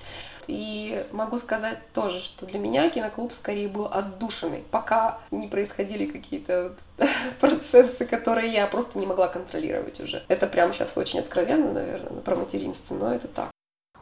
И 0.47 1.05
могу 1.13 1.39
сказать 1.39 1.79
тоже, 1.93 2.21
что 2.21 2.45
для 2.45 2.59
меня 2.59 2.91
киноклуб 2.91 3.33
скорее 3.33 3.69
был 3.69 3.87
отдушенный, 3.87 4.65
пока 4.71 5.21
не 5.31 5.47
происходили 5.47 6.07
какие-то 6.07 6.75
процессы, 7.41 8.05
которые 8.05 8.53
я 8.53 8.67
просто 8.67 8.99
не 8.99 9.07
могла 9.07 9.29
контролировать 9.29 10.01
уже. 10.01 10.25
Это 10.29 10.47
прямо 10.47 10.73
сейчас 10.73 10.97
очень 10.97 11.21
откровенно, 11.21 11.73
наверное, 11.73 12.21
про 12.21 12.35
материнство, 12.35 12.95
но 12.97 13.15
это 13.15 13.29
так. 13.29 13.51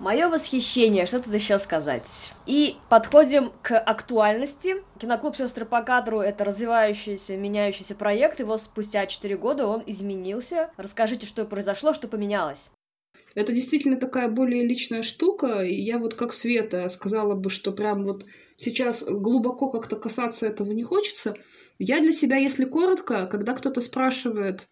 Мое 0.01 0.28
восхищение, 0.28 1.07
что 1.07 1.18
тут 1.18 1.34
еще 1.34 1.59
сказать. 1.59 2.05
И 2.46 2.76
подходим 2.88 3.51
к 3.62 3.76
актуальности. 3.76 4.76
Киноклуб 5.01 5.34
«Сестры 5.34 5.64
по 5.64 5.82
кадру»— 5.82 6.20
это 6.20 6.44
развивающийся, 6.44 7.36
меняющийся 7.36 7.96
проект. 7.96 8.38
Его 8.38 8.59
спустя 8.59 9.07
4 9.07 9.36
года 9.36 9.66
он 9.66 9.82
изменился. 9.86 10.70
Расскажите, 10.76 11.26
что 11.26 11.44
произошло, 11.44 11.94
что 11.94 12.07
поменялось. 12.07 12.70
это 13.34 13.53
действительно 13.53 13.96
такая 13.96 14.28
более 14.28 14.64
личная 14.64 15.03
штука. 15.03 15.62
И 15.62 15.74
я 15.74 15.99
вот 15.99 16.14
как 16.14 16.32
Света 16.32 16.88
сказала 16.90 17.34
бы, 17.34 17.51
что 17.51 17.72
прям 17.72 18.05
вот 18.05 18.24
сейчас 18.57 19.03
глубоко 19.03 19.68
как-то 19.68 19.96
касаться 19.96 20.46
этого 20.46 20.70
не 20.70 20.84
хочется. 20.84 21.34
Я 21.80 22.01
для 22.01 22.12
себя, 22.12 22.36
если 22.36 22.66
коротко, 22.66 23.26
когда 23.26 23.53
кто-то 23.53 23.80
спрашивает, 23.80 24.68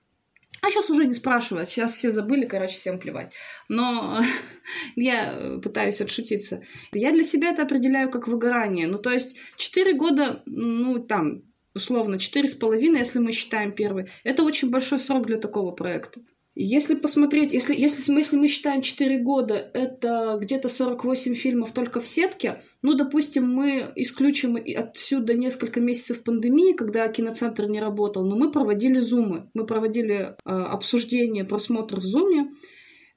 а 0.67 0.71
сейчас 0.71 0.91
уже 0.91 1.07
не 1.07 1.14
спрашивают, 1.14 1.69
сейчас 1.69 1.93
все 1.93 2.11
забыли, 2.11 2.45
короче, 2.47 2.75
всем 2.75 2.99
плевать. 2.99 3.33
Но 3.69 4.21
я 4.97 5.59
пытаюсь 5.62 6.01
отшутиться. 6.01 6.62
Я 6.93 7.12
для 7.12 7.23
себя 7.23 7.51
это 7.51 7.62
определяю 7.62 8.11
как 8.11 8.27
выгорание. 8.27 8.87
Ну, 8.87 8.99
то 8.99 9.11
есть 9.11 9.37
4 9.57 9.93
года, 9.95 10.43
ну, 10.47 10.99
там, 10.99 11.43
условно, 11.75 12.19
четыре 12.19 12.49
с 12.49 12.55
половиной, 12.55 13.01
если 13.01 13.19
мы 13.19 13.33
считаем 13.33 13.73
первый, 13.73 14.09
это 14.25 14.43
очень 14.43 14.71
большой 14.71 14.99
срок 14.99 15.27
для 15.27 15.37
такого 15.37 15.71
проекта. 15.71 16.21
Если 16.59 16.94
посмотреть, 16.94 17.52
если, 17.52 17.74
если, 17.74 18.14
если 18.14 18.38
мы 18.38 18.48
считаем 18.48 18.80
4 18.80 19.18
года, 19.18 19.57
это 19.74 20.38
где-то 20.40 20.70
48 20.70 21.34
фильмов 21.34 21.72
только 21.72 22.00
в 22.00 22.07
сетке, 22.07 22.62
ну, 22.80 22.94
допустим, 22.94 23.46
мы 23.46 23.92
исключим 23.94 24.57
отсюда 24.74 25.34
несколько 25.34 25.82
месяцев 25.82 26.22
пандемии, 26.22 26.72
когда 26.72 27.07
киноцентр 27.09 27.66
не 27.66 27.78
работал, 27.78 28.24
но 28.24 28.36
мы 28.36 28.50
проводили 28.50 29.00
зумы, 29.00 29.50
мы 29.52 29.66
проводили 29.66 30.14
э, 30.14 30.34
обсуждение, 30.44 31.44
просмотр 31.44 32.00
в 32.00 32.04
зуме, 32.04 32.52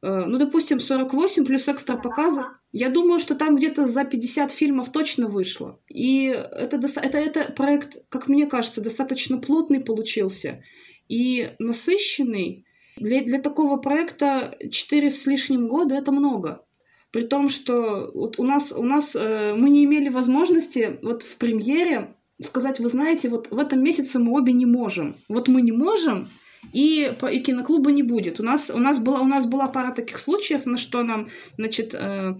э, 0.01 0.25
ну, 0.25 0.37
допустим, 0.37 0.81
48 0.81 1.45
плюс 1.45 1.69
экстра 1.69 1.95
показы. 1.95 2.43
Я 2.73 2.89
думаю, 2.89 3.21
что 3.21 3.35
там 3.35 3.55
где-то 3.55 3.85
за 3.85 4.03
50 4.03 4.51
фильмов 4.51 4.91
точно 4.91 5.29
вышло. 5.29 5.79
И 5.87 6.25
это, 6.25 6.75
это, 6.75 7.17
это 7.17 7.53
проект, 7.53 8.03
как 8.09 8.27
мне 8.27 8.47
кажется, 8.47 8.81
достаточно 8.81 9.37
плотный 9.37 9.79
получился 9.79 10.61
и 11.07 11.51
насыщенный. 11.57 12.65
Для, 12.99 13.21
для 13.23 13.39
такого 13.39 13.77
проекта 13.77 14.57
4 14.71 15.11
с 15.11 15.25
лишним 15.25 15.67
года 15.67 15.95
это 15.95 16.11
много. 16.11 16.65
При 17.11 17.23
том, 17.23 17.49
что 17.49 18.11
вот 18.13 18.39
у 18.39 18.43
нас, 18.43 18.71
у 18.71 18.83
нас 18.83 19.15
э, 19.15 19.55
мы 19.55 19.69
не 19.69 19.85
имели 19.85 20.09
возможности 20.09 20.99
вот 21.01 21.23
в 21.23 21.37
премьере 21.37 22.15
сказать, 22.41 22.79
вы 22.79 22.87
знаете, 22.87 23.29
вот 23.29 23.51
в 23.51 23.57
этом 23.57 23.83
месяце 23.83 24.19
мы 24.19 24.37
обе 24.37 24.53
не 24.53 24.65
можем. 24.65 25.15
Вот 25.27 25.47
мы 25.47 25.61
не 25.61 25.71
можем, 25.71 26.29
и, 26.73 27.13
и 27.31 27.39
киноклуба 27.39 27.91
не 27.91 28.03
будет. 28.03 28.39
У 28.39 28.43
нас, 28.43 28.69
у, 28.69 28.77
нас 28.77 28.99
была, 28.99 29.21
у 29.21 29.25
нас 29.25 29.45
была 29.45 29.67
пара 29.67 29.93
таких 29.93 30.19
случаев, 30.19 30.65
на 30.65 30.77
что 30.77 31.03
нам, 31.03 31.27
значит, 31.57 31.93
э, 31.93 32.35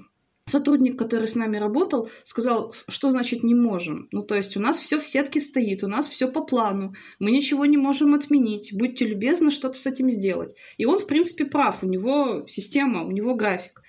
сотрудник, 0.49 0.97
который 0.97 1.27
с 1.27 1.35
нами 1.35 1.57
работал, 1.57 2.09
сказал, 2.23 2.73
что 2.87 3.09
значит 3.09 3.43
не 3.43 3.55
можем. 3.55 4.07
Ну, 4.11 4.23
то 4.23 4.35
есть 4.35 4.57
у 4.57 4.59
нас 4.59 4.77
все 4.77 4.99
в 4.99 5.07
сетке 5.07 5.39
стоит, 5.39 5.83
у 5.83 5.87
нас 5.87 6.07
все 6.07 6.27
по 6.27 6.41
плану, 6.41 6.93
мы 7.19 7.31
ничего 7.31 7.65
не 7.65 7.77
можем 7.77 8.13
отменить, 8.13 8.71
будьте 8.73 9.05
любезны 9.05 9.51
что-то 9.51 9.77
с 9.77 9.85
этим 9.85 10.09
сделать. 10.09 10.55
И 10.77 10.85
он, 10.85 10.99
в 10.99 11.07
принципе, 11.07 11.45
прав, 11.45 11.83
у 11.83 11.87
него 11.87 12.45
система, 12.47 13.03
у 13.03 13.11
него 13.11 13.35
график. 13.35 13.81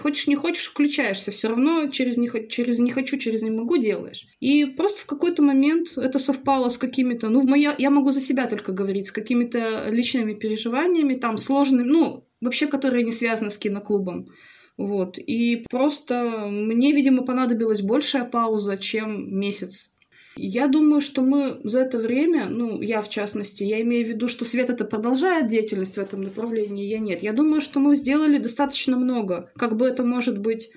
Хочешь, 0.00 0.26
не 0.26 0.36
хочешь, 0.36 0.66
включаешься, 0.66 1.30
все 1.30 1.48
равно 1.48 1.88
через 1.88 2.16
не, 2.16 2.28
через 2.48 2.78
не 2.78 2.90
хочу, 2.90 3.16
через 3.16 3.42
не 3.42 3.50
могу 3.50 3.78
делаешь. 3.78 4.26
И 4.38 4.64
просто 4.64 5.00
в 5.00 5.06
какой-то 5.06 5.42
момент 5.42 5.96
это 5.96 6.18
совпало 6.18 6.68
с 6.68 6.78
какими-то, 6.78 7.28
ну, 7.28 7.42
моя, 7.46 7.74
я 7.78 7.90
могу 7.90 8.12
за 8.12 8.20
себя 8.20 8.46
только 8.46 8.72
говорить, 8.72 9.08
с 9.08 9.12
какими-то 9.12 9.88
личными 9.88 10.34
переживаниями, 10.34 11.14
там, 11.14 11.38
сложными, 11.38 11.88
ну, 11.88 12.28
вообще, 12.40 12.66
которые 12.66 13.04
не 13.04 13.12
связаны 13.12 13.50
с 13.50 13.56
киноклубом. 13.56 14.28
Вот. 14.76 15.18
И 15.18 15.64
просто 15.70 16.48
мне, 16.48 16.92
видимо, 16.92 17.22
понадобилась 17.24 17.82
большая 17.82 18.24
пауза, 18.24 18.76
чем 18.76 19.38
месяц. 19.38 19.90
Я 20.38 20.68
думаю, 20.68 21.00
что 21.00 21.22
мы 21.22 21.60
за 21.64 21.80
это 21.80 21.98
время, 21.98 22.46
ну, 22.50 22.82
я 22.82 23.00
в 23.00 23.08
частности, 23.08 23.64
я 23.64 23.80
имею 23.80 24.04
в 24.04 24.08
виду, 24.10 24.28
что 24.28 24.44
Свет 24.44 24.68
это 24.68 24.84
продолжает 24.84 25.48
деятельность 25.48 25.96
в 25.96 26.00
этом 26.00 26.20
направлении, 26.20 26.86
я 26.86 26.98
нет. 26.98 27.22
Я 27.22 27.32
думаю, 27.32 27.62
что 27.62 27.80
мы 27.80 27.96
сделали 27.96 28.36
достаточно 28.36 28.98
много. 28.98 29.50
Как 29.56 29.76
бы 29.76 29.86
это 29.86 30.04
может 30.04 30.38
быть... 30.38 30.70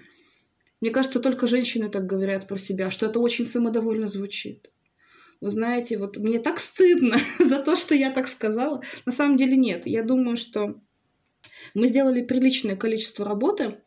Мне 0.80 0.91
кажется, 0.91 1.20
только 1.20 1.45
женщины 1.45 1.89
так 1.89 2.06
говорят 2.06 2.47
про 2.47 2.58
себя, 2.58 2.89
что 2.89 3.06
это 3.08 3.20
очень 3.20 3.45
самодовольно 3.45 4.08
звучит. 4.08 4.72
Вы 5.41 5.50
знаете, 5.50 5.97
вот 5.97 6.16
мне 6.16 6.39
так 6.39 6.58
стыдно 6.58 7.18
за 7.39 7.60
то, 7.60 7.76
что 7.76 7.95
я 7.95 8.12
так 8.12 8.30
сказала. 8.30 8.82
На 9.06 9.12
самом 9.12 9.36
деле 9.36 9.58
нет. 9.58 9.86
Я 9.86 10.04
думаю, 10.04 10.38
что 10.38 10.80
мы 11.74 11.88
сделали 11.88 12.24
приличное 12.24 12.78
количество 12.78 13.26
работы, 13.26 13.78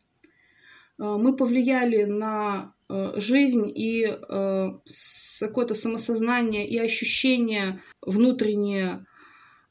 мы 1.03 1.35
повлияли 1.35 2.03
на 2.03 2.73
э, 2.89 3.13
жизнь 3.17 3.71
и 3.73 4.05
э, 4.05 4.69
какое-то 5.39 5.75
самосознание 5.75 6.67
и 6.67 6.77
ощущение 6.77 7.81
внутреннее, 8.01 9.05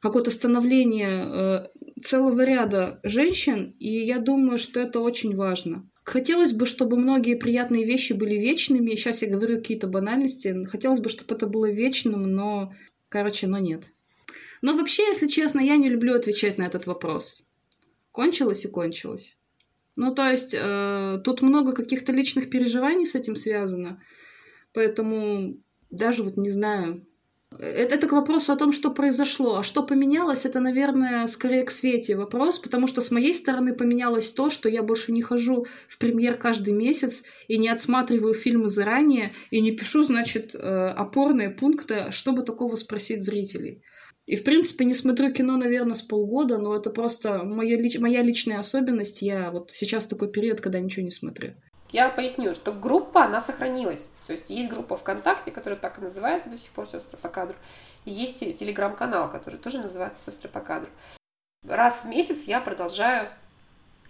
какое-то 0.00 0.30
становление 0.30 1.70
целого 2.04 2.44
ряда 2.44 3.00
женщин, 3.04 3.76
и 3.78 3.88
я 3.88 4.18
думаю, 4.18 4.58
что 4.58 4.80
это 4.80 5.00
очень 5.00 5.36
важно. 5.36 5.88
Хотелось 6.04 6.52
бы, 6.52 6.66
чтобы 6.66 6.96
многие 6.96 7.36
приятные 7.36 7.84
вещи 7.84 8.12
были 8.12 8.34
вечными. 8.34 8.94
Сейчас 8.96 9.22
я 9.22 9.30
говорю 9.30 9.58
какие-то 9.58 9.86
банальности. 9.86 10.64
Хотелось 10.66 11.00
бы, 11.00 11.08
чтобы 11.08 11.34
это 11.34 11.46
было 11.46 11.70
вечным, 11.70 12.22
но, 12.34 12.72
короче, 13.08 13.46
но 13.46 13.58
нет. 13.58 13.84
Но 14.62 14.74
вообще, 14.76 15.04
если 15.06 15.28
честно, 15.28 15.60
я 15.60 15.76
не 15.76 15.88
люблю 15.88 16.14
отвечать 16.14 16.58
на 16.58 16.64
этот 16.64 16.86
вопрос. 16.86 17.46
Кончилось 18.10 18.64
и 18.64 18.68
кончилось. 18.68 19.38
Ну, 19.97 20.14
то 20.14 20.28
есть 20.28 20.55
э, 20.55 21.20
тут 21.24 21.43
много 21.43 21.72
каких-то 21.72 22.12
личных 22.12 22.49
переживаний 22.51 23.07
с 23.07 23.14
этим 23.14 23.36
связано. 23.36 24.01
Поэтому 24.72 25.59
даже 25.90 26.22
вот 26.22 26.36
не 26.36 26.49
знаю. 26.49 27.07
Это, 27.59 27.95
это 27.95 28.09
к 28.09 28.12
вопросу 28.12 28.53
о 28.53 28.57
том, 28.57 28.72
что 28.72 28.90
произошло. 28.90 29.59
А 29.59 29.62
что 29.62 29.82
поменялось, 29.82 30.47
это, 30.47 30.61
наверное, 30.61 31.26
скорее 31.26 31.64
к 31.64 31.70
Свете 31.70 32.16
вопрос, 32.16 32.59
потому 32.59 32.86
что 32.86 33.03
с 33.03 33.11
моей 33.11 33.34
стороны 33.34 33.74
поменялось 33.74 34.30
то, 34.30 34.49
что 34.49 34.70
я 34.70 34.82
больше 34.82 35.12
не 35.12 35.20
хожу 35.20 35.66
в 35.88 35.99
премьер 35.99 36.38
каждый 36.38 36.72
месяц 36.72 37.24
и 37.49 37.59
не 37.59 37.68
отсматриваю 37.68 38.32
фильмы 38.32 38.68
заранее 38.68 39.34
и 39.51 39.61
не 39.61 39.72
пишу, 39.72 40.05
значит, 40.05 40.55
э, 40.55 40.59
опорные 40.59 41.51
пункты, 41.51 42.07
чтобы 42.11 42.43
такого 42.43 42.76
спросить 42.76 43.22
зрителей. 43.22 43.82
И, 44.26 44.36
в 44.36 44.44
принципе, 44.44 44.84
не 44.84 44.94
смотрю 44.94 45.32
кино, 45.32 45.56
наверное, 45.56 45.96
с 45.96 46.02
полгода, 46.02 46.58
но 46.58 46.76
это 46.76 46.90
просто 46.90 47.42
моя, 47.42 47.76
лич... 47.76 47.98
моя 47.98 48.22
личная 48.22 48.60
особенность. 48.60 49.20
Я 49.20 49.50
вот 49.50 49.72
сейчас 49.74 50.06
такой 50.06 50.30
период, 50.30 50.60
когда 50.60 50.78
ничего 50.78 51.04
не 51.04 51.10
смотрю. 51.10 51.54
Я 51.90 52.08
поясню, 52.08 52.54
что 52.54 52.72
группа, 52.72 53.24
она 53.24 53.40
сохранилась. 53.40 54.12
То 54.26 54.32
есть 54.32 54.48
есть 54.50 54.70
группа 54.70 54.96
ВКонтакте, 54.96 55.50
которая 55.50 55.78
так 55.78 55.98
и 55.98 56.02
называется 56.02 56.48
до 56.48 56.56
сих 56.56 56.72
пор 56.72 56.86
«Сестры 56.86 57.18
по 57.18 57.28
кадру». 57.28 57.56
И 58.04 58.10
есть 58.10 58.38
телеграм-канал, 58.38 59.30
который 59.30 59.58
тоже 59.58 59.78
называется 59.78 60.30
«Сестры 60.30 60.48
по 60.48 60.60
кадру». 60.60 60.88
Раз 61.68 62.04
в 62.04 62.08
месяц 62.08 62.44
я 62.44 62.60
продолжаю, 62.60 63.28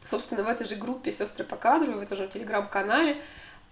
собственно, 0.04 0.44
в 0.44 0.48
этой 0.48 0.66
же 0.66 0.76
группе 0.76 1.10
«Сестры 1.10 1.44
по 1.44 1.56
кадру», 1.56 1.94
в 1.94 2.02
этом 2.02 2.16
же 2.16 2.28
телеграм-канале 2.28 3.16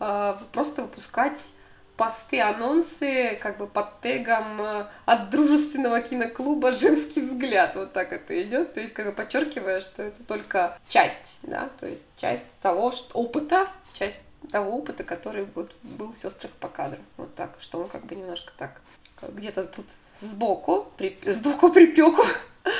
а, 0.01 0.43
просто 0.53 0.83
выпускать 0.83 1.53
посты, 2.01 2.41
анонсы 2.41 3.39
как 3.43 3.59
бы 3.59 3.67
под 3.67 4.01
тегом 4.01 4.59
э, 4.63 4.87
от 5.05 5.29
дружественного 5.29 6.01
киноклуба 6.01 6.73
«Женский 6.73 7.21
взгляд». 7.21 7.77
Вот 7.77 7.93
так 7.93 8.15
это 8.15 8.43
идет. 8.43 8.73
То 8.73 8.81
есть 8.81 8.95
как 8.95 9.05
бы 9.05 9.13
подчеркивая, 9.13 9.83
что 9.83 10.05
это 10.05 10.25
только 10.25 10.79
часть, 10.89 11.41
да, 11.43 11.69
то 11.79 11.87
есть 11.87 12.07
часть 12.17 12.59
того 12.63 12.91
что, 12.91 13.13
опыта, 13.13 13.69
часть 13.93 14.17
того 14.51 14.79
опыта, 14.79 15.05
который 15.05 15.47
вот, 15.55 15.75
был 15.83 16.13
в 16.13 16.17
«Сестрах 16.17 16.51
по 16.53 16.69
кадру». 16.69 17.03
Вот 17.19 17.35
так, 17.35 17.51
что 17.59 17.79
он 17.79 17.89
как 17.89 18.07
бы 18.07 18.15
немножко 18.15 18.51
так 18.57 18.81
где-то 19.21 19.65
тут 19.65 19.87
сбоку, 20.23 20.91
при, 20.97 21.19
сбоку 21.27 21.69
припеку. 21.69 22.23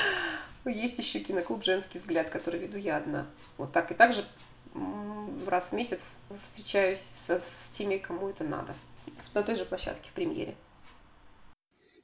Есть 0.65 0.97
еще 0.97 1.19
киноклуб 1.19 1.63
«Женский 1.63 1.99
взгляд», 1.99 2.31
который 2.31 2.59
веду 2.59 2.79
я 2.79 2.97
одна. 2.97 3.27
Вот 3.59 3.71
так. 3.71 3.91
И 3.91 3.93
также 3.93 4.25
раз 5.45 5.69
в 5.69 5.73
месяц 5.73 5.99
встречаюсь 6.41 7.01
со, 7.01 7.37
с 7.37 7.69
теми, 7.71 7.97
кому 7.97 8.27
это 8.27 8.43
надо 8.43 8.73
на 9.33 9.43
той 9.43 9.55
же 9.55 9.65
площадке 9.65 10.09
в 10.09 10.13
премьере. 10.13 10.55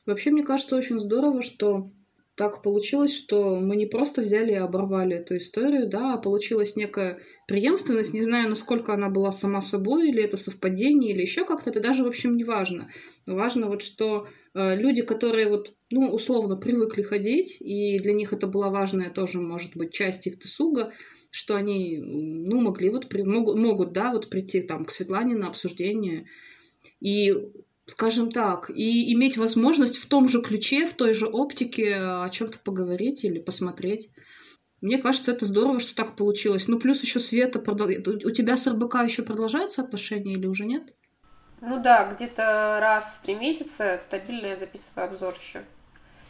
Вообще, 0.05 0.31
мне 0.31 0.43
кажется, 0.43 0.75
очень 0.75 0.99
здорово, 0.99 1.41
что 1.41 1.91
так 2.37 2.61
получилось, 2.61 3.15
что 3.15 3.55
мы 3.55 3.75
не 3.75 3.87
просто 3.87 4.21
взяли 4.21 4.51
и 4.51 4.55
оборвали 4.55 5.17
эту 5.17 5.37
историю, 5.37 5.89
да, 5.89 6.13
а 6.13 6.17
получилась 6.17 6.75
некая 6.75 7.19
преемственность, 7.47 8.13
не 8.13 8.21
знаю, 8.21 8.47
насколько 8.47 8.93
она 8.93 9.09
была 9.09 9.31
сама 9.31 9.59
собой, 9.59 10.09
или 10.09 10.23
это 10.23 10.37
совпадение, 10.37 11.13
или 11.13 11.21
еще 11.21 11.45
как-то, 11.45 11.71
это 11.71 11.79
даже, 11.79 12.03
в 12.03 12.07
общем, 12.07 12.37
не 12.37 12.43
важно. 12.43 12.91
Важно 13.25 13.67
вот, 13.67 13.81
что 13.81 14.27
э, 14.53 14.75
люди, 14.75 15.01
которые 15.01 15.49
вот, 15.49 15.73
ну, 15.89 16.11
условно 16.13 16.57
привыкли 16.57 17.01
ходить, 17.01 17.57
и 17.59 17.97
для 17.97 18.13
них 18.13 18.31
это 18.33 18.45
была 18.45 18.69
важная 18.69 19.09
тоже, 19.09 19.41
может 19.41 19.75
быть, 19.75 19.91
часть 19.91 20.27
их 20.27 20.37
досуга, 20.37 20.93
что 21.31 21.55
они, 21.55 21.97
ну, 21.97 22.61
могли 22.61 22.91
вот, 22.91 23.09
при, 23.09 23.23
могут, 23.23 23.57
могут, 23.57 23.93
да, 23.93 24.11
вот 24.11 24.29
прийти 24.29 24.61
там 24.61 24.85
к 24.85 24.91
Светлане 24.91 25.35
на 25.35 25.47
обсуждение 25.47 26.27
и 26.99 27.33
скажем 27.85 28.31
так, 28.31 28.69
и 28.69 29.13
иметь 29.13 29.37
возможность 29.37 29.97
в 29.97 30.07
том 30.07 30.27
же 30.27 30.41
ключе, 30.41 30.85
в 30.87 30.93
той 30.93 31.13
же 31.13 31.27
оптике 31.27 31.95
о 31.95 32.29
чем-то 32.29 32.59
поговорить 32.59 33.23
или 33.23 33.39
посмотреть. 33.39 34.09
Мне 34.81 34.99
кажется, 34.99 35.31
это 35.31 35.45
здорово, 35.45 35.79
что 35.79 35.95
так 35.95 36.15
получилось. 36.15 36.67
Ну, 36.67 36.79
плюс 36.79 37.01
еще 37.01 37.19
Света, 37.19 37.59
у 37.59 38.31
тебя 38.31 38.57
с 38.57 38.67
РБК 38.67 38.95
еще 39.03 39.23
продолжаются 39.23 39.81
отношения 39.81 40.33
или 40.33 40.45
уже 40.45 40.65
нет? 40.65 40.93
Ну 41.61 41.81
да, 41.81 42.07
где-то 42.11 42.77
раз 42.79 43.19
в 43.19 43.25
три 43.25 43.35
месяца 43.35 43.97
стабильно 43.97 44.47
я 44.47 44.55
записываю 44.55 45.09
обзор 45.09 45.33
еще. 45.33 45.63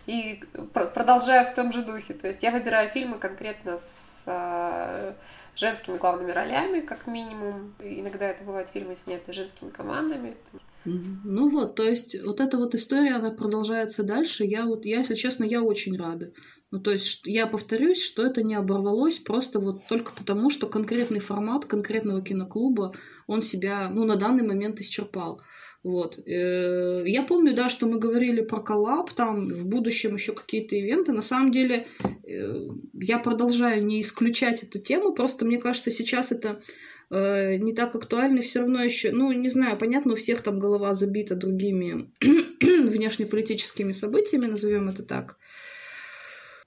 и 0.06 0.40
продолжаю 0.74 1.46
в 1.46 1.54
том 1.54 1.74
же 1.74 1.84
духе. 1.84 2.14
То 2.14 2.28
есть 2.28 2.44
я 2.44 2.52
выбираю 2.52 2.88
фильмы 2.88 3.18
конкретно 3.18 3.78
с 3.78 4.24
а, 4.28 5.16
женскими 5.58 5.98
главными 5.98 6.32
ролями, 6.32 6.82
как 6.82 7.08
минимум. 7.08 7.74
Иногда 7.80 8.28
это 8.28 8.44
бывают 8.44 8.70
фильмы, 8.70 8.96
снятые 8.96 9.34
женскими 9.34 9.70
командами. 9.70 10.38
Ну 10.86 11.50
вот, 11.50 11.76
то 11.76 11.84
есть 11.84 12.16
вот 12.24 12.40
эта 12.40 12.58
вот 12.58 12.76
история, 12.76 13.16
она 13.16 13.32
продолжается 13.32 14.04
дальше. 14.04 14.46
Я 14.46 14.66
вот, 14.66 14.86
я, 14.86 15.00
если 15.00 15.16
честно, 15.16 15.44
я 15.44 15.64
очень 15.64 15.98
рада. 15.98 16.32
Ну, 16.70 16.80
то 16.80 16.92
есть 16.92 17.26
я 17.26 17.48
повторюсь, 17.48 18.04
что 18.04 18.26
это 18.26 18.44
не 18.44 18.54
оборвалось 18.54 19.20
просто 19.20 19.60
вот 19.60 19.88
только 19.88 20.12
потому, 20.12 20.50
что 20.50 20.68
конкретный 20.68 21.22
формат 21.22 21.66
конкретного 21.66 22.22
киноклуба, 22.22 22.94
он 23.26 23.42
себя, 23.42 23.90
ну, 23.90 24.04
на 24.04 24.18
данный 24.18 24.46
момент 24.46 24.80
исчерпал. 24.82 25.42
Вот. 25.84 26.20
Э, 26.26 27.04
я 27.06 27.24
помню, 27.24 27.54
да, 27.54 27.70
что 27.70 27.88
мы 27.88 28.00
говорили 28.00 28.42
про 28.42 28.60
коллаб, 28.60 29.12
там 29.14 29.48
в 29.48 29.66
будущем 29.66 30.16
еще 30.16 30.34
какие-то 30.34 30.76
ивенты. 30.76 31.12
На 31.14 31.22
самом 31.22 31.52
деле 31.52 31.88
э, 32.24 32.68
я 32.94 33.20
продолжаю 33.20 33.86
не 33.86 34.02
исключать 34.02 34.64
эту 34.64 34.80
тему, 34.80 35.14
просто 35.14 35.46
мне 35.46 35.60
кажется, 35.60 35.92
сейчас 35.92 36.32
это 36.32 36.62
э, 37.10 37.56
не 37.58 37.74
так 37.74 37.96
актуально, 37.96 38.42
все 38.42 38.60
равно 38.60 38.84
еще, 38.84 39.12
ну, 39.12 39.32
не 39.32 39.50
знаю, 39.50 39.78
понятно, 39.78 40.14
у 40.14 40.16
всех 40.16 40.42
там 40.42 40.60
голова 40.60 40.94
забита 40.94 41.36
другими 41.36 42.12
внешнеполитическими 42.62 43.92
событиями, 43.92 44.48
назовем 44.48 44.90
это 44.90 45.04
так. 45.04 45.38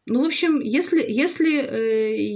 Ну, 0.06 0.22
в 0.22 0.26
общем, 0.26 0.60
если, 0.60 1.04
если, 1.06 1.50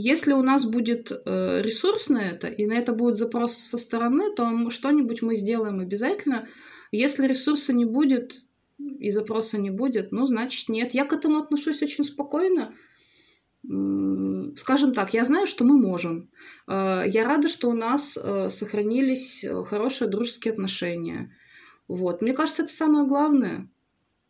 если 0.00 0.32
у 0.32 0.42
нас 0.42 0.64
будет 0.64 1.10
ресурс 1.10 2.08
на 2.08 2.18
это, 2.18 2.46
и 2.48 2.66
на 2.66 2.74
это 2.74 2.92
будет 2.92 3.16
запрос 3.16 3.56
со 3.56 3.78
стороны, 3.78 4.34
то 4.34 4.70
что-нибудь 4.70 5.22
мы 5.22 5.34
сделаем 5.34 5.80
обязательно. 5.80 6.46
Если 6.92 7.26
ресурса 7.26 7.72
не 7.72 7.84
будет 7.84 8.42
и 8.78 9.10
запроса 9.10 9.58
не 9.58 9.70
будет, 9.70 10.12
ну, 10.12 10.26
значит, 10.26 10.68
нет. 10.68 10.94
Я 10.94 11.04
к 11.04 11.12
этому 11.12 11.38
отношусь 11.38 11.82
очень 11.82 12.04
спокойно. 12.04 12.74
Скажем 14.56 14.92
так, 14.92 15.14
я 15.14 15.24
знаю, 15.24 15.46
что 15.46 15.64
мы 15.64 15.78
можем. 15.78 16.28
Э, 16.66 17.04
я 17.06 17.24
рада, 17.24 17.48
что 17.48 17.70
у 17.70 17.72
нас 17.72 18.16
э, 18.16 18.50
сохранились 18.50 19.42
э, 19.42 19.64
хорошие 19.64 20.08
дружеские 20.08 20.52
отношения. 20.52 21.34
Вот. 21.88 22.20
Мне 22.20 22.34
кажется, 22.34 22.62
это 22.64 22.72
самое 22.72 23.06
главное. 23.06 23.68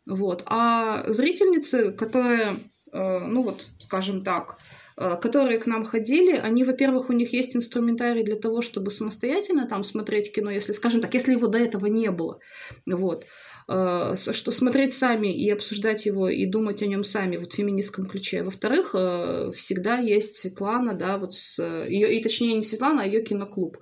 Вот. 0.05 0.43
А 0.45 1.11
зрительницы, 1.11 1.91
которые, 1.91 2.57
ну 2.95 3.43
вот, 3.43 3.67
скажем 3.79 4.23
так, 4.23 4.57
Э, 4.97 5.17
которые 5.21 5.59
к 5.59 5.65
нам 5.65 5.83
ходили, 5.85 6.37
они, 6.37 6.63
во-первых, 6.63 7.09
у 7.09 7.13
них 7.13 7.33
есть 7.33 7.55
инструментарий 7.55 8.23
для 8.23 8.37
того, 8.37 8.61
чтобы 8.61 8.91
самостоятельно 8.91 9.67
там 9.67 9.83
смотреть 9.83 10.31
кино, 10.33 10.49
если, 10.51 10.71
скажем 10.71 11.01
так, 11.01 11.13
если 11.13 11.33
его 11.33 11.47
до 11.47 11.57
этого 11.57 11.87
не 11.87 12.11
было. 12.11 12.39
Вот 12.85 13.25
э, 13.67 14.13
что 14.15 14.51
смотреть 14.53 14.93
сами 14.93 15.27
и 15.27 15.49
обсуждать 15.49 16.05
его 16.05 16.29
и 16.29 16.45
думать 16.45 16.81
о 16.81 16.87
нем 16.87 17.03
сами 17.03 17.35
вот 17.35 17.51
в 17.51 17.55
феминистском 17.55 18.05
ключе. 18.05 18.43
Во-вторых, 18.43 18.91
э, 18.93 19.51
всегда 19.55 19.97
есть 19.97 20.37
Светлана, 20.37 20.93
да, 20.93 21.17
вот 21.17 21.33
с 21.33 21.61
ее, 21.61 22.17
и 22.17 22.23
точнее 22.23 22.53
не 22.53 22.61
Светлана, 22.61 23.03
а 23.03 23.05
ее 23.05 23.21
киноклуб. 23.21 23.77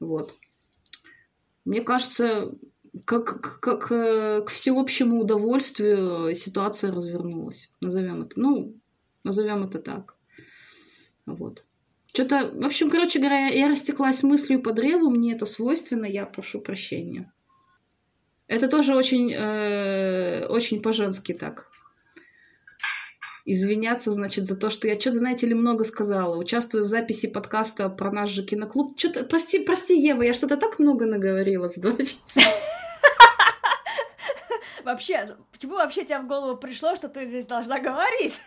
Вот. 0.00 0.34
Мне 1.64 1.80
кажется, 1.80 2.52
как, 3.04 3.60
как, 3.60 3.88
к 3.88 4.48
всеобщему 4.48 5.20
удовольствию 5.20 6.34
ситуация 6.34 6.92
развернулась. 6.92 7.70
Назовем 7.80 8.22
это, 8.22 8.40
ну, 8.40 8.74
назовем 9.24 9.64
это 9.64 9.78
так. 9.78 10.16
Вот. 11.26 11.64
Что-то, 12.12 12.50
в 12.52 12.64
общем, 12.64 12.90
короче 12.90 13.18
говоря, 13.18 13.48
я 13.48 13.68
растеклась 13.68 14.22
мыслью 14.22 14.62
по 14.62 14.72
древу, 14.72 15.10
мне 15.10 15.34
это 15.34 15.46
свойственно, 15.46 16.06
я 16.06 16.26
прошу 16.26 16.60
прощения. 16.60 17.32
Это 18.46 18.66
тоже 18.68 18.94
очень, 18.94 19.30
э, 19.32 20.46
очень 20.46 20.80
по-женски 20.80 21.34
так. 21.34 21.68
Извиняться, 23.44 24.10
значит, 24.10 24.46
за 24.46 24.56
то, 24.56 24.68
что 24.70 24.88
я 24.88 24.98
что-то, 24.98 25.18
знаете 25.18 25.46
ли, 25.46 25.54
много 25.54 25.84
сказала. 25.84 26.36
Участвую 26.36 26.84
в 26.84 26.88
записи 26.88 27.28
подкаста 27.28 27.88
про 27.88 28.10
наш 28.10 28.30
же 28.30 28.42
киноклуб. 28.42 28.98
Что-то, 28.98 29.24
прости, 29.24 29.58
прости, 29.60 29.98
Ева, 29.98 30.22
я 30.22 30.32
что-то 30.32 30.56
так 30.56 30.78
много 30.78 31.06
наговорила 31.06 31.68
за 31.68 31.80
два 31.80 31.92
Вообще, 34.88 35.36
почему 35.52 35.74
вообще 35.74 36.02
тебе 36.02 36.20
в 36.20 36.26
голову 36.26 36.56
пришло, 36.56 36.96
что 36.96 37.10
ты 37.10 37.26
здесь 37.26 37.44
должна 37.44 37.78
говорить? 37.78 38.40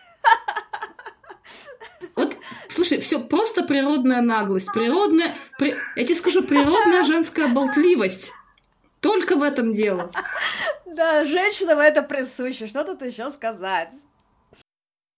Слушай, 2.68 2.98
все 3.00 3.20
просто 3.20 3.62
природная 3.62 4.22
наглость, 4.22 4.72
природная, 4.72 5.36
при... 5.56 5.76
я 5.94 6.02
тебе 6.04 6.16
скажу, 6.16 6.42
природная 6.42 7.04
женская 7.04 7.46
болтливость. 7.46 8.32
Только 8.98 9.36
в 9.36 9.42
этом 9.44 9.72
дело. 9.72 10.10
Да, 10.84 11.24
женщинам 11.24 11.78
это 11.78 12.02
присуще. 12.02 12.66
Что 12.66 12.82
тут 12.82 13.02
еще 13.02 13.30
сказать? 13.30 13.92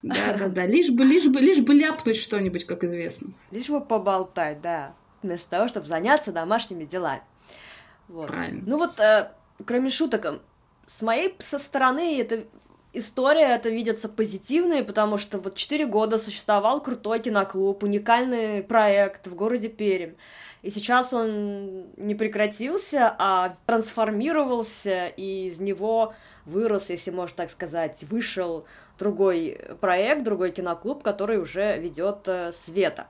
Да, 0.03 0.35
да, 0.39 0.49
да. 0.49 0.67
Лишь 0.67 0.91
бы, 0.91 1.05
лишь 1.05 1.25
бы, 1.25 1.41
лишь 1.41 1.61
бы 1.61 1.73
ляпнуть 1.73 2.17
что-нибудь, 2.17 2.67
как 2.67 2.85
известно. 2.85 3.33
Лишь 3.51 3.71
бы 3.71 3.81
поболтать, 3.81 4.61
да. 4.61 4.95
Вместо 5.23 5.49
того, 5.49 5.69
чтобы 5.69 5.87
заняться 5.87 6.33
домашними 6.33 6.85
делами. 6.85 7.23
Вот. 8.09 8.27
Правильно. 8.27 8.63
Ну 8.67 8.77
вот, 8.77 9.01
э, 9.01 9.31
кроме 9.65 9.89
шуток, 9.89 10.43
с 10.87 11.03
моей 11.03 11.35
со 11.39 11.59
стороны 11.59 12.21
это 12.21 12.45
история 12.93 13.55
это 13.55 13.69
видится 13.69 14.09
позитивной, 14.09 14.85
потому 14.85 15.19
что 15.19 15.39
вот 15.39 15.57
четыре 15.57 15.87
года 15.87 16.19
существовал 16.19 16.81
крутой 16.81 17.21
киноклуб, 17.21 17.83
уникальный 17.83 18.63
проект 18.63 19.27
в 19.27 19.35
городе 19.35 19.69
Пермь. 19.69 20.15
И 20.63 20.71
сейчас 20.71 21.13
он 21.13 21.89
не 21.99 22.15
прекратился, 22.15 23.15
а 23.19 23.57
трансформировался, 23.67 25.09
и 25.09 25.49
из 25.49 25.61
него 25.61 26.15
вырос, 26.47 26.89
если 26.89 27.11
можно 27.11 27.37
так 27.37 27.51
сказать, 27.51 28.03
вышел 28.05 28.65
другой 28.99 29.61
проект, 29.81 30.23
другой 30.23 30.53
киноклуб, 30.53 31.03
который 31.03 31.39
уже 31.39 31.79
ведет 31.79 32.27
э, 32.27 32.53
Света. 32.65 33.09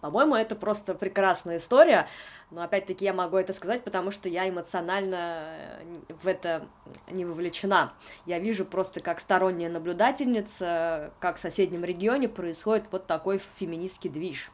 По-моему, 0.00 0.34
это 0.34 0.56
просто 0.56 0.94
прекрасная 0.94 1.58
история. 1.58 2.08
Но 2.50 2.62
опять-таки 2.62 3.04
я 3.04 3.12
могу 3.12 3.36
это 3.36 3.52
сказать, 3.52 3.82
потому 3.82 4.12
что 4.12 4.28
я 4.28 4.48
эмоционально 4.48 5.56
э, 5.80 6.14
в 6.22 6.28
это 6.28 6.66
не 7.10 7.24
вовлечена. 7.24 7.92
Я 8.24 8.38
вижу 8.38 8.64
просто 8.64 9.00
как 9.00 9.18
сторонняя 9.18 9.68
наблюдательница, 9.68 11.12
как 11.18 11.38
в 11.38 11.40
соседнем 11.40 11.84
регионе 11.84 12.28
происходит 12.28 12.84
вот 12.92 13.06
такой 13.06 13.40
феминистский 13.58 14.10
движ. 14.10 14.50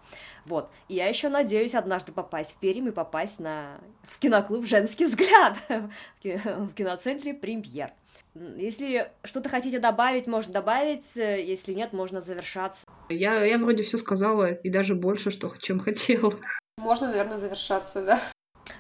Вот. 0.47 0.71
И 0.89 0.95
я 0.95 1.07
еще 1.07 1.29
надеюсь 1.29 1.75
однажды 1.75 2.13
попасть 2.13 2.53
в 2.53 2.57
Пермь 2.57 2.89
и 2.89 2.93
попасть 2.93 3.41
на... 3.41 3.79
в 4.03 4.19
киноклуб 4.19 4.67
«Женский 4.67 5.05
взгляд» 5.05 5.57
в 6.23 6.73
киноцентре 6.75 7.35
«Премьер». 7.35 7.93
Если 8.35 9.11
что-то 9.25 9.51
хотите 9.51 9.79
добавить, 9.79 10.27
можно 10.27 10.55
добавить, 10.55 11.17
э, 11.17 11.45
если 11.45 11.75
нет, 11.75 11.93
можно 11.93 12.21
завершаться. 12.23 12.87
Я, 13.11 13.45
я 13.45 13.59
вроде 13.59 13.83
все 13.83 13.99
сказала, 13.99 14.53
и 14.53 14.71
даже 14.71 14.95
больше, 14.95 15.31
что, 15.31 15.53
чем 15.61 15.81
хотела. 15.81 16.33
Можно, 16.79 17.09
наверное, 17.09 17.37
завершаться, 17.37 18.03
да. 18.03 18.19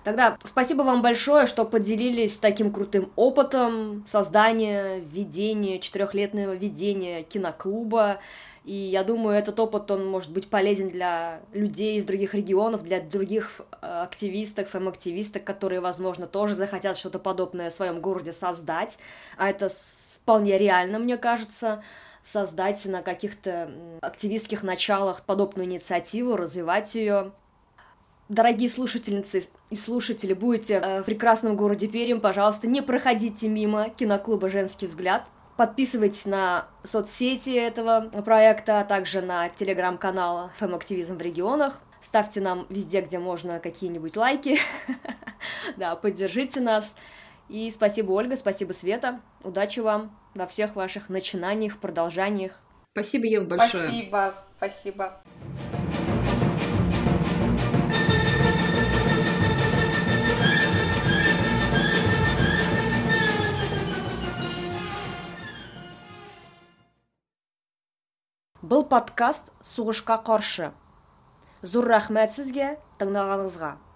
Тогда 0.04 0.38
спасибо 0.44 0.82
вам 0.82 1.02
большое, 1.02 1.46
что 1.46 1.64
поделились 1.64 2.38
таким 2.38 2.72
крутым 2.72 3.12
опытом 3.14 4.04
создания, 4.08 5.00
ведения, 5.00 5.78
четырехлетнего 5.78 6.54
ведения 6.54 7.22
киноклуба. 7.22 8.20
И 8.64 8.74
я 8.74 9.02
думаю, 9.02 9.36
этот 9.36 9.58
опыт, 9.58 9.90
он 9.90 10.06
может 10.06 10.30
быть 10.30 10.48
полезен 10.48 10.88
для 10.88 11.40
людей 11.52 11.98
из 11.98 12.04
других 12.04 12.34
регионов, 12.34 12.84
для 12.84 13.00
других 13.00 13.60
э, 13.80 14.02
активисток, 14.02 14.68
фэм-активисток, 14.68 15.42
которые, 15.42 15.80
возможно, 15.80 16.28
тоже 16.28 16.54
захотят 16.54 16.96
что-то 16.96 17.18
подобное 17.18 17.70
в 17.70 17.74
своем 17.74 18.00
городе 18.00 18.32
создать. 18.32 18.98
А 19.36 19.50
это 19.50 19.68
вполне 20.14 20.58
реально, 20.58 21.00
мне 21.00 21.16
кажется 21.16 21.82
создать 22.22 22.84
на 22.84 23.02
каких-то 23.02 23.72
активистских 24.00 24.62
началах 24.62 25.22
подобную 25.22 25.66
инициативу, 25.66 26.36
развивать 26.36 26.94
ее. 26.94 27.32
Дорогие 28.28 28.68
слушательницы 28.68 29.44
и 29.70 29.76
слушатели, 29.76 30.34
будете 30.34 30.74
э, 30.74 31.00
в 31.02 31.04
прекрасном 31.04 31.56
городе 31.56 31.88
Пермь, 31.88 32.20
пожалуйста, 32.20 32.68
не 32.68 32.80
проходите 32.80 33.48
мимо 33.48 33.90
киноклуба 33.90 34.48
«Женский 34.48 34.86
взгляд». 34.86 35.26
Подписывайтесь 35.56 36.24
на 36.24 36.66
соцсети 36.82 37.50
этого 37.50 38.08
проекта, 38.24 38.80
а 38.80 38.84
также 38.84 39.20
на 39.20 39.48
телеграм-канал 39.50 40.50
«Фэм-активизм 40.58 41.18
в 41.18 41.22
регионах». 41.22 41.80
Ставьте 42.00 42.40
нам 42.40 42.66
везде, 42.68 43.00
где 43.00 43.18
можно, 43.18 43.60
какие-нибудь 43.60 44.16
лайки. 44.16 44.58
Да, 45.76 45.96
поддержите 45.96 46.60
нас. 46.60 46.94
И 47.48 47.70
спасибо, 47.72 48.12
Ольга, 48.12 48.36
спасибо, 48.36 48.72
Света. 48.72 49.20
Удачи 49.42 49.80
вам 49.80 50.16
во 50.34 50.46
всех 50.46 50.76
ваших 50.76 51.08
начинаниях, 51.08 51.78
продолжаниях. 51.78 52.60
Спасибо, 52.92 53.26
Ева, 53.26 53.44
большое. 53.44 53.82
Спасибо, 53.82 54.34
спасибо. 54.56 55.21
Бұл 68.72 68.86
подкаст 68.88 69.50
суғышқа 69.68 70.14
қаршы. 70.24 70.70
Зур 71.60 71.90
рахмәт 71.92 72.30
сізге 72.32 72.68
тыңдағаныңызға. 73.02 73.74